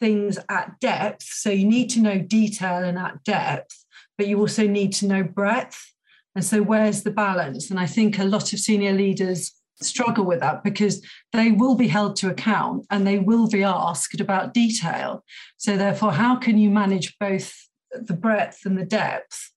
things 0.00 0.38
at 0.48 0.78
depth. 0.80 1.22
So 1.22 1.50
you 1.50 1.66
need 1.66 1.88
to 1.90 2.00
know 2.00 2.18
detail 2.18 2.84
and 2.84 2.98
at 2.98 3.22
depth, 3.24 3.84
but 4.18 4.26
you 4.26 4.38
also 4.38 4.66
need 4.66 4.92
to 4.94 5.06
know 5.06 5.22
breadth. 5.22 5.92
And 6.34 6.44
so 6.44 6.62
where's 6.62 7.02
the 7.02 7.10
balance? 7.10 7.70
And 7.70 7.78
I 7.78 7.86
think 7.86 8.18
a 8.18 8.24
lot 8.24 8.52
of 8.52 8.58
senior 8.58 8.92
leaders 8.92 9.52
struggle 9.80 10.24
with 10.24 10.40
that 10.40 10.64
because 10.64 11.04
they 11.32 11.50
will 11.52 11.74
be 11.74 11.88
held 11.88 12.16
to 12.16 12.30
account 12.30 12.86
and 12.90 13.06
they 13.06 13.18
will 13.18 13.48
be 13.48 13.62
asked 13.62 14.20
about 14.20 14.54
detail. 14.54 15.24
So 15.56 15.76
therefore, 15.76 16.12
how 16.12 16.36
can 16.36 16.58
you 16.58 16.70
manage 16.70 17.16
both 17.18 17.54
the 17.92 18.14
breadth 18.14 18.66
and 18.66 18.76
the 18.76 18.84
depth 18.84 19.53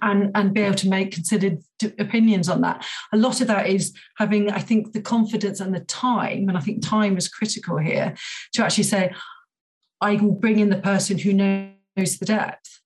and 0.00 0.30
and 0.34 0.54
be 0.54 0.60
able 0.60 0.74
to 0.74 0.88
make 0.88 1.12
considered 1.12 1.58
opinions 1.98 2.48
on 2.48 2.60
that 2.60 2.84
a 3.12 3.16
lot 3.16 3.40
of 3.40 3.46
that 3.46 3.66
is 3.66 3.92
having 4.16 4.50
i 4.50 4.58
think 4.58 4.92
the 4.92 5.00
confidence 5.00 5.60
and 5.60 5.74
the 5.74 5.80
time 5.80 6.48
and 6.48 6.56
i 6.56 6.60
think 6.60 6.84
time 6.84 7.16
is 7.16 7.28
critical 7.28 7.78
here 7.78 8.14
to 8.52 8.64
actually 8.64 8.84
say 8.84 9.12
i 10.00 10.14
will 10.16 10.32
bring 10.32 10.58
in 10.58 10.70
the 10.70 10.78
person 10.78 11.18
who 11.18 11.32
knows 11.32 12.18
the 12.18 12.26
depth 12.26 12.80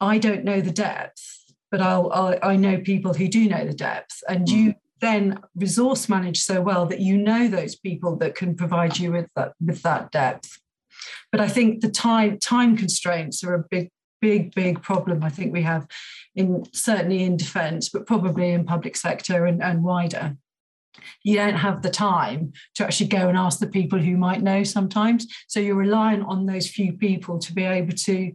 i 0.00 0.18
don't 0.18 0.44
know 0.44 0.60
the 0.60 0.72
depth 0.72 1.44
but 1.70 1.80
I'll, 1.80 2.10
I'll 2.12 2.38
i 2.42 2.56
know 2.56 2.78
people 2.78 3.14
who 3.14 3.28
do 3.28 3.48
know 3.48 3.66
the 3.66 3.74
depth 3.74 4.22
and 4.28 4.48
you 4.48 4.72
mm. 4.72 4.76
then 5.00 5.40
resource 5.54 6.08
manage 6.08 6.40
so 6.40 6.60
well 6.60 6.86
that 6.86 7.00
you 7.00 7.16
know 7.16 7.48
those 7.48 7.76
people 7.76 8.16
that 8.16 8.34
can 8.34 8.54
provide 8.54 8.98
you 8.98 9.12
with 9.12 9.28
that 9.36 9.54
with 9.64 9.82
that 9.82 10.12
depth 10.12 10.58
But 11.30 11.40
I 11.40 11.48
think 11.48 11.80
the 11.80 11.90
time 11.90 12.38
time 12.38 12.76
constraints 12.76 13.42
are 13.44 13.54
a 13.54 13.64
big 13.70 13.90
big 14.20 14.54
big 14.54 14.82
problem. 14.82 15.22
I 15.22 15.30
think 15.30 15.52
we 15.52 15.62
have 15.62 15.86
in 16.34 16.64
certainly 16.72 17.22
in 17.22 17.36
defence, 17.36 17.88
but 17.88 18.06
probably 18.06 18.52
in 18.52 18.64
public 18.64 18.96
sector 18.96 19.46
and, 19.46 19.62
and 19.62 19.82
wider. 19.82 20.36
You 21.24 21.36
don't 21.36 21.54
have 21.54 21.82
the 21.82 21.90
time 21.90 22.52
to 22.74 22.84
actually 22.84 23.08
go 23.08 23.28
and 23.28 23.36
ask 23.36 23.58
the 23.58 23.66
people 23.66 23.98
who 23.98 24.16
might 24.16 24.42
know 24.42 24.62
sometimes. 24.62 25.26
So 25.48 25.60
you're 25.60 25.76
reliant 25.76 26.24
on 26.26 26.46
those 26.46 26.68
few 26.68 26.92
people 26.92 27.38
to 27.38 27.52
be 27.52 27.64
able 27.64 27.94
to 27.96 28.32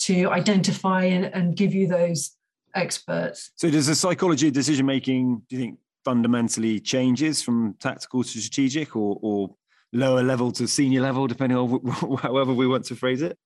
to 0.00 0.30
identify 0.30 1.02
and, 1.04 1.24
and 1.34 1.56
give 1.56 1.74
you 1.74 1.88
those 1.88 2.36
experts. 2.74 3.50
So 3.56 3.68
does 3.68 3.88
the 3.88 3.94
psychology 3.94 4.48
of 4.48 4.54
decision 4.54 4.86
making 4.86 5.42
do 5.48 5.56
you 5.56 5.62
think 5.62 5.78
fundamentally 6.04 6.80
changes 6.80 7.42
from 7.42 7.74
tactical 7.80 8.22
to 8.22 8.28
strategic 8.28 8.94
or, 8.96 9.18
or 9.20 9.54
lower 9.92 10.22
level 10.22 10.52
to 10.52 10.68
senior 10.68 11.00
level 11.00 11.26
depending 11.26 11.58
on 11.58 12.18
however 12.22 12.54
we 12.54 12.66
want 12.66 12.84
to 12.86 12.94
phrase 12.94 13.22
it? 13.22 13.36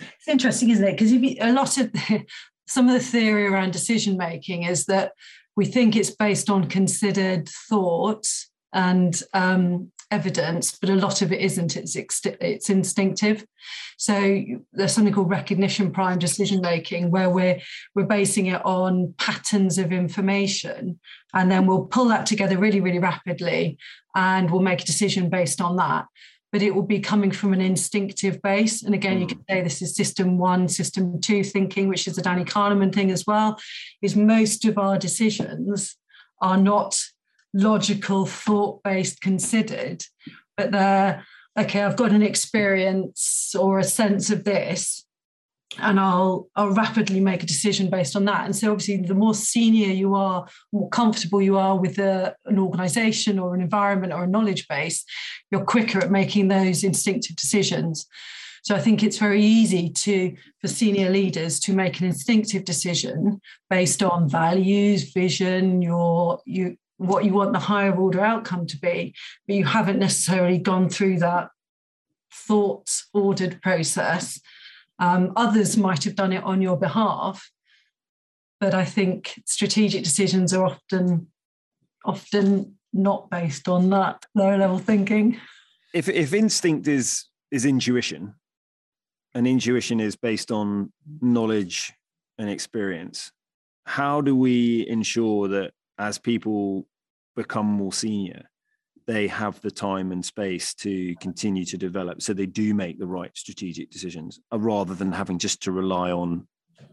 It's 0.00 0.28
interesting 0.28 0.70
isn't 0.70 0.86
it? 0.86 0.92
Because 0.92 1.12
a 1.12 1.52
lot 1.52 1.76
of 1.78 1.92
the, 1.92 2.24
some 2.68 2.88
of 2.88 2.94
the 2.94 3.00
theory 3.00 3.46
around 3.46 3.72
decision 3.72 4.16
making 4.16 4.64
is 4.64 4.86
that 4.86 5.12
we 5.56 5.66
think 5.66 5.96
it's 5.96 6.10
based 6.10 6.48
on 6.50 6.68
considered 6.68 7.48
thought 7.68 8.26
and 8.72 9.22
um, 9.34 9.90
evidence, 10.10 10.78
but 10.78 10.90
a 10.90 10.94
lot 10.94 11.22
of 11.22 11.32
it 11.32 11.40
isn't. 11.40 11.76
It's 11.76 11.96
it's 11.96 12.70
instinctive. 12.70 13.44
So 13.96 14.40
there's 14.72 14.92
something 14.92 15.12
called 15.12 15.30
recognition 15.30 15.90
prime 15.90 16.18
decision 16.18 16.60
making, 16.60 17.10
where 17.10 17.30
we're 17.30 17.60
we're 17.94 18.06
basing 18.06 18.46
it 18.46 18.64
on 18.64 19.14
patterns 19.18 19.78
of 19.78 19.92
information, 19.92 21.00
and 21.34 21.50
then 21.50 21.66
we'll 21.66 21.86
pull 21.86 22.06
that 22.08 22.26
together 22.26 22.58
really 22.58 22.80
really 22.80 22.98
rapidly, 22.98 23.78
and 24.14 24.50
we'll 24.50 24.62
make 24.62 24.82
a 24.82 24.86
decision 24.86 25.28
based 25.30 25.60
on 25.60 25.76
that 25.76 26.06
but 26.52 26.62
it 26.62 26.74
will 26.74 26.82
be 26.82 27.00
coming 27.00 27.30
from 27.30 27.52
an 27.52 27.60
instinctive 27.60 28.40
base. 28.42 28.82
And 28.82 28.94
again, 28.94 29.18
you 29.18 29.26
hmm. 29.26 29.30
can 29.30 29.44
say 29.48 29.62
this 29.62 29.82
is 29.82 29.94
system 29.94 30.38
one, 30.38 30.68
system 30.68 31.20
two 31.20 31.44
thinking, 31.44 31.88
which 31.88 32.06
is 32.06 32.16
the 32.16 32.22
Danny 32.22 32.44
Kahneman 32.44 32.94
thing 32.94 33.10
as 33.10 33.26
well, 33.26 33.58
is 34.02 34.16
most 34.16 34.64
of 34.64 34.78
our 34.78 34.98
decisions 34.98 35.96
are 36.40 36.56
not 36.56 36.98
logical, 37.54 38.26
thought 38.26 38.82
based, 38.82 39.20
considered, 39.20 40.04
but 40.56 40.72
they're 40.72 41.24
okay, 41.58 41.82
I've 41.82 41.96
got 41.96 42.12
an 42.12 42.22
experience 42.22 43.54
or 43.58 43.78
a 43.78 43.84
sense 43.84 44.30
of 44.30 44.44
this 44.44 45.04
and 45.78 46.00
I'll 46.00 46.48
I'll 46.56 46.70
rapidly 46.70 47.20
make 47.20 47.42
a 47.42 47.46
decision 47.46 47.90
based 47.90 48.16
on 48.16 48.24
that. 48.24 48.44
And 48.46 48.56
so 48.56 48.72
obviously 48.72 48.96
the 48.98 49.14
more 49.14 49.34
senior 49.34 49.88
you 49.88 50.14
are, 50.14 50.46
more 50.72 50.88
comfortable 50.88 51.42
you 51.42 51.58
are 51.58 51.78
with 51.78 51.98
a, 51.98 52.34
an 52.46 52.58
organization 52.58 53.38
or 53.38 53.54
an 53.54 53.60
environment 53.60 54.12
or 54.12 54.24
a 54.24 54.28
knowledge 54.28 54.66
base, 54.68 55.04
you're 55.50 55.64
quicker 55.64 55.98
at 55.98 56.10
making 56.10 56.48
those 56.48 56.84
instinctive 56.84 57.36
decisions. 57.36 58.06
So 58.62 58.74
I 58.74 58.80
think 58.80 59.02
it's 59.02 59.18
very 59.18 59.42
easy 59.42 59.90
to 59.90 60.34
for 60.60 60.68
senior 60.68 61.10
leaders 61.10 61.60
to 61.60 61.72
make 61.72 62.00
an 62.00 62.06
instinctive 62.06 62.64
decision 62.64 63.40
based 63.70 64.02
on 64.02 64.28
values, 64.28 65.12
vision, 65.12 65.82
your 65.82 66.40
you 66.44 66.76
what 66.96 67.24
you 67.24 67.32
want 67.32 67.52
the 67.52 67.60
higher 67.60 67.94
order 67.94 68.20
outcome 68.20 68.66
to 68.66 68.78
be, 68.78 69.14
but 69.46 69.54
you 69.56 69.64
haven't 69.64 70.00
necessarily 70.00 70.58
gone 70.58 70.88
through 70.88 71.18
that 71.18 71.50
thought 72.32 73.02
ordered 73.14 73.60
process 73.62 74.40
um, 74.98 75.32
others 75.36 75.76
might 75.76 76.04
have 76.04 76.16
done 76.16 76.32
it 76.32 76.42
on 76.44 76.60
your 76.62 76.76
behalf, 76.76 77.50
but 78.60 78.74
I 78.74 78.84
think 78.84 79.40
strategic 79.46 80.02
decisions 80.04 80.52
are 80.52 80.64
often 80.64 81.28
often 82.04 82.76
not 82.92 83.28
based 83.30 83.68
on 83.68 83.90
that 83.90 84.24
lower 84.34 84.56
level 84.56 84.78
thinking. 84.78 85.38
If 85.94 86.08
if 86.08 86.32
instinct 86.32 86.88
is 86.88 87.26
is 87.50 87.64
intuition, 87.64 88.34
and 89.34 89.46
intuition 89.46 90.00
is 90.00 90.16
based 90.16 90.50
on 90.50 90.92
knowledge 91.20 91.92
and 92.38 92.50
experience, 92.50 93.32
how 93.86 94.20
do 94.20 94.34
we 94.34 94.86
ensure 94.88 95.48
that 95.48 95.72
as 95.98 96.18
people 96.18 96.86
become 97.36 97.66
more 97.66 97.92
senior, 97.92 98.50
they 99.08 99.26
have 99.26 99.58
the 99.62 99.70
time 99.70 100.12
and 100.12 100.24
space 100.24 100.74
to 100.74 101.16
continue 101.16 101.64
to 101.64 101.78
develop 101.78 102.20
so 102.20 102.34
they 102.34 102.46
do 102.46 102.74
make 102.74 102.98
the 102.98 103.06
right 103.06 103.30
strategic 103.34 103.90
decisions 103.90 104.38
uh, 104.52 104.58
rather 104.58 104.94
than 104.94 105.10
having 105.10 105.38
just 105.38 105.62
to 105.62 105.72
rely 105.72 106.12
on 106.12 106.46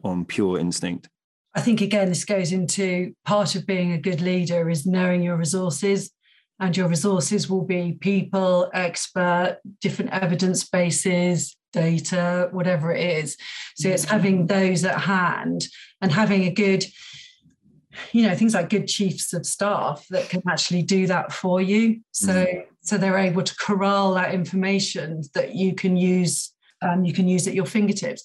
on 0.03 0.25
pure 0.25 0.57
instinct. 0.57 1.09
I 1.53 1.61
think 1.61 1.81
again 1.81 2.09
this 2.09 2.25
goes 2.25 2.51
into 2.51 3.13
part 3.25 3.55
of 3.55 3.67
being 3.67 3.91
a 3.91 3.99
good 3.99 4.21
leader 4.21 4.69
is 4.69 4.85
knowing 4.85 5.21
your 5.21 5.35
resources 5.35 6.11
and 6.59 6.75
your 6.75 6.87
resources 6.87 7.49
will 7.49 7.65
be 7.65 7.97
people 7.99 8.71
expert 8.73 9.59
different 9.81 10.11
evidence 10.11 10.63
bases 10.63 11.57
data 11.73 12.47
whatever 12.51 12.93
it 12.93 13.23
is. 13.23 13.35
So 13.75 13.89
it's 13.89 14.05
having 14.05 14.47
those 14.47 14.85
at 14.85 15.01
hand 15.01 15.67
and 16.01 16.13
having 16.13 16.45
a 16.45 16.51
good 16.51 16.85
you 18.11 18.23
know 18.27 18.35
things 18.35 18.53
like 18.53 18.69
good 18.69 18.87
chiefs 18.87 19.33
of 19.33 19.45
staff 19.45 20.05
that 20.09 20.29
can 20.29 20.41
actually 20.49 20.81
do 20.81 21.07
that 21.07 21.31
for 21.31 21.61
you 21.61 21.99
so 22.11 22.45
mm. 22.45 22.65
so 22.81 22.97
they're 22.97 23.17
able 23.17 23.43
to 23.43 23.55
corral 23.55 24.13
that 24.13 24.33
information 24.33 25.21
that 25.33 25.55
you 25.55 25.73
can 25.73 25.97
use 25.97 26.53
um, 26.81 27.05
you 27.05 27.13
can 27.13 27.27
use 27.27 27.47
at 27.47 27.53
your 27.53 27.65
fingertips 27.65 28.23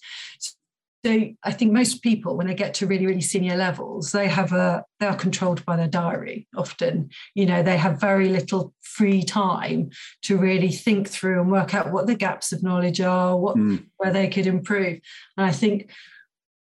so 1.04 1.28
i 1.44 1.52
think 1.52 1.72
most 1.72 2.02
people 2.02 2.36
when 2.36 2.46
they 2.46 2.54
get 2.54 2.74
to 2.74 2.86
really 2.86 3.06
really 3.06 3.20
senior 3.20 3.56
levels 3.56 4.12
they 4.12 4.28
have 4.28 4.52
a 4.52 4.84
they 4.98 5.06
are 5.06 5.16
controlled 5.16 5.64
by 5.64 5.76
their 5.76 5.88
diary 5.88 6.46
often 6.56 7.08
you 7.34 7.46
know 7.46 7.62
they 7.62 7.76
have 7.76 8.00
very 8.00 8.28
little 8.28 8.74
free 8.82 9.22
time 9.22 9.90
to 10.22 10.36
really 10.36 10.70
think 10.70 11.08
through 11.08 11.40
and 11.40 11.50
work 11.50 11.74
out 11.74 11.92
what 11.92 12.06
the 12.06 12.14
gaps 12.14 12.52
of 12.52 12.62
knowledge 12.62 13.00
are 13.00 13.36
what 13.36 13.56
mm. 13.56 13.82
where 13.96 14.12
they 14.12 14.28
could 14.28 14.46
improve 14.46 15.00
and 15.36 15.46
i 15.46 15.50
think 15.50 15.90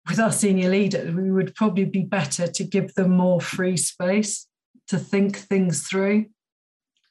with 0.08 0.20
our 0.20 0.32
senior 0.32 0.70
leaders, 0.70 1.14
we 1.14 1.30
would 1.30 1.54
probably 1.54 1.84
be 1.84 2.02
better 2.02 2.46
to 2.46 2.64
give 2.64 2.94
them 2.94 3.10
more 3.10 3.40
free 3.40 3.76
space 3.76 4.46
to 4.88 4.98
think 4.98 5.36
things 5.36 5.86
through. 5.86 6.26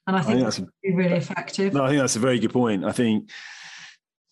And 0.07 0.15
I 0.15 0.21
think, 0.21 0.29
I 0.29 0.33
think 0.33 0.43
that's 0.43 0.59
a, 0.59 0.95
really 0.95 1.15
effective. 1.15 1.73
No, 1.73 1.83
I 1.83 1.89
think 1.89 1.99
that's 1.99 2.15
a 2.15 2.19
very 2.19 2.39
good 2.39 2.53
point. 2.53 2.85
I 2.85 2.91
think, 2.91 3.29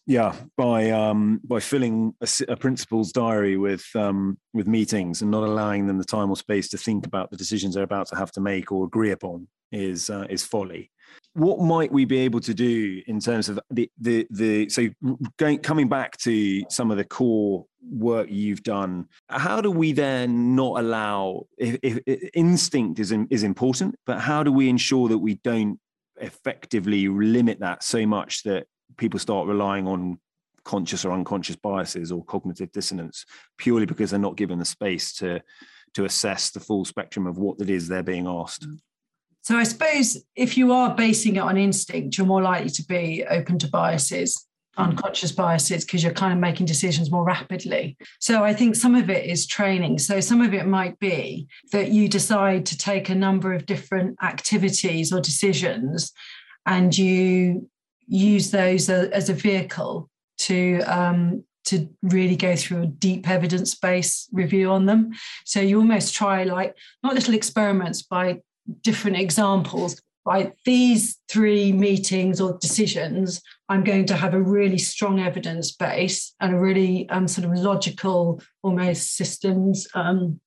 yeah, 0.05 0.35
by 0.55 0.91
um, 0.91 1.41
by 1.43 1.59
filling 1.59 2.13
a, 2.21 2.27
a 2.49 2.55
principal's 2.55 3.11
diary 3.11 3.57
with 3.57 3.85
um, 3.95 4.37
with 4.53 4.67
meetings 4.67 5.21
and 5.21 5.31
not 5.31 5.43
allowing 5.43 5.87
them 5.87 5.97
the 5.97 6.03
time 6.03 6.29
or 6.29 6.37
space 6.37 6.69
to 6.69 6.77
think 6.77 7.07
about 7.07 7.31
the 7.31 7.37
decisions 7.37 7.73
they're 7.73 7.83
about 7.83 8.07
to 8.07 8.15
have 8.15 8.31
to 8.33 8.41
make 8.41 8.71
or 8.71 8.85
agree 8.85 9.11
upon 9.11 9.47
is 9.71 10.09
uh, 10.09 10.27
is 10.29 10.45
folly 10.45 10.91
what 11.33 11.59
might 11.59 11.91
we 11.91 12.05
be 12.05 12.19
able 12.19 12.39
to 12.39 12.53
do 12.53 13.01
in 13.07 13.19
terms 13.19 13.49
of 13.49 13.59
the 13.71 13.89
the 13.99 14.27
the 14.29 14.69
so 14.69 14.87
going 15.37 15.57
coming 15.59 15.89
back 15.89 16.17
to 16.17 16.63
some 16.69 16.91
of 16.91 16.97
the 16.97 17.03
core 17.03 17.65
work 17.91 18.27
you've 18.29 18.63
done 18.63 19.07
how 19.29 19.59
do 19.59 19.71
we 19.71 19.91
then 19.91 20.55
not 20.55 20.79
allow 20.79 21.43
if, 21.57 21.77
if, 21.81 21.99
if 22.05 22.29
instinct 22.33 22.99
is 22.99 23.13
is 23.29 23.43
important 23.43 23.95
but 24.05 24.19
how 24.19 24.43
do 24.43 24.51
we 24.51 24.69
ensure 24.69 25.07
that 25.07 25.17
we 25.17 25.35
don't 25.43 25.79
effectively 26.21 27.07
limit 27.07 27.59
that 27.59 27.83
so 27.83 28.05
much 28.05 28.43
that 28.43 28.67
people 28.97 29.19
start 29.19 29.47
relying 29.47 29.87
on 29.87 30.19
conscious 30.63 31.03
or 31.03 31.11
unconscious 31.11 31.55
biases 31.55 32.11
or 32.11 32.23
cognitive 32.23 32.71
dissonance 32.71 33.25
purely 33.57 33.85
because 33.85 34.11
they're 34.11 34.19
not 34.19 34.37
given 34.37 34.59
the 34.59 34.65
space 34.65 35.13
to 35.13 35.41
to 35.93 36.05
assess 36.05 36.51
the 36.51 36.59
full 36.59 36.85
spectrum 36.85 37.27
of 37.27 37.37
what 37.37 37.59
it 37.59 37.69
is 37.69 37.87
they're 37.87 38.03
being 38.03 38.27
asked 38.27 38.65
so 39.43 39.57
I 39.57 39.63
suppose 39.63 40.23
if 40.35 40.57
you 40.57 40.71
are 40.71 40.95
basing 40.95 41.35
it 41.35 41.39
on 41.41 41.57
instinct, 41.57 42.17
you're 42.17 42.25
more 42.25 42.41
likely 42.41 42.69
to 42.69 42.83
be 42.85 43.25
open 43.29 43.59
to 43.59 43.67
biases, 43.67 44.47
unconscious 44.77 45.33
biases, 45.33 45.83
because 45.83 46.01
you're 46.01 46.13
kind 46.13 46.31
of 46.31 46.39
making 46.39 46.65
decisions 46.65 47.11
more 47.11 47.25
rapidly. 47.25 47.97
So 48.21 48.45
I 48.45 48.53
think 48.53 48.75
some 48.75 48.95
of 48.95 49.09
it 49.09 49.25
is 49.25 49.45
training. 49.45 49.99
So 49.99 50.21
some 50.21 50.39
of 50.39 50.53
it 50.53 50.65
might 50.65 50.97
be 50.97 51.47
that 51.73 51.91
you 51.91 52.07
decide 52.07 52.65
to 52.67 52.77
take 52.77 53.09
a 53.09 53.15
number 53.15 53.53
of 53.53 53.65
different 53.65 54.17
activities 54.23 55.11
or 55.11 55.19
decisions 55.19 56.13
and 56.65 56.97
you 56.97 57.69
use 58.07 58.49
those 58.49 58.89
as 58.89 59.29
a 59.29 59.33
vehicle 59.33 60.09
to 60.37 60.79
um, 60.81 61.43
to 61.65 61.89
really 62.01 62.35
go 62.35 62.55
through 62.55 62.83
a 62.83 62.87
deep 62.87 63.29
evidence 63.29 63.75
based 63.75 64.29
review 64.31 64.71
on 64.71 64.85
them. 64.85 65.11
So 65.45 65.59
you 65.59 65.79
almost 65.79 66.13
try 66.13 66.43
like 66.43 66.75
not 67.03 67.13
little 67.13 67.33
experiments 67.33 68.01
by 68.01 68.39
different 68.81 69.17
examples 69.17 70.01
right? 70.25 70.53
These 70.63 71.19
three 71.27 71.73
meetings 71.73 72.39
or 72.39 72.57
decisions 72.59 73.41
i'm 73.69 73.83
going 73.83 74.05
to 74.05 74.15
have 74.15 74.33
a 74.33 74.41
really 74.41 74.77
strong 74.77 75.19
evidence 75.19 75.71
base 75.71 76.35
and 76.39 76.53
a 76.53 76.59
really 76.59 77.09
um, 77.09 77.27
sort 77.27 77.45
of 77.45 77.57
logical 77.57 78.41
almost 78.61 79.15
systems 79.15 79.87
um, 79.95 80.39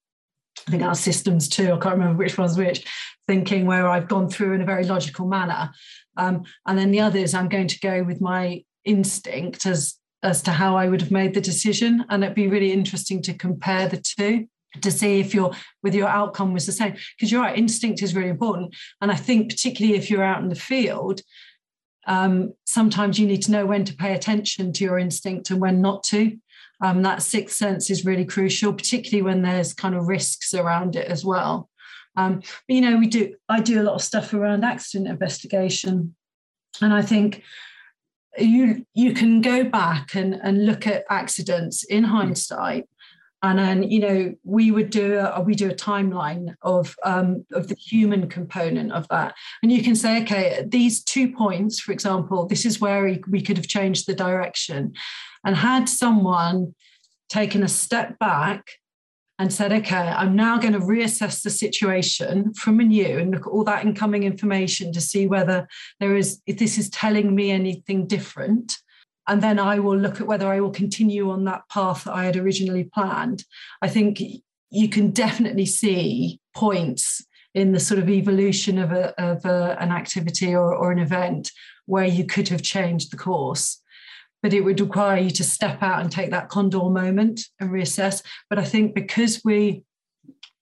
i 0.66 0.70
think 0.70 0.82
our 0.82 0.94
systems 0.94 1.48
too 1.48 1.72
i 1.72 1.78
can't 1.78 1.98
remember 1.98 2.16
which 2.16 2.38
one's 2.38 2.56
which 2.56 2.86
thinking 3.26 3.66
where 3.66 3.88
i've 3.88 4.08
gone 4.08 4.28
through 4.28 4.54
in 4.54 4.62
a 4.62 4.66
very 4.66 4.84
logical 4.84 5.26
manner. 5.26 5.70
Um, 6.16 6.44
and 6.66 6.78
then 6.78 6.92
the 6.92 7.00
others 7.00 7.34
i'm 7.34 7.48
going 7.48 7.68
to 7.68 7.80
go 7.80 8.02
with 8.02 8.20
my 8.20 8.62
instinct 8.84 9.66
as 9.66 9.96
as 10.22 10.42
to 10.42 10.52
how 10.52 10.76
i 10.76 10.88
would 10.88 11.00
have 11.00 11.10
made 11.10 11.34
the 11.34 11.40
decision. 11.40 12.04
And 12.08 12.22
it'd 12.22 12.34
be 12.34 12.48
really 12.48 12.72
interesting 12.72 13.20
to 13.22 13.34
compare 13.34 13.88
the 13.88 14.02
two 14.02 14.46
to 14.82 14.90
see 14.90 15.20
if 15.20 15.34
your 15.34 15.52
with 15.82 15.94
your 15.94 16.08
outcome 16.08 16.52
was 16.52 16.66
the 16.66 16.72
same 16.72 16.94
because 17.16 17.30
you're 17.30 17.42
right 17.42 17.58
instinct 17.58 18.02
is 18.02 18.14
really 18.14 18.30
important 18.30 18.74
and 19.00 19.10
i 19.10 19.16
think 19.16 19.50
particularly 19.50 19.96
if 19.96 20.10
you're 20.10 20.22
out 20.22 20.42
in 20.42 20.48
the 20.48 20.54
field 20.54 21.20
Um, 22.08 22.54
sometimes 22.64 23.18
you 23.18 23.26
need 23.26 23.42
to 23.42 23.50
know 23.50 23.66
when 23.66 23.84
to 23.84 23.96
pay 23.96 24.14
attention 24.14 24.72
to 24.72 24.84
your 24.84 24.98
instinct 24.98 25.50
and 25.50 25.60
when 25.60 25.80
not 25.82 26.04
to. 26.04 26.38
Um, 26.80 27.02
that 27.02 27.22
sixth 27.22 27.56
sense 27.56 27.90
is 27.90 28.04
really 28.04 28.24
crucial, 28.24 28.72
particularly 28.72 29.22
when 29.22 29.42
there's 29.42 29.74
kind 29.74 29.94
of 29.96 30.06
risks 30.06 30.54
around 30.54 30.94
it 30.94 31.08
as 31.10 31.24
well. 31.24 31.68
Um, 32.16 32.38
but, 32.38 32.74
you 32.76 32.80
know, 32.80 32.96
we 32.96 33.08
do. 33.08 33.34
I 33.48 33.60
do 33.60 33.80
a 33.80 33.86
lot 33.86 33.94
of 33.94 34.02
stuff 34.02 34.32
around 34.32 34.64
accident 34.64 35.10
investigation, 35.10 36.14
and 36.80 36.92
I 36.94 37.02
think 37.02 37.42
you 38.38 38.84
you 38.94 39.12
can 39.12 39.40
go 39.40 39.64
back 39.64 40.14
and 40.14 40.34
and 40.34 40.66
look 40.66 40.86
at 40.86 41.04
accidents 41.10 41.82
in 41.84 42.04
hindsight 42.04 42.84
and 43.46 43.58
then 43.58 43.82
you 43.90 44.00
know 44.00 44.34
we 44.44 44.70
would 44.70 44.90
do 44.90 45.18
a, 45.18 45.40
we 45.40 45.54
do 45.54 45.70
a 45.70 45.74
timeline 45.74 46.54
of 46.62 46.94
um, 47.04 47.44
of 47.52 47.68
the 47.68 47.74
human 47.74 48.28
component 48.28 48.92
of 48.92 49.06
that. 49.08 49.34
And 49.62 49.72
you 49.72 49.82
can 49.82 49.96
say 49.96 50.22
okay 50.22 50.64
these 50.66 51.02
two 51.02 51.32
points 51.32 51.80
for 51.80 51.92
example 51.92 52.46
this 52.46 52.64
is 52.64 52.80
where 52.80 53.04
we, 53.28 53.42
could 53.42 53.56
have 53.56 53.68
changed 53.68 54.06
the 54.06 54.14
direction. 54.14 54.92
And 55.44 55.56
had 55.56 55.88
someone 55.88 56.74
taken 57.28 57.62
a 57.62 57.68
step 57.68 58.18
back 58.18 58.70
and 59.38 59.52
said 59.52 59.72
okay 59.72 60.08
i'm 60.16 60.34
now 60.34 60.58
going 60.58 60.72
to 60.72 60.78
reassess 60.78 61.42
the 61.42 61.50
situation 61.50 62.54
from 62.54 62.80
you 62.80 63.18
and 63.18 63.32
look 63.32 63.46
at 63.46 63.50
all 63.50 63.64
that 63.64 63.84
incoming 63.84 64.22
information 64.22 64.92
to 64.92 65.00
see 65.00 65.26
whether 65.26 65.68
there 66.00 66.16
is 66.16 66.40
if 66.46 66.58
this 66.58 66.78
is 66.78 66.88
telling 66.90 67.34
me 67.34 67.50
anything 67.50 68.06
different 68.06 68.78
and 69.28 69.42
then 69.42 69.58
I 69.58 69.78
will 69.78 69.96
look 69.96 70.20
at 70.20 70.26
whether 70.26 70.46
I 70.48 70.60
will 70.60 70.70
continue 70.70 71.30
on 71.30 71.44
that 71.44 71.68
path 71.68 72.04
that 72.04 72.14
I 72.14 72.24
had 72.24 72.36
originally 72.36 72.84
planned. 72.84 73.44
I 73.82 73.88
think 73.88 74.20
you 74.70 74.88
can 74.88 75.10
definitely 75.10 75.66
see 75.66 76.40
points 76.54 77.24
in 77.54 77.72
the 77.72 77.80
sort 77.80 77.98
of 77.98 78.08
evolution 78.08 78.78
of, 78.78 78.92
a, 78.92 79.20
of 79.20 79.44
a, 79.44 79.76
an 79.80 79.90
activity 79.90 80.54
or, 80.54 80.74
or 80.74 80.92
an 80.92 80.98
event 80.98 81.50
where 81.86 82.04
you 82.04 82.24
could 82.24 82.48
have 82.48 82.62
changed 82.62 83.10
the 83.10 83.16
course. 83.16 83.82
But 84.42 84.52
it 84.52 84.60
would 84.60 84.80
require 84.80 85.18
you 85.18 85.30
to 85.30 85.44
step 85.44 85.82
out 85.82 86.00
and 86.00 86.12
take 86.12 86.30
that 86.30 86.48
condor 86.48 86.90
moment 86.90 87.40
and 87.58 87.70
reassess. 87.70 88.22
But 88.50 88.58
I 88.58 88.64
think 88.64 88.94
because 88.94 89.40
we, 89.44 89.82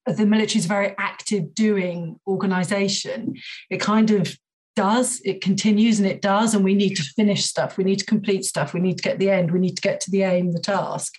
the 0.06 0.24
military 0.24 0.60
is 0.60 0.66
a 0.66 0.68
very 0.68 0.94
active 0.96 1.54
doing 1.54 2.18
organization, 2.26 3.34
it 3.68 3.80
kind 3.80 4.10
of 4.12 4.38
does 4.76 5.20
it 5.24 5.40
continues 5.40 5.98
and 5.98 6.08
it 6.08 6.20
does 6.20 6.54
and 6.54 6.64
we 6.64 6.74
need 6.74 6.96
to 6.96 7.02
finish 7.02 7.44
stuff. 7.44 7.76
We 7.76 7.84
need 7.84 7.98
to 8.00 8.04
complete 8.04 8.44
stuff. 8.44 8.74
We 8.74 8.80
need 8.80 8.96
to 8.98 9.02
get 9.02 9.18
the 9.18 9.30
end. 9.30 9.50
We 9.50 9.60
need 9.60 9.76
to 9.76 9.82
get 9.82 10.00
to 10.02 10.10
the 10.10 10.22
aim 10.22 10.52
the 10.52 10.60
task. 10.60 11.14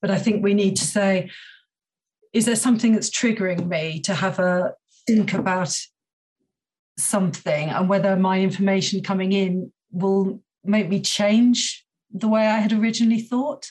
But 0.00 0.10
i 0.10 0.18
think 0.18 0.42
we 0.42 0.54
need 0.54 0.76
to 0.76 0.84
say 0.84 1.30
is 2.32 2.44
there 2.44 2.56
something 2.56 2.92
that's 2.92 3.10
triggering 3.10 3.66
me 3.66 4.00
to 4.00 4.14
have 4.14 4.38
a 4.38 4.74
think 5.06 5.32
about 5.32 5.74
something? 6.98 7.70
And 7.70 7.88
whether 7.88 8.14
my 8.16 8.40
information 8.40 9.02
coming 9.02 9.32
in 9.32 9.72
will 9.90 10.42
make 10.62 10.88
me 10.88 11.00
change 11.00 11.86
the 12.12 12.28
way 12.28 12.46
i 12.46 12.58
had 12.58 12.72
originally 12.72 13.20
thought 13.20 13.70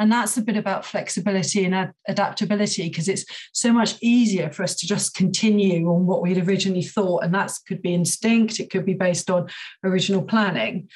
and 0.00 0.10
that's 0.10 0.38
a 0.38 0.42
bit 0.42 0.56
about 0.56 0.86
flexibility 0.86 1.62
and 1.66 1.74
ad- 1.74 1.92
adaptability 2.08 2.88
because 2.88 3.06
it's 3.06 3.26
so 3.52 3.70
much 3.70 3.96
easier 4.00 4.50
for 4.50 4.62
us 4.62 4.74
to 4.76 4.86
just 4.86 5.14
continue 5.14 5.86
on 5.90 6.06
what 6.06 6.22
we'd 6.22 6.48
originally 6.48 6.82
thought. 6.82 7.22
And 7.22 7.34
that 7.34 7.52
could 7.68 7.82
be 7.82 7.92
instinct, 7.92 8.60
it 8.60 8.70
could 8.70 8.86
be 8.86 8.94
based 8.94 9.30
on 9.30 9.50
original 9.84 10.22
planning. 10.22 10.88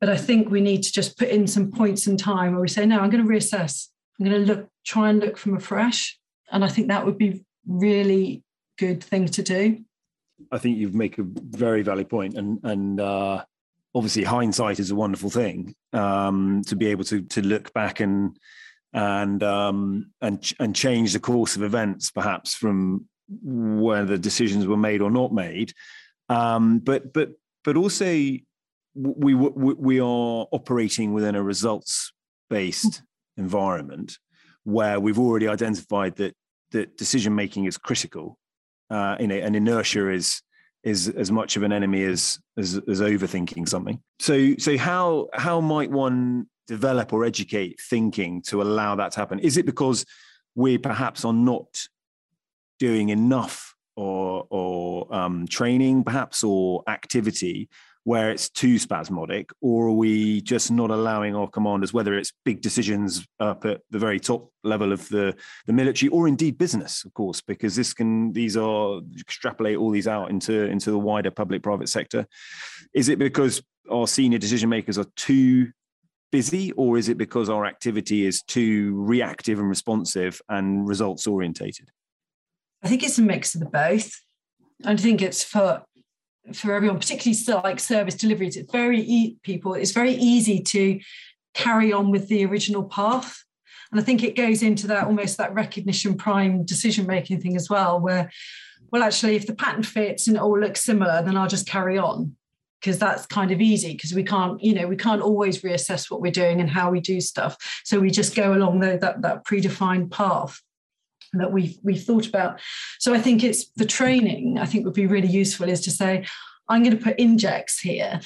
But 0.00 0.08
I 0.08 0.16
think 0.16 0.48
we 0.48 0.62
need 0.62 0.82
to 0.82 0.90
just 0.90 1.18
put 1.18 1.28
in 1.28 1.46
some 1.46 1.70
points 1.70 2.06
in 2.06 2.16
time 2.16 2.52
where 2.52 2.62
we 2.62 2.68
say, 2.68 2.86
no, 2.86 3.00
I'm 3.00 3.10
going 3.10 3.22
to 3.22 3.30
reassess. 3.30 3.88
I'm 4.18 4.26
going 4.26 4.46
to 4.46 4.54
look, 4.54 4.68
try 4.86 5.10
and 5.10 5.20
look 5.20 5.36
from 5.36 5.54
afresh. 5.54 6.18
And 6.50 6.64
I 6.64 6.68
think 6.68 6.88
that 6.88 7.04
would 7.04 7.18
be 7.18 7.44
really 7.66 8.42
good 8.78 9.04
thing 9.04 9.26
to 9.26 9.42
do. 9.42 9.84
I 10.50 10.56
think 10.56 10.78
you 10.78 10.88
make 10.88 11.18
a 11.18 11.22
very 11.22 11.82
valid 11.82 12.08
point, 12.08 12.34
and 12.34 12.58
and 12.64 12.98
uh, 12.98 13.44
obviously 13.94 14.24
hindsight 14.24 14.80
is 14.80 14.90
a 14.90 14.96
wonderful 14.96 15.30
thing 15.30 15.74
um, 15.92 16.62
to 16.66 16.76
be 16.76 16.86
able 16.86 17.04
to 17.04 17.22
to 17.22 17.42
look 17.42 17.72
back 17.72 18.00
and 18.00 18.36
and 18.92 19.42
um, 19.42 20.12
and 20.20 20.52
and 20.58 20.74
change 20.76 21.12
the 21.12 21.20
course 21.20 21.56
of 21.56 21.62
events 21.62 22.10
perhaps 22.10 22.54
from 22.54 23.06
where 23.42 24.04
the 24.04 24.18
decisions 24.18 24.66
were 24.66 24.76
made 24.76 25.00
or 25.00 25.10
not 25.10 25.32
made. 25.32 25.72
Um, 26.28 26.78
but 26.78 27.12
but 27.12 27.30
but 27.64 27.76
also 27.76 28.04
we, 28.04 29.34
we 29.34 29.34
we 29.34 30.00
are 30.00 30.46
operating 30.52 31.12
within 31.12 31.34
a 31.34 31.42
results 31.42 32.12
based 32.50 33.02
environment 33.36 34.18
where 34.64 35.00
we've 35.00 35.18
already 35.18 35.48
identified 35.48 36.16
that 36.16 36.34
that 36.72 36.96
decision 36.96 37.34
making 37.34 37.64
is 37.64 37.78
critical 37.78 38.38
uh, 38.90 39.16
you 39.18 39.26
know 39.26 39.36
and 39.36 39.56
inertia 39.56 40.10
is 40.10 40.42
is 40.84 41.08
as 41.08 41.30
much 41.30 41.56
of 41.56 41.62
an 41.62 41.72
enemy 41.72 42.02
as, 42.04 42.38
as 42.56 42.80
as 42.88 43.00
overthinking 43.00 43.68
something. 43.68 44.00
So 44.18 44.54
so 44.56 44.76
how 44.76 45.28
how 45.32 45.60
might 45.60 45.90
one 45.90 46.46
develop 46.66 47.12
or 47.12 47.24
educate 47.24 47.80
thinking 47.80 48.42
to 48.42 48.62
allow 48.62 48.96
that 48.96 49.12
to 49.12 49.20
happen? 49.20 49.38
Is 49.38 49.56
it 49.56 49.66
because 49.66 50.04
we 50.54 50.78
perhaps 50.78 51.24
are 51.24 51.32
not 51.32 51.88
doing 52.78 53.10
enough 53.10 53.74
or 53.96 54.46
or 54.50 55.14
um, 55.14 55.46
training 55.46 56.04
perhaps 56.04 56.42
or 56.42 56.82
activity 56.88 57.68
where 58.04 58.30
it's 58.30 58.50
too 58.50 58.78
spasmodic, 58.78 59.50
or 59.60 59.86
are 59.86 59.92
we 59.92 60.40
just 60.40 60.70
not 60.70 60.90
allowing 60.90 61.36
our 61.36 61.48
commanders, 61.48 61.92
whether 61.92 62.18
it's 62.18 62.32
big 62.44 62.60
decisions 62.60 63.24
up 63.38 63.64
at 63.64 63.80
the 63.90 63.98
very 63.98 64.18
top 64.18 64.50
level 64.64 64.92
of 64.92 65.08
the, 65.08 65.34
the 65.66 65.72
military, 65.72 66.08
or 66.08 66.26
indeed 66.26 66.58
business, 66.58 67.04
of 67.04 67.14
course, 67.14 67.40
because 67.40 67.76
this 67.76 67.92
can 67.92 68.32
these 68.32 68.56
are 68.56 69.00
extrapolate 69.20 69.76
all 69.76 69.90
these 69.90 70.08
out 70.08 70.30
into 70.30 70.64
into 70.64 70.90
the 70.90 70.98
wider 70.98 71.30
public-private 71.30 71.88
sector. 71.88 72.26
Is 72.92 73.08
it 73.08 73.18
because 73.18 73.62
our 73.90 74.06
senior 74.06 74.38
decision 74.38 74.68
makers 74.68 74.98
are 74.98 75.06
too 75.16 75.70
busy, 76.32 76.72
or 76.72 76.98
is 76.98 77.08
it 77.08 77.18
because 77.18 77.48
our 77.48 77.66
activity 77.66 78.26
is 78.26 78.42
too 78.42 78.94
reactive 78.96 79.58
and 79.58 79.68
responsive 79.68 80.40
and 80.48 80.88
results 80.88 81.26
orientated? 81.26 81.88
I 82.82 82.88
think 82.88 83.04
it's 83.04 83.18
a 83.18 83.22
mix 83.22 83.54
of 83.54 83.60
the 83.60 83.66
both. 83.66 84.12
I 84.84 84.96
think 84.96 85.22
it's 85.22 85.44
for 85.44 85.84
for 86.52 86.74
everyone, 86.74 86.98
particularly 86.98 87.38
like 87.62 87.80
service 87.80 88.14
deliveries, 88.14 88.56
it's 88.56 88.72
very 88.72 89.00
e- 89.00 89.36
people. 89.42 89.74
It's 89.74 89.92
very 89.92 90.12
easy 90.14 90.60
to 90.60 91.00
carry 91.54 91.92
on 91.92 92.10
with 92.10 92.28
the 92.28 92.44
original 92.44 92.84
path, 92.84 93.44
and 93.90 94.00
I 94.00 94.04
think 94.04 94.22
it 94.22 94.36
goes 94.36 94.62
into 94.62 94.86
that 94.88 95.06
almost 95.06 95.36
that 95.38 95.54
recognition 95.54 96.16
prime 96.16 96.64
decision 96.64 97.06
making 97.06 97.40
thing 97.40 97.56
as 97.56 97.68
well, 97.70 98.00
where 98.00 98.30
well, 98.90 99.02
actually, 99.02 99.36
if 99.36 99.46
the 99.46 99.54
pattern 99.54 99.82
fits 99.82 100.26
and 100.26 100.36
it 100.36 100.42
all 100.42 100.58
looks 100.58 100.84
similar, 100.84 101.22
then 101.22 101.36
I'll 101.36 101.48
just 101.48 101.66
carry 101.66 101.96
on 101.96 102.36
because 102.82 102.98
that's 102.98 103.26
kind 103.26 103.50
of 103.52 103.60
easy 103.60 103.92
because 103.92 104.12
we 104.12 104.24
can't 104.24 104.62
you 104.62 104.74
know 104.74 104.88
we 104.88 104.96
can't 104.96 105.22
always 105.22 105.62
reassess 105.62 106.10
what 106.10 106.20
we're 106.20 106.32
doing 106.32 106.60
and 106.60 106.68
how 106.68 106.90
we 106.90 107.00
do 107.00 107.20
stuff 107.20 107.56
so 107.84 108.00
we 108.00 108.10
just 108.10 108.34
go 108.34 108.54
along 108.54 108.80
the, 108.80 108.98
that 109.00 109.22
that 109.22 109.44
predefined 109.44 110.10
path 110.10 110.60
that 111.34 111.52
we've 111.52 111.78
we've 111.82 112.02
thought 112.02 112.26
about. 112.26 112.60
So 112.98 113.14
I 113.14 113.18
think 113.18 113.42
it's 113.42 113.70
the 113.76 113.86
training. 113.86 114.58
I 114.58 114.66
think 114.66 114.84
would 114.84 114.94
be 114.94 115.06
really 115.06 115.28
useful 115.28 115.68
is 115.68 115.80
to 115.82 115.90
say, 115.90 116.26
I'm 116.68 116.82
going 116.82 116.96
to 116.96 117.04
put 117.04 117.18
injects 117.18 117.80
here, 117.80 118.20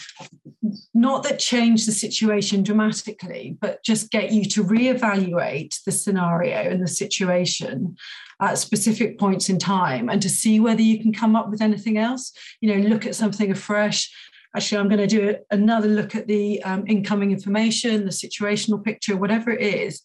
not 0.94 1.22
that 1.24 1.38
change 1.38 1.86
the 1.86 1.92
situation 1.92 2.62
dramatically, 2.62 3.56
but 3.60 3.82
just 3.82 4.10
get 4.10 4.30
you 4.30 4.44
to 4.44 4.62
reevaluate 4.62 5.82
the 5.84 5.92
scenario 5.92 6.58
and 6.70 6.82
the 6.82 6.88
situation 6.88 7.96
at 8.40 8.58
specific 8.58 9.18
points 9.18 9.48
in 9.48 9.58
time 9.58 10.08
and 10.08 10.20
to 10.20 10.28
see 10.28 10.60
whether 10.60 10.82
you 10.82 11.00
can 11.00 11.12
come 11.12 11.34
up 11.34 11.50
with 11.50 11.62
anything 11.62 11.96
else. 11.96 12.32
You 12.60 12.74
know, 12.74 12.88
look 12.88 13.06
at 13.06 13.14
something 13.14 13.50
afresh. 13.50 14.12
Actually, 14.54 14.78
I'm 14.78 14.88
going 14.88 15.06
to 15.06 15.06
do 15.06 15.36
another 15.50 15.88
look 15.88 16.14
at 16.14 16.28
the 16.28 16.62
um, 16.62 16.84
incoming 16.86 17.32
information, 17.32 18.04
the 18.04 18.10
situational 18.10 18.82
picture, 18.82 19.16
whatever 19.16 19.50
it 19.50 19.62
is, 19.62 20.02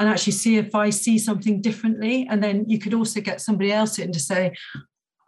and 0.00 0.08
actually 0.08 0.32
see 0.32 0.56
if 0.56 0.74
I 0.74 0.88
see 0.88 1.18
something 1.18 1.60
differently. 1.60 2.26
And 2.28 2.42
then 2.42 2.64
you 2.66 2.78
could 2.78 2.94
also 2.94 3.20
get 3.20 3.42
somebody 3.42 3.70
else 3.70 3.98
in 3.98 4.12
to 4.12 4.18
say, 4.18 4.56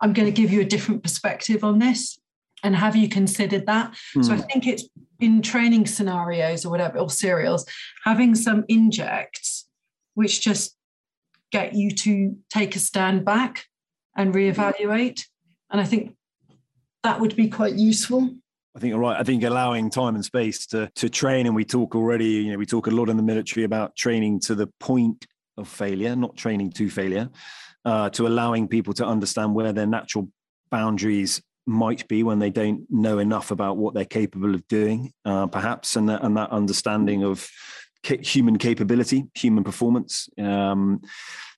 I'm 0.00 0.14
going 0.14 0.26
to 0.26 0.32
give 0.32 0.50
you 0.50 0.62
a 0.62 0.64
different 0.64 1.02
perspective 1.02 1.62
on 1.62 1.78
this. 1.78 2.18
And 2.64 2.74
have 2.74 2.96
you 2.96 3.08
considered 3.08 3.66
that? 3.66 3.94
Mm. 4.16 4.24
So 4.24 4.32
I 4.32 4.36
hmm. 4.36 4.42
think 4.42 4.66
it's 4.66 4.88
in 5.20 5.42
training 5.42 5.86
scenarios 5.86 6.64
or 6.64 6.70
whatever, 6.70 6.98
or 6.98 7.10
serials, 7.10 7.66
having 8.04 8.34
some 8.34 8.64
injects 8.68 9.68
which 10.14 10.40
just 10.40 10.76
get 11.50 11.74
you 11.74 11.90
to 11.90 12.36
take 12.50 12.74
a 12.74 12.78
stand 12.78 13.24
back 13.24 13.66
and 14.16 14.34
reevaluate. 14.34 15.20
And 15.70 15.80
I 15.80 15.84
think 15.84 16.14
that 17.02 17.20
would 17.20 17.36
be 17.36 17.48
quite 17.48 17.74
useful. 17.74 18.30
I 18.74 18.78
think 18.78 18.90
you're 18.90 19.00
right. 19.00 19.18
I 19.18 19.22
think 19.22 19.44
allowing 19.44 19.90
time 19.90 20.14
and 20.14 20.24
space 20.24 20.66
to 20.68 20.90
to 20.94 21.08
train, 21.08 21.46
and 21.46 21.54
we 21.54 21.64
talk 21.64 21.94
already. 21.94 22.26
You 22.26 22.52
know, 22.52 22.58
we 22.58 22.66
talk 22.66 22.86
a 22.86 22.90
lot 22.90 23.08
in 23.08 23.16
the 23.16 23.22
military 23.22 23.64
about 23.64 23.96
training 23.96 24.40
to 24.40 24.54
the 24.54 24.66
point 24.80 25.26
of 25.58 25.68
failure, 25.68 26.16
not 26.16 26.36
training 26.36 26.72
to 26.72 26.88
failure. 26.88 27.28
Uh, 27.84 28.08
to 28.10 28.28
allowing 28.28 28.68
people 28.68 28.94
to 28.94 29.04
understand 29.04 29.56
where 29.56 29.72
their 29.72 29.88
natural 29.88 30.28
boundaries 30.70 31.42
might 31.66 32.06
be 32.06 32.22
when 32.22 32.38
they 32.38 32.50
don't 32.50 32.86
know 32.90 33.18
enough 33.18 33.50
about 33.50 33.76
what 33.76 33.92
they're 33.92 34.04
capable 34.04 34.54
of 34.54 34.66
doing, 34.68 35.12
uh, 35.24 35.46
perhaps, 35.48 35.96
and 35.96 36.08
that, 36.08 36.22
and 36.22 36.36
that 36.36 36.50
understanding 36.50 37.24
of 37.24 37.48
human 38.04 38.56
capability, 38.58 39.24
human 39.34 39.64
performance, 39.64 40.28
um, 40.38 41.00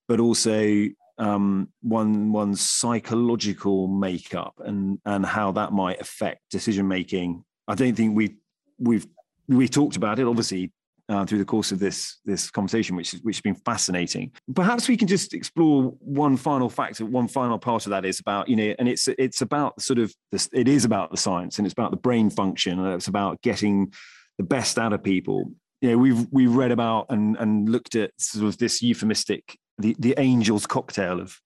but 0.09 0.21
also 0.21 0.89
um, 1.19 1.69
one 1.83 2.33
one's 2.33 2.61
psychological 2.61 3.89
makeup 3.89 4.55
and 4.65 4.99
and 5.05 5.25
how 5.25 5.53
that 5.53 5.73
might 5.73 6.01
affect 6.01 6.41
decision 6.51 6.89
making 6.89 7.45
I 7.69 7.75
don't 7.75 7.95
think 7.95 8.17
we 8.17 8.37
we've 8.79 9.07
we 9.49 9.69
talked 9.69 9.97
about 9.97 10.19
it 10.19 10.27
obviously 10.27 10.73
uh, 11.09 11.25
through 11.27 11.39
the 11.39 11.45
course 11.45 11.71
of 11.71 11.79
this 11.79 12.19
this 12.25 12.51
conversation, 12.51 12.97
which 12.97 13.12
which 13.23 13.37
has 13.37 13.43
been 13.43 13.55
fascinating. 13.55 14.33
Perhaps 14.55 14.89
we 14.89 14.97
can 14.97 15.07
just 15.07 15.35
explore 15.35 15.95
one 16.01 16.37
final 16.37 16.71
factor, 16.71 17.05
one 17.05 17.29
final 17.29 17.59
part 17.59 17.87
of 17.87 17.91
that 17.91 18.05
is 18.05 18.21
about 18.21 18.49
you 18.49 18.57
know, 18.57 18.75
and 18.79 18.89
it's 18.89 19.09
it's 19.19 19.43
about 19.43 19.81
sort 19.81 19.99
of 19.99 20.15
this. 20.33 20.49
It 20.53 20.69
is 20.69 20.85
about 20.85 21.11
the 21.11 21.17
science, 21.17 21.59
and 21.59 21.67
it's 21.67 21.75
about 21.75 21.91
the 21.91 21.99
brain 21.99 22.31
function, 22.31 22.79
and 22.79 22.95
it's 22.95 23.09
about 23.09 23.43
getting 23.43 23.93
the 24.39 24.45
best 24.45 24.79
out 24.79 24.93
of 24.93 25.03
people. 25.03 25.53
You 25.83 25.91
know, 25.91 25.99
we've 25.99 26.27
we've 26.31 26.55
read 26.55 26.71
about 26.71 27.07
and 27.11 27.37
and 27.37 27.69
looked 27.69 27.95
at 27.97 28.12
sort 28.19 28.47
of 28.47 28.57
this 28.57 28.81
euphemistic 28.81 29.59
the 29.79 29.97
the 29.99 30.16
angel's 30.16 30.66
cocktail 30.66 31.20
of 31.20 31.41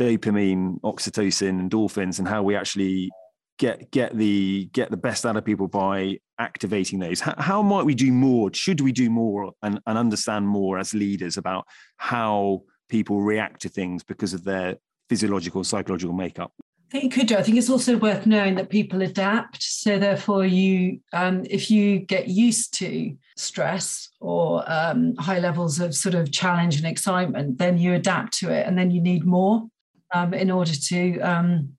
dopamine, 0.00 0.80
oxytocin, 0.80 1.68
endorphins, 1.68 2.18
and 2.18 2.26
how 2.26 2.42
we 2.42 2.56
actually 2.56 3.10
get 3.58 3.90
get 3.90 4.16
the 4.16 4.68
get 4.72 4.90
the 4.90 4.96
best 4.96 5.26
out 5.26 5.36
of 5.36 5.44
people 5.44 5.68
by 5.68 6.18
activating 6.38 6.98
those. 6.98 7.20
How, 7.20 7.34
how, 7.36 7.62
might 7.62 7.84
we 7.84 7.94
do 7.94 8.10
more? 8.12 8.50
Should 8.54 8.80
we 8.80 8.92
do 8.92 9.10
more 9.10 9.52
and, 9.62 9.78
and 9.86 9.98
understand 9.98 10.48
more 10.48 10.78
as 10.78 10.94
leaders 10.94 11.36
about 11.36 11.66
how 11.98 12.62
people 12.88 13.20
react 13.20 13.62
to 13.62 13.68
things 13.68 14.02
because 14.02 14.32
of 14.32 14.42
their 14.44 14.76
physiological 15.08 15.62
psychological 15.64 16.14
makeup 16.14 16.52
I 16.90 16.98
think 16.98 17.04
you 17.04 17.10
could 17.10 17.28
do. 17.28 17.36
I 17.36 17.42
think 17.44 17.56
it's 17.56 17.70
also 17.70 17.96
worth 17.96 18.26
knowing 18.26 18.56
that 18.56 18.68
people 18.68 19.00
adapt. 19.00 19.62
So 19.62 19.96
therefore, 19.96 20.44
you 20.44 20.98
um, 21.12 21.46
if 21.48 21.70
you 21.70 22.00
get 22.00 22.26
used 22.26 22.74
to 22.78 23.16
stress 23.36 24.08
or 24.18 24.64
um, 24.66 25.14
high 25.14 25.38
levels 25.38 25.78
of 25.78 25.94
sort 25.94 26.16
of 26.16 26.32
challenge 26.32 26.78
and 26.78 26.86
excitement, 26.86 27.58
then 27.58 27.78
you 27.78 27.94
adapt 27.94 28.36
to 28.38 28.50
it, 28.50 28.66
and 28.66 28.76
then 28.76 28.90
you 28.90 29.00
need 29.00 29.24
more 29.24 29.68
um, 30.12 30.34
in 30.34 30.50
order 30.50 30.72
to 30.74 31.20
um, 31.20 31.76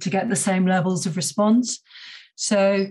to 0.00 0.10
get 0.10 0.28
the 0.28 0.34
same 0.34 0.66
levels 0.66 1.06
of 1.06 1.16
response. 1.16 1.80
So 2.34 2.88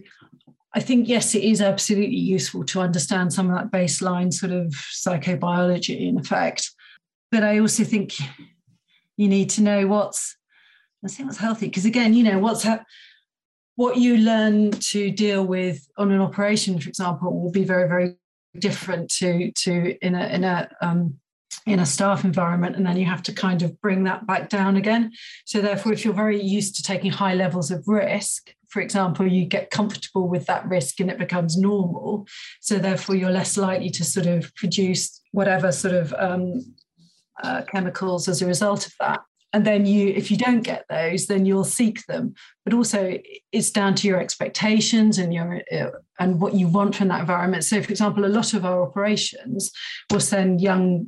I 0.74 0.80
think, 0.80 1.10
yes, 1.10 1.36
it 1.36 1.44
is 1.44 1.62
absolutely 1.62 2.16
useful 2.16 2.64
to 2.66 2.80
understand 2.80 3.34
some 3.34 3.50
of 3.50 3.56
that 3.58 3.72
baseline 3.72 4.34
sort 4.34 4.54
of 4.54 4.68
psychobiology 4.72 6.08
in 6.08 6.18
effect. 6.18 6.72
But 7.30 7.44
I 7.44 7.60
also 7.60 7.84
think 7.84 8.14
you 9.18 9.28
need 9.28 9.50
to 9.52 9.62
know 9.62 9.88
what's, 9.88 10.38
I 11.06 11.08
think 11.08 11.28
what's 11.28 11.40
healthy. 11.40 11.68
Because 11.68 11.86
again, 11.86 12.14
you 12.14 12.24
know, 12.24 12.40
what's 12.40 12.64
ha- 12.64 12.84
what 13.76 13.98
you 13.98 14.18
learn 14.18 14.72
to 14.72 15.12
deal 15.12 15.46
with 15.46 15.88
on 15.98 16.12
an 16.12 16.22
operation, 16.22 16.80
for 16.80 16.90
example, 16.90 17.40
will 17.40 17.52
be 17.52 17.64
very, 17.64 17.88
very 17.88 18.16
different 18.60 19.10
to 19.12 19.52
to 19.52 19.98
in 20.06 20.16
a 20.16 20.28
in 20.28 20.44
a 20.44 20.70
um, 20.82 21.16
in 21.66 21.80
a 21.80 21.86
staff 21.86 22.24
environment 22.24 22.76
and 22.76 22.86
then 22.86 22.98
you 22.98 23.06
have 23.06 23.24
to 23.24 23.34
kind 23.34 23.62
of 23.64 23.80
bring 23.82 24.04
that 24.04 24.26
back 24.28 24.50
down 24.50 24.76
again 24.76 25.12
so 25.46 25.62
therefore 25.62 25.92
if 25.94 26.06
you're 26.06 26.14
very 26.14 26.42
used 26.42 26.76
to 26.76 26.84
taking 26.84 27.12
high 27.12 27.34
levels 27.34 27.72
of 27.72 27.84
risk 27.88 28.54
for 28.70 28.82
example 28.82 29.26
you 29.26 29.46
get 29.46 29.72
comfortable 29.72 30.28
with 30.28 30.46
that 30.46 30.68
risk 30.68 31.00
and 31.00 31.10
it 31.10 31.18
becomes 31.18 31.58
normal 31.58 32.28
so 32.62 32.78
therefore 32.78 33.16
you're 33.16 33.32
less 33.32 33.58
likely 33.58 33.90
to 33.90 34.04
sort 34.04 34.28
of 34.28 34.54
produce 34.56 35.22
whatever 35.32 35.72
sort 35.72 35.94
of 35.94 36.14
um, 36.18 36.76
uh, 37.44 37.64
chemicals 37.64 38.28
as 38.28 38.42
a 38.42 38.46
result 38.46 38.86
of 38.86 38.94
that 39.00 39.22
and 39.56 39.66
then 39.66 39.86
you 39.88 40.10
if 40.10 40.30
you 40.30 40.38
don't 40.38 40.62
get 40.62 40.86
those 40.90 41.26
then 41.26 41.46
you'll 41.46 41.64
seek 41.64 42.06
them 42.06 42.36
but 42.64 42.74
also 42.74 43.18
it's 43.52 43.72
down 43.72 43.96
to 43.96 44.08
your 44.08 44.20
expectations 44.20 45.18
and 45.18 45.34
your 45.34 45.62
uh, 45.72 45.90
and 46.20 46.40
what 46.40 46.54
you 46.54 46.68
want 46.68 46.96
from 46.96 47.08
that 47.08 47.22
environment 47.22 47.64
so 47.64 47.82
for 47.82 47.90
example 47.90 48.26
a 48.26 48.28
lot 48.28 48.54
of 48.54 48.66
our 48.66 48.84
operations 48.84 49.72
will 50.12 50.20
send 50.20 50.62
young 50.62 51.08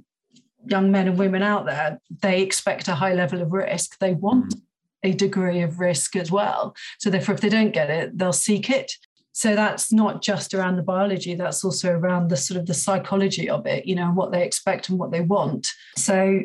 young 0.69 0.91
men 0.91 1.07
and 1.07 1.17
women 1.17 1.43
out 1.43 1.65
there, 1.65 1.99
they 2.21 2.41
expect 2.41 2.87
a 2.87 2.95
high 2.95 3.13
level 3.13 3.41
of 3.41 3.51
risk. 3.51 3.97
They 3.99 4.13
want 4.13 4.53
mm. 4.53 4.61
a 5.03 5.13
degree 5.13 5.61
of 5.61 5.79
risk 5.79 6.15
as 6.15 6.31
well. 6.31 6.75
So 6.99 7.09
therefore, 7.09 7.35
if 7.35 7.41
they 7.41 7.49
don't 7.49 7.73
get 7.73 7.89
it, 7.89 8.17
they'll 8.17 8.33
seek 8.33 8.69
it. 8.69 8.91
So 9.31 9.55
that's 9.55 9.91
not 9.93 10.23
just 10.23 10.53
around 10.53 10.77
the 10.77 10.83
biology, 10.83 11.35
that's 11.35 11.63
also 11.63 11.91
around 11.91 12.29
the 12.29 12.37
sort 12.37 12.59
of 12.59 12.65
the 12.65 12.73
psychology 12.73 13.47
of 13.49 13.67
it, 13.67 13.85
you 13.85 13.93
know, 13.93 14.07
what 14.07 14.31
they 14.31 14.43
expect 14.43 14.89
and 14.89 14.97
what 14.97 15.11
they 15.11 15.21
want. 15.21 15.67
So 15.95 16.39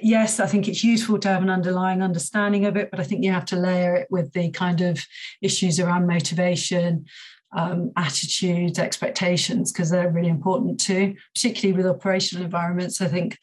yes, 0.00 0.40
I 0.40 0.46
think 0.46 0.68
it's 0.68 0.84
useful 0.84 1.18
to 1.20 1.28
have 1.28 1.42
an 1.42 1.50
underlying 1.50 2.02
understanding 2.02 2.66
of 2.66 2.76
it, 2.76 2.90
but 2.90 3.00
I 3.00 3.04
think 3.04 3.24
you 3.24 3.32
have 3.32 3.44
to 3.46 3.56
layer 3.56 3.94
it 3.94 4.08
with 4.10 4.32
the 4.32 4.50
kind 4.50 4.80
of 4.80 5.04
issues 5.40 5.78
around 5.80 6.06
motivation, 6.06 7.06
um, 7.52 7.92
attitudes, 7.96 8.78
expectations, 8.78 9.72
because 9.72 9.90
they're 9.90 10.10
really 10.10 10.28
important 10.28 10.80
too, 10.80 11.14
particularly 11.34 11.76
with 11.76 11.86
operational 11.86 12.44
environments. 12.44 13.00
I 13.00 13.08
think. 13.08 13.38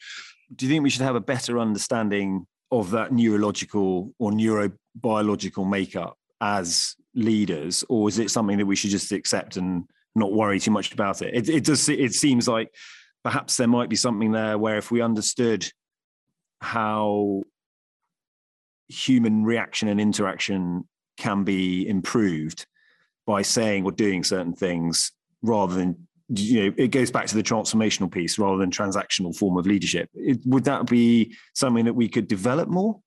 Do 0.54 0.66
you 0.66 0.72
think 0.72 0.84
we 0.84 0.90
should 0.90 1.02
have 1.02 1.16
a 1.16 1.20
better 1.20 1.58
understanding 1.58 2.46
of 2.70 2.90
that 2.90 3.12
neurological 3.12 4.12
or 4.18 4.30
neurobiological 4.30 5.68
makeup 5.68 6.18
as 6.40 6.96
leaders, 7.14 7.84
or 7.88 8.08
is 8.08 8.18
it 8.18 8.30
something 8.30 8.58
that 8.58 8.66
we 8.66 8.76
should 8.76 8.90
just 8.90 9.12
accept 9.12 9.56
and 9.56 9.84
not 10.14 10.32
worry 10.32 10.60
too 10.60 10.70
much 10.70 10.92
about 10.92 11.22
it? 11.22 11.34
It, 11.34 11.48
it 11.48 11.64
does. 11.64 11.88
It 11.88 12.12
seems 12.12 12.46
like 12.46 12.72
perhaps 13.22 13.56
there 13.56 13.68
might 13.68 13.88
be 13.88 13.96
something 13.96 14.32
there 14.32 14.58
where 14.58 14.76
if 14.76 14.90
we 14.90 15.00
understood 15.00 15.66
how 16.64 17.42
human 18.88 19.44
reaction 19.44 19.88
and 19.88 20.00
interaction 20.00 20.88
can 21.16 21.44
be 21.44 21.86
improved 21.86 22.66
by 23.26 23.42
saying 23.42 23.84
or 23.84 23.92
doing 23.92 24.24
certain 24.24 24.52
things 24.52 25.12
rather 25.42 25.74
than 25.74 26.06
you 26.28 26.64
know 26.64 26.74
it 26.76 26.88
goes 26.88 27.10
back 27.10 27.26
to 27.26 27.36
the 27.36 27.42
transformational 27.42 28.10
piece 28.10 28.38
rather 28.38 28.56
than 28.56 28.70
transactional 28.70 29.36
form 29.36 29.56
of 29.56 29.66
leadership. 29.66 30.08
It, 30.14 30.40
would 30.44 30.64
that 30.64 30.86
be 30.86 31.34
something 31.54 31.84
that 31.84 31.94
we 31.94 32.08
could 32.08 32.28
develop 32.28 32.68
more? 32.68 33.00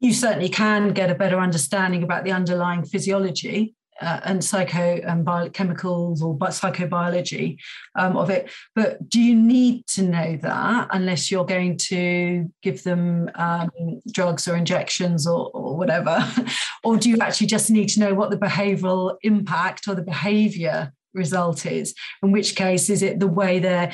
You 0.00 0.12
certainly 0.12 0.48
can 0.48 0.92
get 0.92 1.10
a 1.10 1.14
better 1.14 1.38
understanding 1.38 2.02
about 2.02 2.24
the 2.24 2.32
underlying 2.32 2.84
physiology 2.84 3.74
uh, 4.00 4.20
and 4.24 4.44
psycho 4.44 5.00
and 5.06 5.26
biochemicals 5.26 6.20
or 6.20 6.36
psychobiology 6.38 7.58
um, 7.94 8.16
of 8.16 8.30
it. 8.30 8.50
But 8.74 9.08
do 9.08 9.20
you 9.20 9.34
need 9.34 9.86
to 9.88 10.02
know 10.02 10.36
that 10.42 10.88
unless 10.90 11.30
you're 11.30 11.46
going 11.46 11.78
to 11.78 12.50
give 12.62 12.82
them 12.82 13.30
um, 13.34 13.70
drugs 14.12 14.46
or 14.48 14.56
injections 14.56 15.26
or, 15.26 15.50
or 15.52 15.76
whatever? 15.76 16.26
or 16.84 16.96
do 16.96 17.10
you 17.10 17.18
actually 17.20 17.48
just 17.48 17.70
need 17.70 17.88
to 17.90 18.00
know 18.00 18.14
what 18.14 18.30
the 18.30 18.36
behavioral 18.36 19.16
impact 19.22 19.88
or 19.88 19.94
the 19.94 20.02
behavior 20.02 20.92
result 21.14 21.66
is? 21.66 21.94
In 22.22 22.32
which 22.32 22.54
case, 22.54 22.90
is 22.90 23.02
it 23.02 23.20
the 23.20 23.26
way 23.26 23.58
they're 23.58 23.92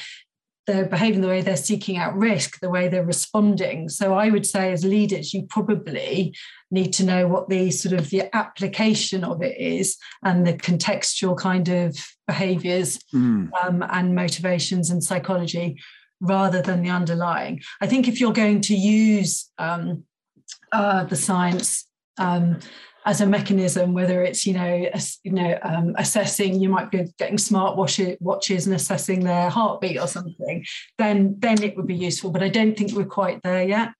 they're 0.67 0.87
behaving 0.87 1.21
the 1.21 1.29
way 1.29 1.41
they're 1.41 1.57
seeking 1.57 1.97
out 1.97 2.17
risk, 2.17 2.61
the 2.61 2.71
way 2.71 2.89
they're 2.89 3.05
responding. 3.05 3.89
So 3.89 4.15
I 4.15 4.31
would 4.31 4.47
say 4.47 4.73
as 4.73 4.85
leaders, 4.85 5.35
you 5.35 5.45
probably 5.49 6.35
need 6.71 6.93
to 6.95 7.05
know 7.05 7.27
what 7.27 7.49
the 7.49 7.71
sort 7.71 7.99
of 7.99 8.11
the 8.11 8.35
application 8.35 9.25
of 9.25 9.43
it 9.43 9.57
is 9.59 9.97
and 10.25 10.47
the 10.47 10.55
contextual 10.55 11.37
kind 11.37 11.69
of 11.69 11.97
behaviors 12.27 12.99
mm. 13.13 13.51
um, 13.63 13.85
and 13.91 14.15
motivations 14.15 14.91
and 14.91 15.03
psychology 15.03 15.81
rather 16.21 16.63
than 16.63 16.83
the 16.83 16.91
underlying. 16.91 17.61
I 17.81 17.89
think 17.89 18.07
if 18.07 18.21
you're 18.21 18.33
going 18.33 18.61
to 18.63 18.75
use 18.75 19.51
um, 19.59 20.05
uh, 20.71 21.05
the 21.05 21.17
science 21.17 21.87
um, 22.19 22.61
as 23.05 23.21
a 23.21 23.27
mechanism, 23.27 23.95
whether 23.95 24.23
it's 24.23 24.47
you 24.47 24.55
know 24.55 24.89
you 25.25 25.33
know 25.33 25.59
um, 25.63 25.95
assessing, 25.99 26.61
you 26.61 26.69
might 26.69 26.91
be 26.91 27.05
getting 27.19 27.39
smart 27.39 27.77
watches, 27.77 28.67
and 28.67 28.77
assessing 28.77 29.21
their 29.21 29.51
heartbeat 29.51 29.99
or 29.99 30.07
something, 30.07 30.65
then 30.99 31.37
then 31.39 31.63
it 31.63 31.77
would 31.77 31.87
be 31.87 31.97
useful. 31.97 32.31
But 32.31 32.43
I 32.43 32.49
don't 32.49 32.77
think 32.77 32.93
we're 32.93 33.05
quite 33.05 33.43
there 33.43 33.63
yet. 33.63 33.91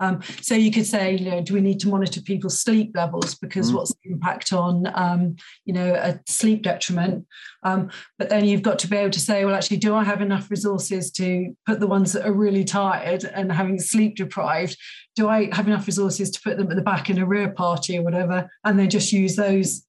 Um, 0.00 0.22
so 0.40 0.54
you 0.54 0.72
could 0.72 0.86
say, 0.86 1.14
you 1.14 1.30
know, 1.30 1.42
do 1.42 1.54
we 1.54 1.60
need 1.60 1.78
to 1.80 1.88
monitor 1.88 2.22
people's 2.22 2.60
sleep 2.60 2.92
levels 2.94 3.34
because 3.34 3.70
mm. 3.70 3.74
what's 3.74 3.92
the 4.02 4.10
impact 4.10 4.52
on, 4.52 4.90
um, 4.94 5.36
you 5.66 5.74
know, 5.74 5.94
a 5.94 6.18
sleep 6.26 6.62
detriment? 6.62 7.26
Um, 7.62 7.90
but 8.18 8.30
then 8.30 8.46
you've 8.46 8.62
got 8.62 8.78
to 8.80 8.88
be 8.88 8.96
able 8.96 9.10
to 9.10 9.20
say, 9.20 9.44
well, 9.44 9.54
actually, 9.54 9.76
do 9.76 9.94
I 9.94 10.02
have 10.02 10.22
enough 10.22 10.50
resources 10.50 11.10
to 11.12 11.54
put 11.66 11.80
the 11.80 11.86
ones 11.86 12.14
that 12.14 12.26
are 12.26 12.32
really 12.32 12.64
tired 12.64 13.24
and 13.24 13.52
having 13.52 13.78
sleep 13.78 14.16
deprived? 14.16 14.76
Do 15.16 15.28
I 15.28 15.54
have 15.54 15.66
enough 15.66 15.86
resources 15.86 16.30
to 16.30 16.40
put 16.40 16.56
them 16.56 16.70
at 16.70 16.76
the 16.76 16.82
back 16.82 17.10
in 17.10 17.18
a 17.18 17.26
rear 17.26 17.50
party 17.50 17.98
or 17.98 18.02
whatever, 18.02 18.48
and 18.64 18.78
then 18.78 18.90
just 18.90 19.12
use 19.12 19.36
those 19.36 19.84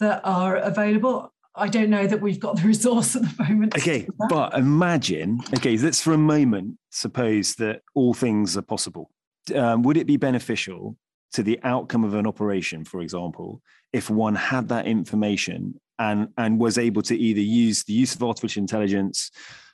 that 0.00 0.20
are 0.24 0.56
available? 0.56 1.32
I 1.56 1.68
don't 1.68 1.90
know 1.90 2.06
that 2.06 2.20
we've 2.20 2.40
got 2.40 2.56
the 2.56 2.62
resource 2.66 3.16
at 3.16 3.22
the 3.22 3.44
moment. 3.44 3.76
Okay, 3.76 4.08
but 4.28 4.54
imagine, 4.54 5.40
okay, 5.56 5.76
let's 5.76 6.00
for 6.00 6.12
a 6.12 6.18
moment 6.18 6.78
suppose 6.90 7.56
that 7.56 7.82
all 7.94 8.14
things 8.14 8.56
are 8.56 8.62
possible 8.62 9.10
um, 9.54 9.82
would 9.82 9.96
it 9.96 10.06
be 10.06 10.16
beneficial 10.16 10.96
to 11.32 11.42
the 11.42 11.58
outcome 11.64 12.04
of 12.04 12.14
an 12.14 12.26
operation, 12.26 12.84
for 12.84 13.00
example, 13.00 13.60
if 13.92 14.08
one 14.08 14.34
had 14.34 14.68
that 14.68 14.86
information 14.86 15.80
and 15.98 16.28
and 16.38 16.58
was 16.58 16.78
able 16.78 17.02
to 17.02 17.16
either 17.16 17.40
use 17.40 17.84
the 17.84 17.92
use 17.92 18.14
of 18.14 18.22
artificial 18.22 18.60
intelligence 18.60 19.30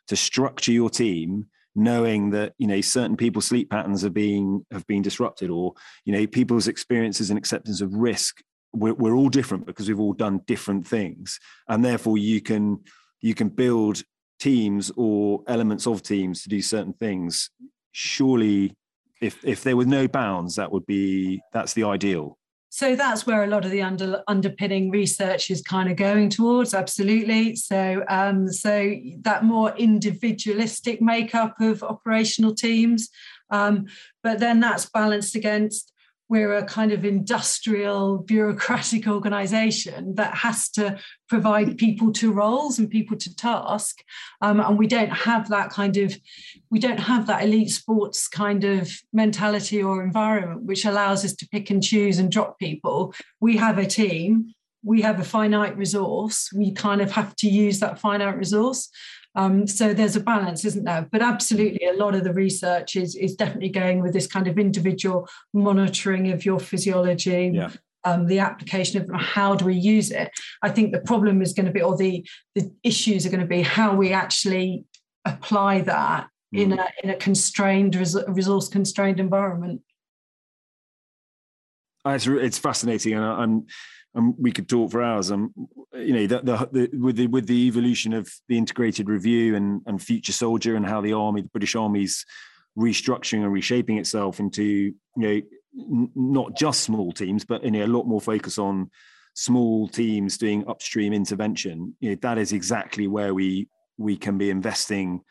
to 0.07 0.16
structure 0.16 0.72
your 0.72 0.91
team 0.91 1.47
knowing 1.75 2.31
that 2.31 2.53
you 2.59 2.66
know 2.66 2.81
certain 2.81 3.16
people's 3.16 3.47
sleep 3.47 3.71
patterns 3.71 4.05
are 4.05 4.11
being 4.11 4.64
have 4.73 4.87
been 4.87 5.03
disrupted 5.03 5.51
or 5.51 5.73
you 6.05 6.12
know 6.12 6.27
people's 6.27 6.68
experiences 6.68 7.31
and 7.31 7.39
acceptance 7.39 7.81
of 7.81 7.95
risk 7.95 8.43
we're, 8.73 8.95
we're 8.95 9.14
all 9.14 9.29
different 9.29 9.66
because 9.66 9.89
we've 9.89 10.01
all 10.01 10.12
done 10.12 10.41
different 10.47 10.87
things 10.87 11.39
and 11.68 11.85
therefore 11.85 12.18
you 12.18 12.41
can 12.41 12.79
you 13.21 13.35
can 13.35 13.49
build 13.49 14.03
teams 14.41 14.91
or 14.97 15.43
elements 15.47 15.87
of 15.87 16.03
teams 16.03 16.43
to 16.43 16.49
do 16.49 16.61
certain 16.61 16.93
things 16.95 17.51
surely 17.93 18.75
if 19.21 19.45
if 19.45 19.62
there 19.62 19.77
were 19.77 19.85
no 19.85 20.09
bounds, 20.09 20.57
that 20.57 20.73
would 20.73 20.87
be 20.87 21.43
that's 21.53 21.75
the 21.75 21.85
ideal. 21.85 22.39
So 22.71 22.97
that's 22.97 23.27
where 23.27 23.45
a 23.45 23.49
lot 23.49 23.64
of 23.64 23.73
the 23.73 23.83
under, 23.83 24.23
underpinning 24.29 24.91
research 24.91 25.51
is 25.51 25.61
kind 25.61 25.91
of 25.91 25.97
going 25.97 26.31
towards 26.31 26.73
absolutely. 26.73 27.57
So 27.57 28.05
um, 28.09 28.49
so 28.49 28.95
that 29.23 29.45
more 29.45 29.75
individualistic 29.77 31.03
makeup 31.03 31.61
of 31.61 31.83
operational 31.83 32.55
teams 32.55 33.11
um, 33.51 33.87
but 34.23 34.39
then 34.39 34.61
that's 34.61 34.87
balanced 34.87 35.35
against 35.35 35.93
we're 36.31 36.55
a 36.55 36.64
kind 36.64 36.93
of 36.93 37.05
industrial 37.05 38.18
bureaucratic 38.18 39.09
organization 39.09 40.14
that 40.14 40.33
has 40.33 40.70
to 40.70 40.97
provide 41.28 41.76
people 41.76 42.12
to 42.12 42.33
roles 42.33 42.78
and 42.78 42.89
people 42.89 43.16
to 43.16 43.35
task. 43.35 43.97
Um, 44.41 44.61
and 44.61 44.78
we 44.78 44.87
don't 44.87 45.11
have 45.11 45.49
that 45.49 45.70
kind 45.70 45.97
of 45.97 46.16
we 46.70 46.78
don't 46.78 47.01
have 47.01 47.26
that 47.26 47.43
elite 47.43 47.70
sports 47.70 48.28
kind 48.28 48.62
of 48.62 48.89
mentality 49.12 49.83
or 49.83 50.05
environment 50.05 50.62
which 50.62 50.85
allows 50.85 51.24
us 51.24 51.35
to 51.35 51.49
pick 51.49 51.68
and 51.68 51.83
choose 51.83 52.20
and 52.20 52.31
drop 52.31 52.61
people. 52.61 53.12
We 53.41 53.57
have 53.57 53.76
a 53.78 53.87
team 53.87 54.55
we 54.83 55.03
have 55.03 55.20
a 55.20 55.24
finite 55.24 55.76
resource 55.76 56.51
we 56.57 56.72
kind 56.72 57.03
of 57.03 57.11
have 57.11 57.37
to 57.37 57.49
use 57.49 57.81
that 57.81 57.99
finite 57.99 58.39
resource 58.39 58.89
um, 59.35 59.66
so 59.66 59.95
there's 59.95 60.16
a 60.16 60.20
balance, 60.20 60.64
isn't 60.64 60.85
there? 60.85 61.09
But 61.11 61.22
absolutely, 61.22 61.87
a 61.87 61.93
lot 61.93 62.14
of 62.14 62.24
the 62.24 62.33
research 62.33 62.97
is, 62.97 63.14
is 63.14 63.37
definitely 63.37 63.68
going 63.68 64.03
with 64.03 64.12
this 64.12 64.26
kind 64.26 64.49
of 64.49 64.59
individual 64.59 65.28
monitoring 65.55 66.33
of 66.33 66.45
your 66.45 66.59
physiology, 66.59 67.53
yeah. 67.55 67.70
um, 68.05 68.26
the 68.26 68.41
application 68.41 69.01
of 69.01 69.20
how 69.20 69.55
do 69.55 69.64
we 69.64 69.74
use 69.74 70.11
it. 70.11 70.31
I 70.62 70.70
think 70.70 70.93
the 70.93 71.01
problem 71.01 71.43
is 71.43 71.53
going 71.53 71.66
to 71.66 71.72
be, 71.72 71.83
or 71.83 71.97
the, 71.97 72.26
the 72.55 72.72
issues 72.83 73.24
are 73.24 73.31
going 73.31 73.41
to 73.41 73.47
be 73.47 73.62
how 73.62 73.95
we 73.95 74.12
actually 74.12 74.85
apply 75.24 75.83
that 75.83 76.26
mm. 76.55 76.62
in, 76.62 76.72
a, 76.72 76.87
in 77.03 77.11
a 77.11 77.16
constrained, 77.16 77.95
resource 77.95 78.68
constrained 78.68 79.20
environment. 79.20 79.83
It's, 82.07 82.26
it's 82.26 82.59
fascinating. 82.59 83.14
And 83.14 83.24
I'm, 83.24 83.66
and 84.14 84.34
we 84.38 84.52
could 84.52 84.68
talk 84.68 84.90
for 84.90 85.02
hours. 85.02 85.30
And 85.30 85.50
you 85.94 86.12
know, 86.12 86.26
the, 86.26 86.40
the, 86.40 86.68
the, 86.72 86.98
with 86.98 87.16
the 87.16 87.26
with 87.28 87.46
the 87.46 87.66
evolution 87.66 88.12
of 88.12 88.30
the 88.48 88.58
integrated 88.58 89.08
review 89.08 89.56
and 89.56 89.82
and 89.86 90.02
future 90.02 90.32
soldier 90.32 90.76
and 90.76 90.86
how 90.86 91.00
the 91.00 91.12
army, 91.12 91.42
the 91.42 91.48
British 91.48 91.76
Army's 91.76 92.24
restructuring 92.78 93.42
and 93.42 93.52
reshaping 93.52 93.98
itself 93.98 94.40
into 94.40 94.64
you 94.64 94.94
know 95.16 95.40
n- 95.78 96.11
not 96.14 96.56
just 96.56 96.82
small 96.82 97.12
teams, 97.12 97.44
but 97.44 97.62
you 97.64 97.70
know 97.70 97.84
a 97.84 97.86
lot 97.86 98.06
more 98.06 98.20
focus 98.20 98.58
on 98.58 98.90
small 99.34 99.88
teams 99.88 100.38
doing 100.38 100.66
upstream 100.68 101.12
intervention. 101.12 101.94
You 102.00 102.11
know, 102.11 102.16
that 102.22 102.38
is 102.38 102.52
exactly 102.52 103.06
where 103.06 103.34
we 103.34 103.68
we 103.96 104.16
can 104.16 104.38
be 104.38 104.50
investing 104.50 105.22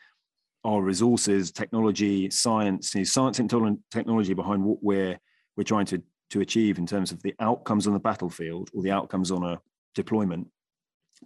our 0.64 0.82
resources, 0.82 1.50
technology, 1.50 2.30
science, 2.30 2.94
you 2.94 3.00
know, 3.00 3.04
science 3.04 3.38
and 3.38 3.78
technology 3.90 4.34
behind 4.34 4.64
what 4.64 4.78
we're 4.82 5.18
we're 5.56 5.64
trying 5.64 5.86
to 5.86 6.02
to 6.30 6.40
achieve 6.40 6.78
in 6.78 6.86
terms 6.86 7.12
of 7.12 7.22
the 7.22 7.34
outcomes 7.40 7.86
on 7.86 7.92
the 7.92 7.98
battlefield 7.98 8.70
or 8.74 8.82
the 8.82 8.90
outcomes 8.90 9.30
on 9.30 9.44
a 9.44 9.60
deployment 9.94 10.48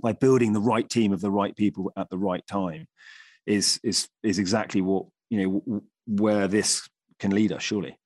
by 0.03 0.13
building 0.13 0.53
the 0.53 0.61
right 0.61 0.89
team 0.89 1.13
of 1.13 1.21
the 1.21 1.31
right 1.31 1.55
people 1.55 1.93
at 1.97 2.09
the 2.11 2.19
right 2.19 2.47
time 2.47 2.87
is 3.47 3.79
is 3.85 4.09
is 4.23 4.39
exactly 4.39 4.81
what 4.81 5.07
you 5.31 5.43
know 5.43 5.83
where 6.07 6.49
this 6.49 6.89
can 7.19 7.31
lead 7.31 7.53
us 7.53 7.63
surely. 7.63 7.97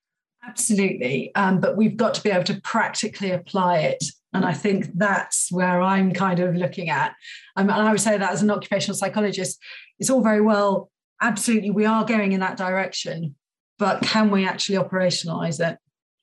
Absolutely. 0.46 1.34
Um, 1.34 1.60
but 1.60 1.76
we've 1.76 1.96
got 1.96 2.14
to 2.14 2.22
be 2.22 2.30
able 2.30 2.44
to 2.44 2.60
practically 2.62 3.32
apply 3.32 3.78
it. 3.78 4.02
And 4.34 4.44
i 4.44 4.52
think 4.52 4.90
that's 4.94 5.50
where 5.50 5.80
i'm 5.80 6.12
kind 6.12 6.38
of 6.38 6.54
looking 6.54 6.90
at. 6.90 7.14
Um, 7.56 7.70
and 7.70 7.88
i 7.88 7.90
would 7.90 8.00
say 8.00 8.18
that 8.18 8.30
as 8.30 8.42
an 8.42 8.50
occupational 8.50 8.96
psychologist 8.96 9.58
it's 9.98 10.10
all 10.10 10.20
very 10.20 10.42
well 10.42 10.90
absolutely 11.22 11.70
we 11.70 11.86
are 11.86 12.04
going 12.04 12.32
in 12.32 12.40
that 12.40 12.58
direction 12.58 13.34
but 13.78 14.02
can 14.02 14.30
we 14.30 14.46
actually 14.46 14.76
operationalize 14.76 15.66
it 15.66 15.78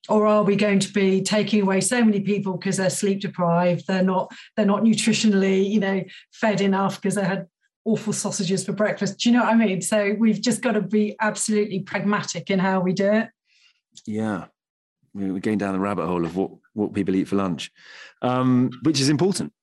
or 0.10 0.26
are 0.26 0.44
we 0.44 0.56
going 0.56 0.80
to 0.80 0.92
be 0.94 1.22
taking 1.22 1.62
away 1.62 1.82
so 1.82 2.04
many 2.04 2.20
people 2.20 2.58
because 2.58 2.78
they're 2.78 2.90
sleep 2.90 3.22
deprived 3.22 3.88
they're 3.88 4.04
not 4.04 4.32
they're 4.56 4.66
not 4.66 4.84
nutritionally 4.84 5.68
you 5.68 5.80
know 5.80 6.04
fed 6.32 6.62
enough 6.62 7.02
because 7.02 7.16
they 7.16 7.24
had 7.24 7.48
awful 7.86 8.14
sausages 8.14 8.66
for 8.66 8.74
breakfast? 8.74 9.20
Do 9.20 9.30
you 9.30 9.36
know 9.36 9.44
what 9.44 9.54
i 9.54 9.56
mean? 9.56 9.82
So 9.82 10.16
we've 10.18 10.42
just 10.42 10.62
got 10.62 10.74
to 10.74 10.82
be 10.82 11.16
absolutely 11.22 11.80
pragmatic 11.82 12.50
in 12.50 12.60
how 12.60 12.82
we 12.82 12.94
do 12.94 13.12
it. 13.12 13.30
Yeah. 14.06 14.46
We're 15.14 15.40
going 15.40 15.60
down 15.60 15.74
the 15.74 15.80
rabbit 15.80 16.08
hole 16.08 16.26
of 16.26 16.36
what 16.36 16.52
what 16.74 16.94
people 16.94 17.16
eat 17.16 17.30
for 17.30 17.38
lunch. 17.38 17.72
Um, 18.22 18.72
which 18.84 19.00
is 19.00 19.08
important 19.08 19.54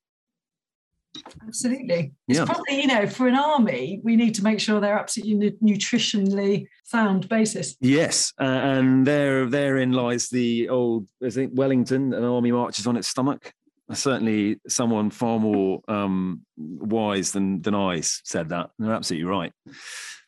Absolutely. 1.46 2.12
It's 2.28 2.38
yeah. 2.38 2.44
probably, 2.44 2.80
you 2.80 2.86
know, 2.86 3.06
for 3.06 3.28
an 3.28 3.34
army, 3.34 4.00
we 4.02 4.16
need 4.16 4.34
to 4.36 4.44
make 4.44 4.60
sure 4.60 4.80
they're 4.80 4.98
absolutely 4.98 5.52
nutritionally 5.62 6.66
sound 6.84 7.28
basis. 7.28 7.76
Yes. 7.80 8.32
Uh, 8.40 8.44
and 8.44 9.06
there 9.06 9.46
therein 9.46 9.92
lies 9.92 10.28
the 10.28 10.68
old, 10.68 11.06
I 11.24 11.30
think, 11.30 11.52
Wellington, 11.54 12.14
an 12.14 12.24
army 12.24 12.52
marches 12.52 12.86
on 12.86 12.96
its 12.96 13.08
stomach. 13.08 13.52
Certainly, 13.92 14.58
someone 14.68 15.10
far 15.10 15.38
more 15.38 15.82
um, 15.86 16.46
wise 16.56 17.32
than, 17.32 17.60
than 17.60 17.74
I 17.74 18.00
said 18.00 18.48
that. 18.48 18.70
They're 18.78 18.94
absolutely 18.94 19.28
right. 19.28 19.52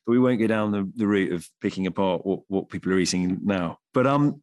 But 0.07 0.13
we 0.13 0.19
won't 0.19 0.41
go 0.41 0.47
down 0.47 0.71
the, 0.71 0.91
the 0.97 1.07
route 1.07 1.33
of 1.33 1.49
picking 1.61 1.87
apart 1.87 2.27
what, 2.27 2.41
what 2.49 2.69
people 2.69 2.93
are 2.93 2.99
eating 2.99 3.39
now. 3.43 3.79
But 3.95 4.07
um, 4.07 4.43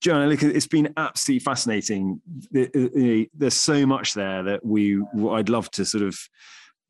Joanna, 0.00 0.26
look, 0.26 0.42
it's 0.42 0.66
been 0.66 0.92
absolutely 0.96 1.40
fascinating. 1.40 2.20
There's 2.52 3.54
so 3.54 3.86
much 3.86 4.14
there 4.14 4.42
that 4.44 4.64
we 4.64 5.02
I'd 5.30 5.48
love 5.48 5.70
to 5.72 5.84
sort 5.84 6.04
of 6.04 6.18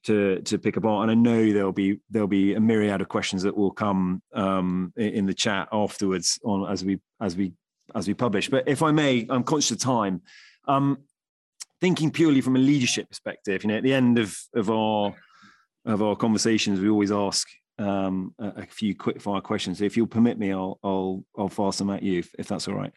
to 0.05 0.41
to 0.43 0.59
pick 0.59 0.77
apart, 0.77 1.03
and 1.03 1.11
I 1.11 1.15
know 1.15 1.53
there'll 1.53 1.73
be 1.73 2.01
there'll 2.11 2.29
be 2.29 2.55
a 2.55 2.61
myriad 2.61 3.01
of 3.01 3.09
questions 3.09 3.43
that 3.43 3.57
will 3.57 3.71
come 3.71 4.23
um, 4.35 4.93
in 4.97 5.27
the 5.27 5.35
chat 5.35 5.69
afterwards 5.73 6.39
on 6.45 6.71
as 6.71 6.85
we 6.85 7.01
as 7.21 7.37
we 7.37 7.53
as 7.95 8.09
we 8.09 8.15
publish. 8.15 8.49
But 8.49 8.69
if 8.69 8.83
I 8.83 8.91
may, 8.91 9.27
I'm 9.31 9.45
conscious 9.45 9.71
of 9.71 9.79
time. 9.79 10.23
Um, 10.67 10.99
thinking 11.81 12.11
purely 12.11 12.41
from 12.41 12.57
a 12.57 12.59
leadership 12.59 13.09
perspective, 13.09 13.63
you 13.63 13.69
know, 13.69 13.77
at 13.77 13.83
the 13.83 13.95
end 13.95 14.19
of 14.19 14.37
of 14.55 14.71
our 14.71 15.15
of 15.85 16.03
our 16.03 16.17
conversations, 16.17 16.81
we 16.81 16.89
always 16.89 17.13
ask 17.13 17.49
um, 17.79 18.35
a, 18.39 18.67
few 18.67 18.95
quick 18.95 19.21
fire 19.21 19.41
questions. 19.41 19.81
If 19.81 19.97
you'll 19.97 20.07
permit 20.07 20.39
me, 20.39 20.53
I'll 20.53 20.79
I'll 20.83 21.25
I'll 21.37 21.49
fast 21.49 21.79
them 21.79 21.91
at 21.91 22.03
you 22.03 22.21
if, 22.21 22.35
if 22.39 22.49
that's 22.49 22.69
all 22.69 22.75
right. 22.75 22.93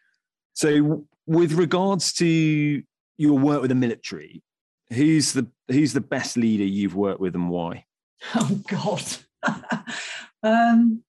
So, 0.54 1.06
with 1.26 1.54
regards 1.54 2.14
to 2.14 2.84
your 3.18 3.40
work 3.40 3.62
with 3.62 3.70
the 3.70 3.76
military, 3.76 4.44
who's 4.90 5.34
the 5.34 5.48
who's 5.68 5.94
the 5.94 6.02
best 6.02 6.38
leader 6.38 6.64
you've 6.64 6.96
worked 6.96 7.20
with 7.20 7.36
and 7.36 7.50
why? 7.50 7.86
Oh 8.36 8.60
God. 8.68 9.04
um, 10.44 11.04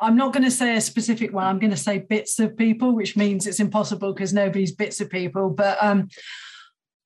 I'm 0.00 0.16
not 0.16 0.32
going 0.32 0.44
to 0.44 0.50
say 0.50 0.76
a 0.76 0.80
specific 0.80 1.32
one. 1.32 1.46
I'm 1.46 1.58
going 1.58 1.70
to 1.70 1.76
say 1.76 1.98
bits 1.98 2.38
of 2.38 2.56
people, 2.56 2.94
which 2.94 3.16
means 3.16 3.46
it's 3.46 3.60
impossible 3.60 4.12
because 4.12 4.32
nobody's 4.32 4.72
bits 4.72 5.00
of 5.00 5.10
people. 5.10 5.50
But 5.50 5.78
um, 5.80 6.08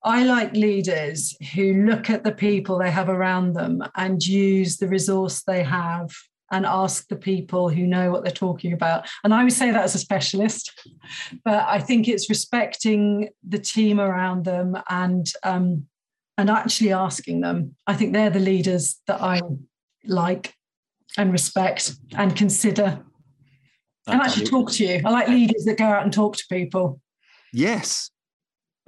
I 0.08 0.24
like 0.24 0.54
leaders 0.54 1.36
who 1.52 1.84
look 1.84 2.08
at 2.08 2.24
the 2.24 2.32
people 2.32 2.78
they 2.78 2.90
have 2.90 3.10
around 3.10 3.52
them 3.52 3.82
and 3.94 4.24
use 4.24 4.78
the 4.78 4.88
resource 4.88 5.42
they 5.42 5.62
have 5.62 6.10
and 6.50 6.64
ask 6.64 7.06
the 7.08 7.16
people 7.16 7.68
who 7.68 7.86
know 7.86 8.10
what 8.10 8.22
they're 8.22 8.32
talking 8.32 8.72
about. 8.72 9.06
And 9.22 9.34
I 9.34 9.44
would 9.44 9.52
say 9.52 9.70
that 9.70 9.84
as 9.84 9.94
a 9.94 9.98
specialist, 9.98 10.72
but 11.44 11.62
I 11.68 11.78
think 11.78 12.08
it's 12.08 12.30
respecting 12.30 13.28
the 13.46 13.58
team 13.58 14.00
around 14.00 14.46
them 14.46 14.78
and 14.88 15.26
um, 15.42 15.84
and 16.38 16.48
actually 16.48 16.94
asking 16.94 17.42
them. 17.42 17.76
I 17.86 17.92
think 17.92 18.14
they're 18.14 18.30
the 18.30 18.40
leaders 18.40 19.02
that 19.08 19.20
I 19.20 19.42
like 20.06 20.54
and 21.18 21.32
respect 21.32 21.94
and 22.16 22.34
consider. 22.34 23.04
And 24.06 24.22
actually 24.22 24.46
talk 24.46 24.70
to 24.72 24.86
you. 24.86 25.02
I 25.04 25.10
like 25.10 25.28
leaders 25.28 25.64
that 25.66 25.76
go 25.76 25.84
out 25.84 26.02
and 26.02 26.10
talk 26.10 26.38
to 26.38 26.44
people. 26.48 26.98
Yes. 27.52 28.10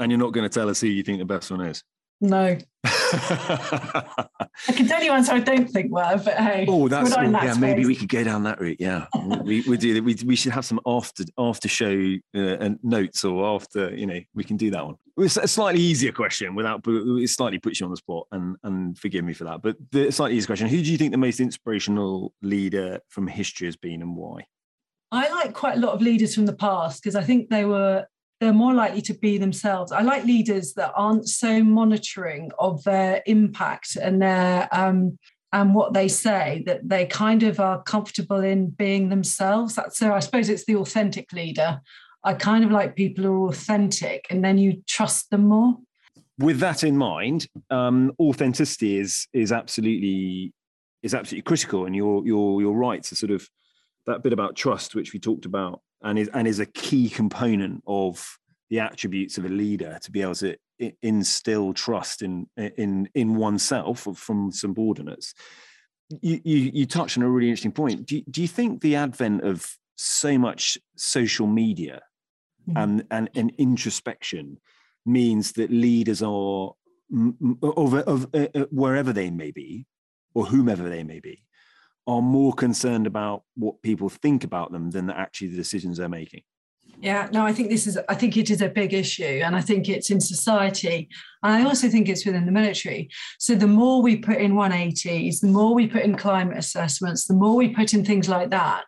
And 0.00 0.10
you're 0.10 0.18
not 0.18 0.32
going 0.32 0.48
to 0.48 0.52
tell 0.52 0.68
us 0.68 0.80
who 0.80 0.88
you 0.88 1.02
think 1.02 1.18
the 1.18 1.24
best 1.24 1.50
one 1.50 1.60
is. 1.60 1.84
No. 2.20 2.58
I 2.84 4.16
can 4.68 4.86
tell 4.86 5.02
you 5.02 5.10
ones 5.10 5.28
I 5.28 5.40
don't 5.40 5.68
think 5.70 5.90
were, 5.90 6.20
but 6.22 6.34
hey. 6.34 6.66
Oh, 6.68 6.86
that's 6.86 7.16
oh, 7.16 7.22
yeah. 7.22 7.40
Space. 7.40 7.58
Maybe 7.58 7.86
we 7.86 7.94
could 7.94 8.08
go 8.08 8.22
down 8.22 8.42
that 8.44 8.60
route. 8.60 8.76
Yeah, 8.78 9.06
we 9.42 9.62
we 9.62 9.76
do. 9.78 10.02
We 10.02 10.16
we 10.26 10.36
should 10.36 10.52
have 10.52 10.64
some 10.64 10.80
after 10.86 11.24
after 11.38 11.68
show 11.68 12.14
uh, 12.34 12.70
notes 12.82 13.24
or 13.24 13.46
after 13.46 13.94
you 13.94 14.06
know 14.06 14.20
we 14.34 14.44
can 14.44 14.56
do 14.56 14.70
that 14.70 14.84
one. 14.84 14.96
It's 15.16 15.38
a 15.38 15.48
slightly 15.48 15.80
easier 15.80 16.12
question 16.12 16.54
without 16.54 16.82
it 16.86 17.30
slightly 17.30 17.58
puts 17.58 17.80
you 17.80 17.86
on 17.86 17.90
the 17.90 17.96
spot 17.96 18.26
and 18.32 18.56
and 18.64 18.98
forgive 18.98 19.24
me 19.24 19.32
for 19.32 19.44
that. 19.44 19.62
But 19.62 19.76
the 19.90 20.10
slightly 20.10 20.36
easier 20.36 20.46
question: 20.46 20.68
Who 20.68 20.82
do 20.82 20.92
you 20.92 20.98
think 20.98 21.12
the 21.12 21.18
most 21.18 21.40
inspirational 21.40 22.34
leader 22.42 23.00
from 23.08 23.26
history 23.28 23.66
has 23.66 23.76
been 23.76 24.02
and 24.02 24.14
why? 24.14 24.46
I 25.10 25.28
like 25.30 25.54
quite 25.54 25.78
a 25.78 25.80
lot 25.80 25.94
of 25.94 26.02
leaders 26.02 26.34
from 26.34 26.46
the 26.46 26.54
past 26.54 27.02
because 27.02 27.16
I 27.16 27.22
think 27.22 27.48
they 27.48 27.64
were 27.64 28.06
they're 28.40 28.52
more 28.54 28.74
likely 28.74 29.02
to 29.02 29.14
be 29.14 29.36
themselves. 29.36 29.92
I 29.92 30.00
like 30.00 30.24
leaders 30.24 30.72
that 30.74 30.92
aren't 30.96 31.28
so 31.28 31.62
monitoring 31.62 32.50
of 32.58 32.82
their 32.84 33.22
impact 33.26 33.96
and 33.96 34.20
their 34.20 34.68
um, 34.72 35.18
and 35.52 35.74
what 35.74 35.92
they 35.92 36.08
say 36.08 36.62
that 36.66 36.88
they 36.88 37.06
kind 37.06 37.42
of 37.42 37.60
are 37.60 37.82
comfortable 37.82 38.40
in 38.40 38.70
being 38.70 39.08
themselves. 39.08 39.74
That's 39.74 39.98
so 39.98 40.12
I 40.12 40.20
suppose 40.20 40.48
it's 40.48 40.64
the 40.64 40.76
authentic 40.76 41.32
leader. 41.32 41.80
I 42.24 42.34
kind 42.34 42.64
of 42.64 42.70
like 42.70 42.96
people 42.96 43.24
who 43.24 43.44
are 43.44 43.48
authentic, 43.48 44.26
and 44.30 44.44
then 44.44 44.58
you 44.58 44.82
trust 44.86 45.30
them 45.30 45.48
more. 45.48 45.76
With 46.38 46.60
that 46.60 46.84
in 46.84 46.96
mind, 46.96 47.46
um, 47.68 48.12
authenticity 48.18 48.98
is 48.98 49.26
is 49.32 49.52
absolutely 49.52 50.54
is 51.02 51.14
absolutely 51.14 51.42
critical, 51.42 51.84
and 51.84 51.94
you're 51.94 52.26
you're 52.26 52.62
you're 52.62 52.72
right 52.72 53.02
to 53.02 53.14
sort 53.14 53.32
of 53.32 53.48
that 54.06 54.22
bit 54.22 54.32
about 54.32 54.56
trust, 54.56 54.94
which 54.94 55.12
we 55.12 55.20
talked 55.20 55.44
about 55.44 55.82
and 56.02 56.18
is 56.18 56.28
and 56.32 56.46
is 56.46 56.60
a 56.60 56.66
key 56.66 57.08
component 57.08 57.82
of 57.86 58.38
the 58.70 58.80
attributes 58.80 59.38
of 59.38 59.44
a 59.44 59.48
leader 59.48 59.98
to 60.02 60.10
be 60.10 60.22
able 60.22 60.34
to 60.34 60.56
instill 61.02 61.72
trust 61.72 62.22
in 62.22 62.46
in 62.56 63.08
in 63.14 63.36
oneself 63.36 64.06
from 64.14 64.52
subordinates. 64.52 65.34
You, 66.22 66.40
you, 66.42 66.70
you 66.74 66.86
touched 66.86 67.16
on 67.16 67.22
a 67.22 67.28
really 67.28 67.48
interesting 67.48 67.70
point. 67.70 68.06
Do 68.06 68.16
you, 68.16 68.22
do 68.28 68.42
you 68.42 68.48
think 68.48 68.80
the 68.80 68.96
advent 68.96 69.44
of 69.44 69.64
so 69.96 70.38
much 70.38 70.76
social 70.96 71.46
media 71.46 72.02
mm-hmm. 72.68 72.76
and, 72.76 73.04
and, 73.12 73.30
and 73.36 73.52
introspection 73.58 74.58
means 75.06 75.52
that 75.52 75.70
leaders 75.70 76.20
are 76.22 76.72
of, 77.62 77.94
of 77.94 78.34
uh, 78.34 78.46
uh, 78.54 78.64
wherever 78.70 79.12
they 79.12 79.30
may 79.30 79.50
be 79.50 79.86
or 80.34 80.46
whomever 80.46 80.88
they 80.88 81.04
may 81.04 81.20
be 81.20 81.44
are 82.10 82.22
more 82.22 82.52
concerned 82.52 83.06
about 83.06 83.44
what 83.54 83.80
people 83.82 84.08
think 84.08 84.42
about 84.42 84.72
them 84.72 84.90
than 84.90 85.10
actually 85.10 85.48
the 85.48 85.56
decisions 85.56 85.98
they're 85.98 86.08
making 86.08 86.42
yeah, 87.00 87.28
no, 87.32 87.46
I 87.46 87.52
think 87.52 87.70
this 87.70 87.86
is, 87.86 87.98
I 88.08 88.14
think 88.14 88.36
it 88.36 88.50
is 88.50 88.60
a 88.60 88.68
big 88.68 88.92
issue. 88.92 89.40
And 89.44 89.56
I 89.56 89.62
think 89.62 89.88
it's 89.88 90.10
in 90.10 90.20
society. 90.20 91.08
And 91.42 91.52
I 91.52 91.64
also 91.64 91.88
think 91.88 92.08
it's 92.08 92.26
within 92.26 92.44
the 92.44 92.52
military. 92.52 93.08
So 93.38 93.54
the 93.54 93.66
more 93.66 94.02
we 94.02 94.16
put 94.16 94.36
in 94.36 94.52
180s, 94.52 95.40
the 95.40 95.48
more 95.48 95.74
we 95.74 95.86
put 95.86 96.02
in 96.02 96.16
climate 96.16 96.58
assessments, 96.58 97.26
the 97.26 97.34
more 97.34 97.56
we 97.56 97.70
put 97.70 97.94
in 97.94 98.04
things 98.04 98.28
like 98.28 98.50
that, 98.50 98.84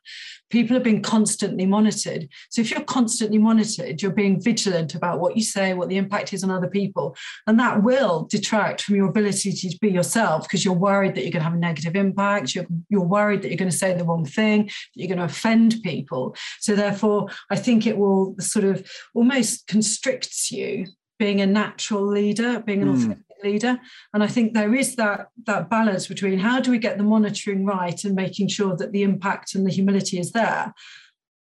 people 0.53 0.77
are 0.77 0.81
being 0.81 1.01
constantly 1.01 1.65
monitored. 1.65 2.29
So 2.51 2.61
if 2.61 2.71
you're 2.71 2.85
constantly 2.85 3.39
monitored, 3.39 4.03
you're 4.03 4.13
being 4.13 4.41
vigilant 4.41 4.95
about 4.95 5.19
what 5.19 5.35
you 5.35 5.43
say, 5.43 5.73
what 5.73 5.89
the 5.89 5.97
impact 5.97 6.35
is 6.35 6.45
on 6.45 6.51
other 6.51 6.69
people. 6.69 7.17
And 7.47 7.59
that 7.59 7.83
will 7.83 8.27
detract 8.31 8.83
from 8.83 8.97
your 8.97 9.09
ability 9.09 9.53
to 9.53 9.79
be 9.81 9.89
yourself 9.89 10.45
because 10.45 10.63
you're 10.65 10.75
worried 10.75 11.15
that 11.15 11.23
you're 11.23 11.33
going 11.33 11.41
to 11.41 11.49
have 11.49 11.55
a 11.55 11.59
negative 11.59 11.97
impact. 11.97 12.55
You're, 12.55 12.67
you're 12.91 13.01
worried 13.01 13.41
that 13.43 13.49
you're 13.49 13.57
going 13.57 13.71
to 13.71 13.77
say 13.77 13.95
the 13.95 14.05
wrong 14.05 14.27
thing, 14.27 14.67
that 14.67 14.73
you're 14.95 15.09
going 15.09 15.19
to 15.19 15.25
offend 15.25 15.77
people. 15.83 16.37
So 16.61 16.77
therefore, 16.77 17.29
I 17.51 17.57
think 17.57 17.87
it 17.87 17.97
will 17.97 18.37
sort 18.39 18.67
of 18.67 18.87
almost 19.15 19.67
constricts 19.67 20.53
you 20.53 20.87
being 21.19 21.41
a 21.41 21.47
natural 21.47 22.07
leader, 22.07 22.61
being 22.61 22.83
an 22.83 22.89
mm. 22.89 22.97
authentic 22.97 23.32
leader. 23.43 23.78
And 24.12 24.22
I 24.22 24.26
think 24.26 24.55
there 24.55 24.74
is 24.74 24.97
that 24.97 25.28
that 25.47 25.68
balance 25.68 26.07
between 26.07 26.38
how 26.38 26.61
do 26.61 26.70
we 26.70 26.78
get 26.78 26.99
the 26.99 27.05
monitoring 27.05 27.64
right 27.64 28.03
and 28.05 28.14
making 28.14 28.49
sure 28.49 28.76
that 28.76 28.93
the 28.93 29.03
impact 29.03 29.55
and 29.55 29.66
the 29.66 29.70
humility 29.70 30.18
is 30.18 30.32
there, 30.32 30.72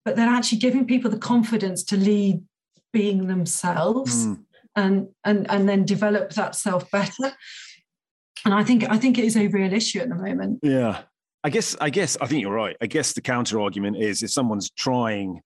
but 0.05 0.15
then 0.15 0.29
actually 0.29 0.59
giving 0.59 0.85
people 0.85 1.11
the 1.11 1.17
confidence 1.17 1.83
to 1.85 1.97
lead 1.97 2.43
being 2.93 3.27
themselves 3.27 4.27
mm. 4.27 4.43
and 4.75 5.07
and 5.23 5.49
and 5.49 5.67
then 5.69 5.85
develop 5.85 6.31
that 6.33 6.55
self 6.55 6.89
better. 6.91 7.33
And 8.43 8.53
I 8.53 8.63
think 8.63 8.89
I 8.89 8.97
think 8.97 9.17
it 9.17 9.25
is 9.25 9.37
a 9.37 9.47
real 9.47 9.73
issue 9.73 9.99
at 9.99 10.09
the 10.09 10.15
moment. 10.15 10.59
Yeah. 10.63 11.03
I 11.43 11.49
guess 11.49 11.75
I 11.81 11.89
guess 11.89 12.17
I 12.21 12.27
think 12.27 12.41
you're 12.41 12.53
right. 12.53 12.77
I 12.81 12.87
guess 12.87 13.13
the 13.13 13.21
counter 13.21 13.59
argument 13.59 13.97
is 13.97 14.21
if 14.21 14.31
someone's 14.31 14.69
trying 14.69 15.41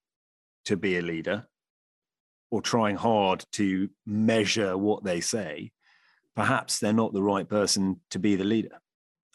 to 0.66 0.76
be 0.76 0.98
a 0.98 1.02
leader 1.02 1.46
or 2.52 2.62
trying 2.62 2.96
hard 2.96 3.46
to 3.54 3.90
measure 4.06 4.78
what 4.78 5.04
they 5.04 5.22
say, 5.22 5.72
perhaps 6.36 6.80
they're 6.80 6.94
not 6.94 7.14
the 7.14 7.24
right 7.24 7.48
person 7.48 8.00
to 8.12 8.20
be 8.20 8.36
the 8.36 8.44
leader. 8.44 8.80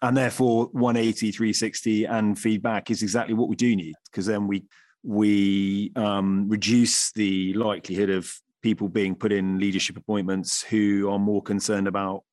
And 0.03 0.17
therefore, 0.17 0.69
180, 0.73 1.33
360, 1.33 2.05
and 2.07 2.39
feedback 2.39 2.91
is 2.91 3.03
exactly 3.03 3.35
what 3.35 3.49
we 3.49 3.57
do 3.57 3.77
need 3.77 3.95
because 4.07 4.27
then 4.27 4.47
we 4.47 4.65
we 5.03 5.93
um, 5.97 6.47
reduce 6.49 7.11
the 7.13 7.55
likelihood 7.55 8.11
of 8.11 8.31
people 8.63 8.89
being 8.89 9.15
put 9.15 9.33
in 9.33 9.59
leadership 9.59 9.97
appointments 9.97 10.63
who 10.63 11.09
are 11.11 11.19
more 11.19 11.43
concerned 11.43 11.89
about 11.89 12.25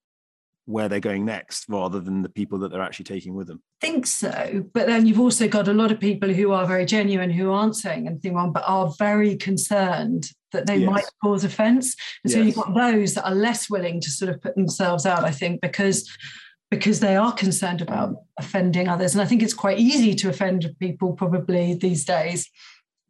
where 0.68 0.90
they're 0.90 1.00
going 1.00 1.24
next 1.24 1.66
rather 1.70 2.02
than 2.02 2.22
the 2.22 2.30
people 2.30 2.60
that 2.60 2.70
they're 2.70 2.82
actually 2.82 3.06
taking 3.06 3.34
with 3.34 3.48
them. 3.48 3.62
I 3.82 3.88
think 3.88 4.06
so. 4.06 4.66
But 4.74 4.86
then 4.86 5.06
you've 5.06 5.20
also 5.20 5.48
got 5.48 5.70
a 5.70 5.74
lot 5.74 5.94
of 5.94 6.00
people 6.00 6.32
who 6.32 6.52
are 6.52 6.66
very 6.66 6.86
genuine, 6.86 7.30
who 7.30 7.54
aren't 7.54 7.78
saying 7.78 8.06
anything 8.06 8.36
wrong, 8.36 8.52
but 8.52 8.66
are 8.68 8.94
very 9.00 9.38
concerned 9.38 10.30
that 10.52 10.68
they 10.68 10.78
yes. 10.78 10.90
might 10.90 11.06
cause 11.24 11.46
offence. 11.46 11.96
And 12.24 12.32
so 12.32 12.40
yes. 12.40 12.48
you've 12.48 12.56
got 12.56 12.76
those 12.76 13.14
that 13.14 13.26
are 13.26 13.34
less 13.34 13.70
willing 13.70 14.02
to 14.02 14.12
sort 14.12 14.30
of 14.30 14.42
put 14.42 14.56
themselves 14.56 15.06
out, 15.06 15.24
I 15.24 15.32
think, 15.32 15.62
because 15.62 16.10
because 16.70 17.00
they 17.00 17.16
are 17.16 17.32
concerned 17.32 17.82
about 17.82 18.18
offending 18.38 18.90
others. 18.90 19.14
And 19.16 19.22
I 19.22 19.26
think 19.26 19.42
it's 19.42 19.54
quite 19.54 19.80
easy 19.80 20.14
to 20.16 20.30
offend 20.30 20.70
people 20.82 21.14
probably 21.14 21.76
these 21.76 22.04
days. 22.04 22.50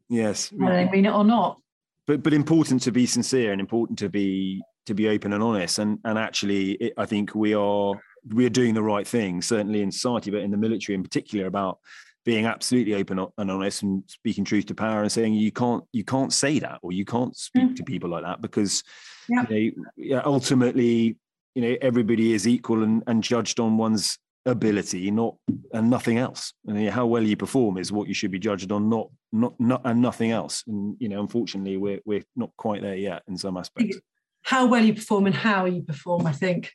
Yes. 0.10 0.51
Whether 0.51 0.76
they 0.76 0.91
mean 0.91 1.08
it 1.08 1.14
or 1.14 1.24
not. 1.24 1.60
But 2.05 2.22
but 2.22 2.34
important 2.34 2.84
to 2.84 2.91
be 2.91 3.08
sincere 3.08 3.51
and 3.51 3.60
important 3.60 3.97
to 3.99 4.10
be 4.10 4.62
to 4.88 4.94
be 4.94 5.08
open 5.08 5.34
and 5.34 5.44
honest. 5.44 5.80
And 5.80 6.00
and 6.04 6.18
actually, 6.18 6.72
it, 6.74 6.94
I 6.98 7.06
think 7.06 7.36
we 7.36 7.54
are 7.54 7.94
we 8.30 8.46
are 8.46 8.50
doing 8.50 8.74
the 8.74 8.84
right 8.84 9.08
thing, 9.08 9.42
certainly 9.42 9.82
in 9.82 9.92
society, 9.92 10.32
but 10.32 10.42
in 10.42 10.52
the 10.52 10.58
military 10.58 10.96
in 10.96 11.04
particular, 11.04 11.46
about 11.46 11.80
being 12.28 12.46
absolutely 12.46 12.94
open 12.94 13.26
and 13.38 13.50
honest 13.50 13.84
and 13.84 14.04
speaking 14.08 14.44
truth 14.44 14.66
to 14.66 14.76
power 14.76 15.02
and 15.02 15.10
saying 15.10 15.34
you 15.34 15.52
can't 15.52 15.84
you 15.94 16.04
can't 16.04 16.34
say 16.34 16.60
that 16.60 16.78
or 16.82 16.92
you 16.92 17.06
can't 17.06 17.38
speak 17.38 17.70
mm. 17.70 17.76
to 17.76 17.84
people 17.86 18.10
like 18.10 18.24
that 18.24 18.42
because 18.42 18.84
yeah. 19.30 19.46
you 19.50 19.74
know, 19.96 20.22
ultimately 20.26 21.16
you 21.56 21.62
know 21.62 21.78
everybody 21.82 22.34
is 22.34 22.46
equal 22.46 22.84
and, 22.84 23.02
and 23.08 23.24
judged 23.24 23.62
on 23.62 23.78
one's 23.78 24.20
ability 24.46 25.10
not 25.10 25.36
and 25.74 25.90
nothing 25.90 26.18
else 26.18 26.52
and 26.68 26.90
how 26.90 27.06
well 27.06 27.24
you 27.24 27.38
perform 27.38 27.78
is 27.78 27.94
what 27.94 28.10
you 28.10 28.14
should 28.14 28.32
be 28.32 28.40
judged 28.40 28.74
on 28.74 28.90
not 28.90 29.10
not 29.32 29.54
not 29.58 29.82
and 29.86 30.02
nothing 30.02 30.32
else 30.32 30.66
and 30.68 30.98
you 31.00 31.08
know 31.08 31.22
unfortunately 31.22 31.78
we're 31.78 32.02
we're 32.04 32.24
not 32.36 32.50
quite 32.58 32.82
there 32.82 32.98
yet 32.98 33.24
in 33.30 33.38
some 33.38 33.56
aspects 33.56 33.98
how 34.44 34.66
well 34.66 34.84
you 34.84 34.94
perform 34.94 35.26
and 35.26 35.36
how 35.36 35.66
you 35.66 35.82
perform, 35.82 36.26
I 36.26 36.32
think. 36.32 36.72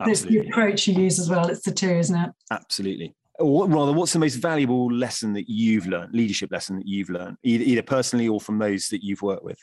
It's 0.00 0.22
the 0.22 0.38
approach 0.38 0.86
you 0.86 0.94
use 0.94 1.18
as 1.18 1.30
well. 1.30 1.48
It's 1.48 1.62
the 1.62 1.72
two, 1.72 1.90
isn't 1.90 2.16
it? 2.18 2.30
Absolutely. 2.50 3.14
Or 3.38 3.66
rather, 3.66 3.92
what's 3.92 4.12
the 4.12 4.18
most 4.18 4.36
valuable 4.36 4.92
lesson 4.92 5.32
that 5.34 5.48
you've 5.48 5.86
learned, 5.86 6.14
leadership 6.14 6.50
lesson 6.52 6.76
that 6.76 6.86
you've 6.86 7.10
learned, 7.10 7.36
either, 7.42 7.64
either 7.64 7.82
personally 7.82 8.28
or 8.28 8.40
from 8.40 8.58
those 8.58 8.88
that 8.88 9.02
you've 9.02 9.22
worked 9.22 9.44
with? 9.44 9.58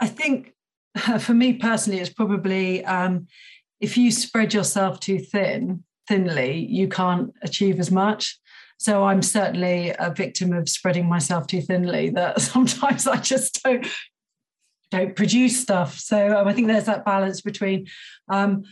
I 0.00 0.06
think 0.08 0.54
for 1.20 1.34
me 1.34 1.54
personally, 1.54 2.00
it's 2.00 2.12
probably 2.12 2.84
um, 2.84 3.26
if 3.80 3.96
you 3.96 4.10
spread 4.10 4.54
yourself 4.54 5.00
too 5.00 5.18
thin, 5.18 5.84
thinly, 6.08 6.66
you 6.66 6.88
can't 6.88 7.32
achieve 7.42 7.78
as 7.80 7.90
much. 7.90 8.38
So 8.78 9.04
I'm 9.04 9.22
certainly 9.22 9.94
a 9.98 10.12
victim 10.12 10.52
of 10.52 10.68
spreading 10.68 11.08
myself 11.08 11.46
too 11.46 11.62
thinly 11.62 12.10
that 12.10 12.40
sometimes 12.52 13.06
I 13.06 13.16
just 13.16 13.62
don't 13.62 13.86
don't 14.90 15.16
produce 15.16 15.60
stuff. 15.60 15.98
So 15.98 16.38
um, 16.38 16.46
I 16.46 16.52
think 16.52 16.68
there's 16.68 16.84
that 16.84 17.04
balance 17.04 17.40
between 17.40 17.86
um, 18.28 18.64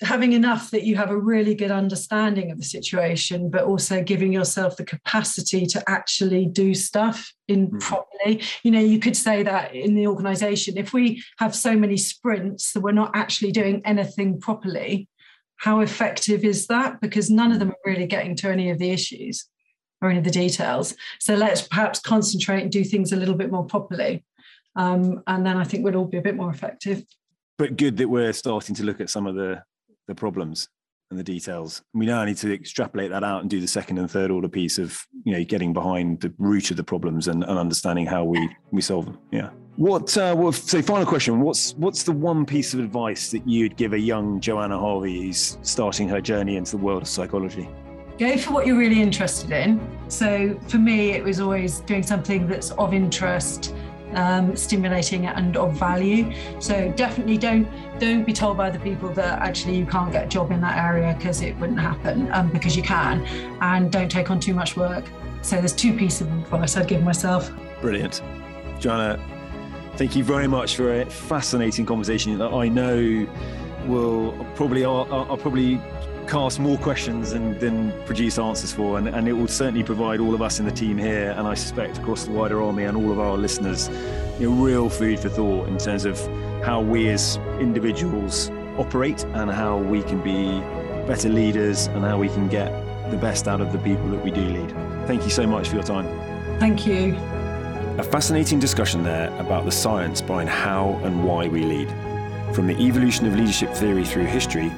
having 0.00 0.32
enough 0.32 0.70
that 0.70 0.84
you 0.84 0.96
have 0.96 1.10
a 1.10 1.18
really 1.18 1.54
good 1.54 1.70
understanding 1.70 2.50
of 2.50 2.58
the 2.58 2.64
situation, 2.64 3.50
but 3.50 3.64
also 3.64 4.02
giving 4.02 4.32
yourself 4.32 4.76
the 4.76 4.84
capacity 4.84 5.66
to 5.66 5.82
actually 5.88 6.46
do 6.46 6.74
stuff 6.74 7.32
in 7.48 7.70
mm. 7.70 7.80
properly. 7.80 8.42
You 8.62 8.70
know, 8.70 8.80
you 8.80 9.00
could 9.00 9.16
say 9.16 9.42
that 9.42 9.74
in 9.74 9.94
the 9.94 10.06
organization, 10.06 10.76
if 10.76 10.92
we 10.92 11.22
have 11.38 11.54
so 11.54 11.76
many 11.76 11.96
sprints 11.96 12.72
that 12.72 12.80
we're 12.80 12.92
not 12.92 13.10
actually 13.14 13.50
doing 13.50 13.82
anything 13.84 14.40
properly, 14.40 15.08
how 15.56 15.80
effective 15.80 16.44
is 16.44 16.68
that? 16.68 17.00
Because 17.00 17.28
none 17.30 17.50
of 17.50 17.58
them 17.58 17.70
are 17.70 17.84
really 17.84 18.06
getting 18.06 18.36
to 18.36 18.50
any 18.50 18.70
of 18.70 18.78
the 18.78 18.90
issues 18.90 19.46
or 20.00 20.10
any 20.10 20.18
of 20.18 20.24
the 20.24 20.30
details. 20.30 20.94
So 21.18 21.34
let's 21.34 21.62
perhaps 21.62 21.98
concentrate 21.98 22.62
and 22.62 22.70
do 22.70 22.84
things 22.84 23.10
a 23.10 23.16
little 23.16 23.34
bit 23.34 23.50
more 23.50 23.66
properly. 23.66 24.24
Um, 24.78 25.22
and 25.26 25.44
then 25.44 25.56
I 25.56 25.64
think 25.64 25.84
we'll 25.84 25.96
all 25.96 26.06
be 26.06 26.18
a 26.18 26.22
bit 26.22 26.36
more 26.36 26.50
effective. 26.50 27.04
But 27.58 27.76
good 27.76 27.96
that 27.98 28.08
we're 28.08 28.32
starting 28.32 28.74
to 28.76 28.84
look 28.84 29.00
at 29.00 29.10
some 29.10 29.26
of 29.26 29.34
the 29.34 29.62
the 30.06 30.14
problems 30.14 30.68
and 31.10 31.18
the 31.18 31.24
details. 31.24 31.82
We 31.92 32.06
now 32.06 32.24
need 32.24 32.36
to 32.38 32.52
extrapolate 32.54 33.10
that 33.10 33.24
out 33.24 33.40
and 33.40 33.50
do 33.50 33.60
the 33.60 33.66
second 33.66 33.98
and 33.98 34.10
third 34.10 34.30
order 34.30 34.48
piece 34.48 34.78
of 34.78 34.98
you 35.24 35.32
know 35.32 35.44
getting 35.44 35.72
behind 35.72 36.20
the 36.20 36.32
root 36.38 36.70
of 36.70 36.76
the 36.76 36.84
problems 36.84 37.28
and, 37.28 37.42
and 37.42 37.58
understanding 37.58 38.06
how 38.06 38.24
we 38.24 38.48
we 38.70 38.80
solve 38.80 39.06
them. 39.06 39.18
Yeah. 39.32 39.50
What? 39.76 40.16
Uh, 40.16 40.34
well, 40.36 40.52
so 40.52 40.80
final 40.80 41.06
question. 41.06 41.40
What's 41.40 41.74
what's 41.74 42.04
the 42.04 42.12
one 42.12 42.46
piece 42.46 42.72
of 42.72 42.80
advice 42.80 43.32
that 43.32 43.46
you'd 43.46 43.76
give 43.76 43.92
a 43.92 43.98
young 43.98 44.40
Joanna 44.40 44.78
Harvey 44.78 45.22
who's 45.22 45.58
starting 45.62 46.08
her 46.08 46.20
journey 46.20 46.56
into 46.56 46.72
the 46.72 46.82
world 46.82 47.02
of 47.02 47.08
psychology? 47.08 47.68
Go 48.18 48.36
for 48.36 48.52
what 48.52 48.66
you're 48.66 48.78
really 48.78 49.00
interested 49.00 49.52
in. 49.52 49.80
So 50.08 50.58
for 50.66 50.78
me, 50.78 51.12
it 51.12 51.22
was 51.22 51.38
always 51.38 51.80
doing 51.80 52.02
something 52.02 52.48
that's 52.48 52.72
of 52.72 52.92
interest 52.92 53.72
um, 54.14 54.56
stimulating 54.56 55.26
and 55.26 55.56
of 55.56 55.72
value. 55.78 56.32
So 56.60 56.92
definitely 56.92 57.38
don't 57.38 57.68
don't 57.98 58.24
be 58.24 58.32
told 58.32 58.56
by 58.56 58.70
the 58.70 58.78
people 58.78 59.10
that 59.14 59.40
actually 59.40 59.76
you 59.76 59.86
can't 59.86 60.12
get 60.12 60.24
a 60.24 60.28
job 60.28 60.50
in 60.52 60.60
that 60.60 60.78
area 60.78 61.14
because 61.16 61.42
it 61.42 61.56
wouldn't 61.58 61.80
happen 61.80 62.32
um, 62.32 62.50
because 62.50 62.76
you 62.76 62.82
can, 62.82 63.24
and 63.60 63.90
don't 63.90 64.10
take 64.10 64.30
on 64.30 64.40
too 64.40 64.54
much 64.54 64.76
work. 64.76 65.04
So 65.42 65.56
there's 65.56 65.72
two 65.72 65.96
pieces 65.96 66.22
of 66.22 66.32
advice 66.32 66.76
I'd 66.76 66.88
give 66.88 67.02
myself. 67.02 67.50
Brilliant, 67.80 68.22
Joanna. 68.78 69.20
Thank 69.96 70.14
you 70.14 70.22
very 70.22 70.46
much 70.46 70.76
for 70.76 71.00
a 71.00 71.06
fascinating 71.06 71.84
conversation 71.84 72.38
that 72.38 72.52
I 72.52 72.68
know 72.68 73.26
will 73.86 74.32
probably 74.54 74.84
I'll, 74.84 75.06
I'll 75.10 75.36
probably 75.36 75.80
cast 76.28 76.60
more 76.60 76.76
questions 76.78 77.32
than, 77.32 77.58
than 77.58 77.90
produce 78.04 78.38
answers 78.38 78.72
for. 78.72 78.98
And, 78.98 79.08
and 79.08 79.26
it 79.26 79.32
will 79.32 79.48
certainly 79.48 79.82
provide 79.82 80.20
all 80.20 80.34
of 80.34 80.42
us 80.42 80.60
in 80.60 80.66
the 80.66 80.72
team 80.72 80.98
here, 80.98 81.34
and 81.36 81.48
I 81.48 81.54
suspect 81.54 81.98
across 81.98 82.24
the 82.24 82.30
wider 82.30 82.62
army 82.62 82.84
and 82.84 82.96
all 82.96 83.10
of 83.10 83.18
our 83.18 83.36
listeners, 83.36 83.88
you 84.38 84.50
know, 84.50 84.62
real 84.62 84.88
food 84.88 85.18
for 85.18 85.30
thought 85.30 85.68
in 85.68 85.78
terms 85.78 86.04
of 86.04 86.20
how 86.62 86.80
we 86.80 87.08
as 87.08 87.38
individuals 87.60 88.50
operate 88.76 89.24
and 89.24 89.50
how 89.50 89.78
we 89.78 90.02
can 90.02 90.22
be 90.22 90.60
better 91.06 91.28
leaders 91.28 91.86
and 91.88 92.04
how 92.04 92.18
we 92.18 92.28
can 92.28 92.48
get 92.48 92.70
the 93.10 93.16
best 93.16 93.48
out 93.48 93.60
of 93.60 93.72
the 93.72 93.78
people 93.78 94.08
that 94.10 94.22
we 94.22 94.30
do 94.30 94.42
lead. 94.42 94.70
Thank 95.06 95.24
you 95.24 95.30
so 95.30 95.46
much 95.46 95.68
for 95.68 95.76
your 95.76 95.84
time. 95.84 96.06
Thank 96.60 96.86
you. 96.86 97.16
A 97.98 98.02
fascinating 98.02 98.60
discussion 98.60 99.02
there 99.02 99.34
about 99.40 99.64
the 99.64 99.72
science 99.72 100.20
behind 100.20 100.48
how 100.50 101.00
and 101.02 101.24
why 101.24 101.48
we 101.48 101.64
lead, 101.64 101.88
from 102.54 102.66
the 102.66 102.78
evolution 102.78 103.26
of 103.26 103.34
leadership 103.34 103.72
theory 103.74 104.04
through 104.04 104.26
history 104.26 104.70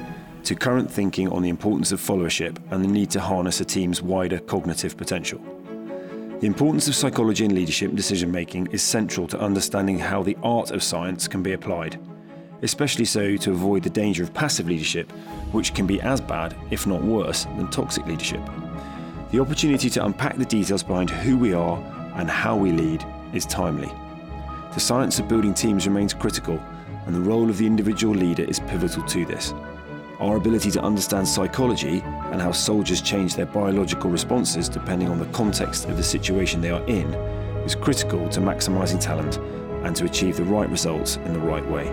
to 0.43 0.55
current 0.55 0.91
thinking 0.91 1.27
on 1.29 1.41
the 1.41 1.49
importance 1.49 1.91
of 1.91 1.99
followership 1.99 2.57
and 2.71 2.83
the 2.83 2.87
need 2.87 3.09
to 3.11 3.19
harness 3.19 3.61
a 3.61 3.65
team's 3.65 4.01
wider 4.01 4.39
cognitive 4.39 4.97
potential. 4.97 5.39
The 6.39 6.47
importance 6.47 6.87
of 6.87 6.95
psychology 6.95 7.45
in 7.45 7.53
leadership 7.53 7.93
decision 7.93 8.31
making 8.31 8.67
is 8.71 8.81
central 8.81 9.27
to 9.27 9.39
understanding 9.39 9.99
how 9.99 10.23
the 10.23 10.37
art 10.41 10.71
of 10.71 10.81
science 10.81 11.27
can 11.27 11.43
be 11.43 11.53
applied, 11.53 11.99
especially 12.63 13.05
so 13.05 13.37
to 13.37 13.51
avoid 13.51 13.83
the 13.83 13.89
danger 13.89 14.23
of 14.23 14.33
passive 14.33 14.67
leadership, 14.67 15.11
which 15.51 15.73
can 15.75 15.85
be 15.85 16.01
as 16.01 16.19
bad, 16.19 16.55
if 16.71 16.87
not 16.87 17.03
worse, 17.03 17.45
than 17.45 17.69
toxic 17.69 18.05
leadership. 18.07 18.41
The 19.31 19.39
opportunity 19.39 19.89
to 19.91 20.05
unpack 20.05 20.37
the 20.37 20.45
details 20.45 20.83
behind 20.83 21.09
who 21.09 21.37
we 21.37 21.53
are 21.53 21.77
and 22.15 22.29
how 22.29 22.55
we 22.55 22.71
lead 22.71 23.05
is 23.33 23.45
timely. 23.45 23.91
The 24.73 24.79
science 24.79 25.19
of 25.19 25.27
building 25.27 25.53
teams 25.53 25.85
remains 25.85 26.13
critical, 26.13 26.59
and 27.05 27.15
the 27.15 27.21
role 27.21 27.49
of 27.49 27.57
the 27.57 27.67
individual 27.67 28.15
leader 28.15 28.43
is 28.43 28.59
pivotal 28.61 29.03
to 29.03 29.25
this. 29.25 29.53
Our 30.21 30.35
ability 30.35 30.69
to 30.71 30.81
understand 30.83 31.27
psychology 31.27 32.03
and 32.31 32.39
how 32.39 32.51
soldiers 32.51 33.01
change 33.01 33.35
their 33.35 33.47
biological 33.47 34.11
responses 34.11 34.69
depending 34.69 35.09
on 35.09 35.17
the 35.17 35.25
context 35.25 35.85
of 35.85 35.97
the 35.97 36.03
situation 36.03 36.61
they 36.61 36.69
are 36.69 36.85
in 36.85 37.11
is 37.65 37.73
critical 37.73 38.29
to 38.29 38.39
maximising 38.39 39.01
talent 39.01 39.37
and 39.83 39.95
to 39.95 40.05
achieve 40.05 40.37
the 40.37 40.43
right 40.43 40.69
results 40.69 41.15
in 41.15 41.33
the 41.33 41.39
right 41.39 41.67
way. 41.67 41.89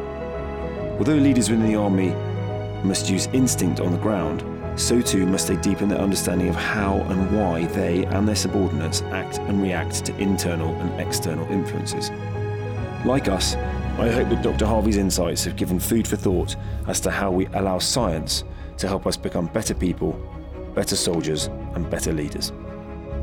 Although 0.99 1.15
leaders 1.15 1.49
within 1.49 1.73
the 1.73 1.77
army 1.77 2.11
must 2.87 3.09
use 3.09 3.29
instinct 3.29 3.81
on 3.81 3.93
the 3.93 3.99
ground, 3.99 4.45
so 4.79 5.01
too 5.01 5.25
must 5.25 5.49
they 5.49 5.57
deepen 5.57 5.89
their 5.89 5.99
understanding 5.99 6.51
of 6.51 6.55
how 6.55 6.97
and 7.09 7.35
why 7.35 7.65
they 7.69 8.05
and 8.05 8.29
their 8.29 8.37
subordinates 8.37 9.01
act 9.05 9.39
and 9.39 9.63
react 9.63 10.05
to 10.05 10.15
internal 10.19 10.75
and 10.83 11.01
external 11.01 11.47
influences. 11.51 12.11
Like 13.07 13.29
us, 13.29 13.55
I 13.99 14.11
hope 14.11 14.29
that 14.29 14.43
Dr. 14.43 14.65
Harvey's 14.65 14.97
insights 14.97 15.45
have 15.45 15.57
given 15.57 15.81
food 15.81 16.07
for 16.07 16.15
thought 16.15 16.55
as 16.87 17.01
to 17.01 17.11
how 17.11 17.33
we 17.33 17.47
allow 17.47 17.79
science 17.79 18.45
to 18.77 18.87
help 18.87 19.09
us 19.09 19.17
become 19.17 19.47
better 19.47 19.75
people, 19.75 20.13
better 20.73 20.95
soldiers, 20.95 21.47
and 21.75 21.91
better 21.91 22.13
leaders. 22.13 22.53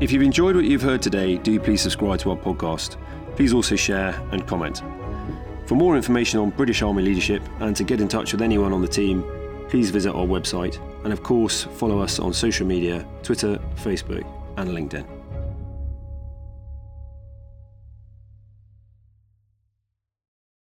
If 0.00 0.12
you've 0.12 0.22
enjoyed 0.22 0.54
what 0.54 0.66
you've 0.66 0.82
heard 0.82 1.00
today, 1.00 1.38
do 1.38 1.58
please 1.58 1.80
subscribe 1.80 2.18
to 2.20 2.30
our 2.30 2.36
podcast. 2.36 2.98
Please 3.36 3.54
also 3.54 3.74
share 3.74 4.20
and 4.32 4.46
comment. 4.46 4.82
For 5.66 5.76
more 5.76 5.96
information 5.96 6.40
on 6.40 6.50
British 6.50 6.82
Army 6.82 7.02
leadership 7.02 7.42
and 7.60 7.74
to 7.74 7.82
get 7.82 8.02
in 8.02 8.08
touch 8.08 8.32
with 8.32 8.42
anyone 8.42 8.74
on 8.74 8.82
the 8.82 8.88
team, 8.88 9.24
please 9.70 9.88
visit 9.88 10.14
our 10.14 10.26
website 10.26 10.78
and, 11.04 11.12
of 11.12 11.22
course, 11.22 11.64
follow 11.64 12.00
us 12.00 12.18
on 12.18 12.34
social 12.34 12.66
media 12.66 13.06
Twitter, 13.22 13.58
Facebook, 13.76 14.26
and 14.58 14.68
LinkedIn. 14.68 15.15